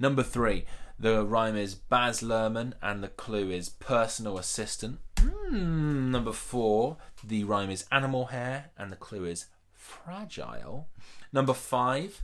Number 0.00 0.24
three, 0.24 0.64
the 0.98 1.24
rhyme 1.24 1.56
is 1.56 1.74
Baz 1.74 2.20
Luhrmann, 2.20 2.74
and 2.82 3.02
the 3.02 3.08
clue 3.08 3.50
is 3.50 3.68
personal 3.68 4.38
assistant. 4.38 4.98
Mm, 5.16 6.10
number 6.10 6.32
four, 6.32 6.96
the 7.22 7.44
rhyme 7.44 7.70
is 7.70 7.84
animal 7.92 8.26
hair, 8.26 8.70
and 8.76 8.90
the 8.90 8.96
clue 8.96 9.24
is 9.24 9.46
fragile. 9.72 10.88
Number 11.32 11.54
five, 11.54 12.22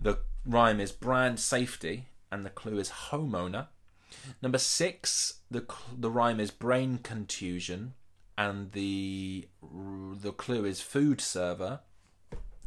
the 0.00 0.18
rhyme 0.44 0.80
is 0.80 0.92
brand 0.92 1.38
safety, 1.38 2.06
and 2.30 2.44
the 2.44 2.50
clue 2.50 2.78
is 2.78 2.90
homeowner. 3.10 3.68
Number 4.42 4.58
six, 4.58 5.40
the 5.50 5.64
the 5.96 6.10
rhyme 6.10 6.40
is 6.40 6.50
brain 6.50 6.98
contusion, 6.98 7.94
and 8.36 8.72
the 8.72 9.48
the 9.62 10.32
clue 10.32 10.64
is 10.64 10.80
food 10.80 11.20
server. 11.20 11.80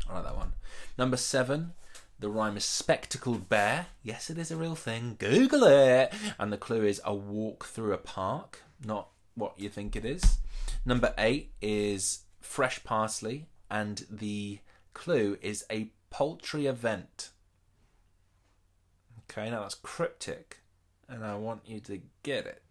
I 0.09 0.15
like 0.15 0.23
that 0.23 0.35
one. 0.35 0.53
Number 0.97 1.17
seven, 1.17 1.73
the 2.21 2.29
rhyme 2.29 2.55
is 2.55 2.65
spectacled 2.65 3.49
bear. 3.49 3.87
Yes, 4.01 4.29
it 4.29 4.37
is 4.37 4.49
a 4.49 4.55
real 4.55 4.75
thing. 4.75 5.17
Google 5.19 5.65
it. 5.65 6.13
And 6.39 6.53
the 6.53 6.57
clue 6.57 6.85
is 6.85 7.01
a 7.03 7.13
walk 7.13 7.65
through 7.65 7.93
a 7.93 7.97
park, 7.97 8.63
not 8.85 9.09
what 9.35 9.59
you 9.59 9.69
think 9.69 9.95
it 9.95 10.05
is. 10.05 10.37
Number 10.85 11.13
eight 11.17 11.51
is 11.61 12.21
fresh 12.39 12.83
parsley, 12.83 13.47
and 13.69 14.05
the 14.09 14.59
clue 14.93 15.37
is 15.41 15.65
a 15.69 15.91
poultry 16.09 16.65
event. 16.67 17.31
Okay, 19.29 19.49
now 19.49 19.61
that's 19.61 19.75
cryptic 19.75 20.61
and 21.11 21.25
I 21.25 21.35
want 21.35 21.61
you 21.65 21.79
to 21.81 22.01
get 22.23 22.45
it. 22.45 22.63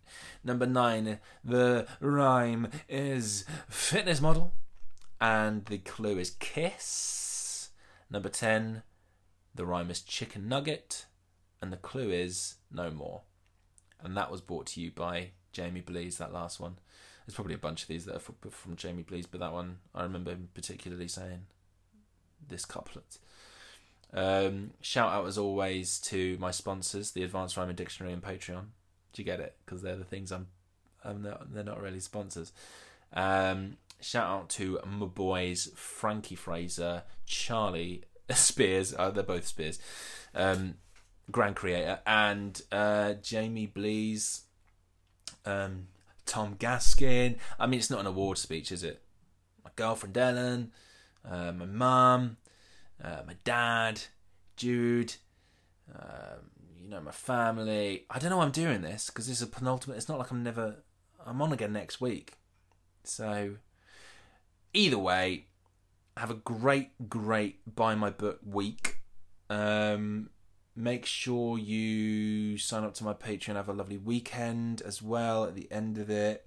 Number 0.42 0.66
nine, 0.66 1.20
the 1.44 1.86
rhyme 2.00 2.68
is 2.88 3.44
fitness 3.68 4.20
model, 4.20 4.54
and 5.20 5.66
the 5.66 5.78
clue 5.78 6.18
is 6.18 6.30
kiss. 6.30 7.70
Number 8.10 8.30
ten, 8.30 8.82
the 9.54 9.66
rhyme 9.66 9.90
is 9.90 10.00
chicken 10.00 10.48
nugget, 10.48 11.06
and 11.60 11.72
the 11.72 11.76
clue 11.76 12.10
is 12.10 12.56
no 12.72 12.90
more. 12.90 13.22
And 14.02 14.16
that 14.16 14.30
was 14.30 14.40
brought 14.40 14.66
to 14.68 14.80
you 14.80 14.90
by 14.90 15.30
Jamie 15.52 15.82
Blees, 15.82 16.18
that 16.18 16.32
last 16.32 16.60
one. 16.60 16.76
There's 17.26 17.34
probably 17.34 17.54
a 17.54 17.58
bunch 17.58 17.82
of 17.82 17.88
these 17.88 18.06
that 18.06 18.16
are 18.16 18.50
from 18.50 18.76
Jamie 18.76 19.02
Blees, 19.02 19.26
but 19.30 19.40
that 19.40 19.52
one 19.52 19.78
I 19.94 20.02
remember 20.02 20.36
particularly 20.54 21.08
saying 21.08 21.46
this 22.48 22.64
couplet. 22.64 23.18
Um, 24.12 24.72
shout 24.80 25.12
out 25.12 25.26
as 25.26 25.38
always 25.38 25.98
to 26.00 26.36
my 26.38 26.50
sponsors, 26.50 27.12
the 27.12 27.22
Advanced 27.22 27.56
Rhyming 27.56 27.76
Dictionary 27.76 28.12
and 28.12 28.22
Patreon. 28.22 28.64
Do 29.12 29.22
you 29.22 29.24
get 29.24 29.40
it? 29.40 29.56
Because 29.64 29.82
they're 29.82 29.96
the 29.96 30.04
things 30.04 30.32
I'm. 30.32 30.48
They're 31.04 31.64
not 31.64 31.80
really 31.80 32.00
sponsors. 32.00 32.52
Um, 33.12 33.76
shout 34.00 34.28
out 34.28 34.48
to 34.50 34.80
my 34.86 35.06
boys 35.06 35.70
Frankie 35.74 36.34
Fraser, 36.34 37.04
Charlie 37.26 38.04
Spears. 38.34 38.94
Oh, 38.98 39.10
they're 39.10 39.22
both 39.22 39.46
Spears. 39.46 39.78
Um, 40.34 40.74
Grand 41.30 41.56
Creator 41.56 42.00
and 42.06 42.60
uh, 42.72 43.14
Jamie 43.14 43.72
Blees, 43.72 44.42
um, 45.44 45.88
Tom 46.26 46.56
Gaskin. 46.56 47.38
I 47.58 47.66
mean, 47.66 47.78
it's 47.78 47.90
not 47.90 48.00
an 48.00 48.06
award 48.06 48.38
speech, 48.38 48.72
is 48.72 48.82
it? 48.82 49.02
My 49.64 49.70
girlfriend 49.76 50.16
Ellen, 50.16 50.72
uh, 51.24 51.52
my 51.52 51.66
mum, 51.66 52.36
uh, 53.02 53.22
my 53.26 53.36
dad, 53.44 54.00
Jude, 54.56 55.14
um, 55.94 56.50
you 56.80 56.88
know, 56.88 57.00
my 57.00 57.12
family. 57.12 58.06
I 58.10 58.18
don't 58.18 58.30
know 58.30 58.38
why 58.38 58.44
I'm 58.44 58.50
doing 58.50 58.82
this 58.82 59.06
because 59.06 59.26
this 59.26 59.36
is 59.36 59.42
a 59.42 59.46
penultimate. 59.46 59.96
It's 59.96 60.08
not 60.08 60.18
like 60.18 60.30
I'm 60.30 60.42
never. 60.42 60.76
I'm 61.24 61.42
on 61.42 61.52
again 61.52 61.72
next 61.72 62.00
week. 62.00 62.38
So, 63.04 63.56
either 64.72 64.98
way, 64.98 65.46
have 66.16 66.30
a 66.30 66.34
great, 66.34 67.08
great 67.08 67.74
buy 67.74 67.94
my 67.94 68.10
book 68.10 68.40
week. 68.44 68.98
Um, 69.48 70.30
make 70.76 71.06
sure 71.06 71.58
you 71.58 72.58
sign 72.58 72.84
up 72.84 72.94
to 72.94 73.04
my 73.04 73.14
Patreon. 73.14 73.54
Have 73.54 73.68
a 73.68 73.72
lovely 73.72 73.96
weekend 73.96 74.82
as 74.82 75.02
well 75.02 75.44
at 75.44 75.54
the 75.54 75.70
end 75.70 75.98
of 75.98 76.10
it. 76.10 76.46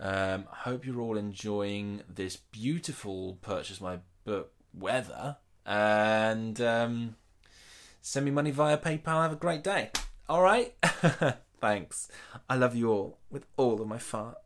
Um, 0.00 0.46
I 0.52 0.56
hope 0.56 0.84
you're 0.84 1.00
all 1.00 1.16
enjoying 1.16 2.02
this 2.12 2.36
beautiful 2.36 3.38
purchase 3.42 3.80
my 3.80 3.98
book 4.24 4.52
weather. 4.72 5.36
And 5.66 6.60
um, 6.60 7.16
send 8.02 8.24
me 8.24 8.30
money 8.30 8.50
via 8.50 8.76
PayPal. 8.76 9.22
Have 9.22 9.32
a 9.32 9.36
great 9.36 9.62
day. 9.62 9.90
All 10.28 10.42
right. 10.42 10.74
Thanks. 11.60 12.08
I 12.48 12.56
love 12.56 12.74
you 12.74 12.90
all 12.90 13.18
with 13.30 13.46
all 13.56 13.80
of 13.80 13.88
my 13.88 13.98
heart. 13.98 14.38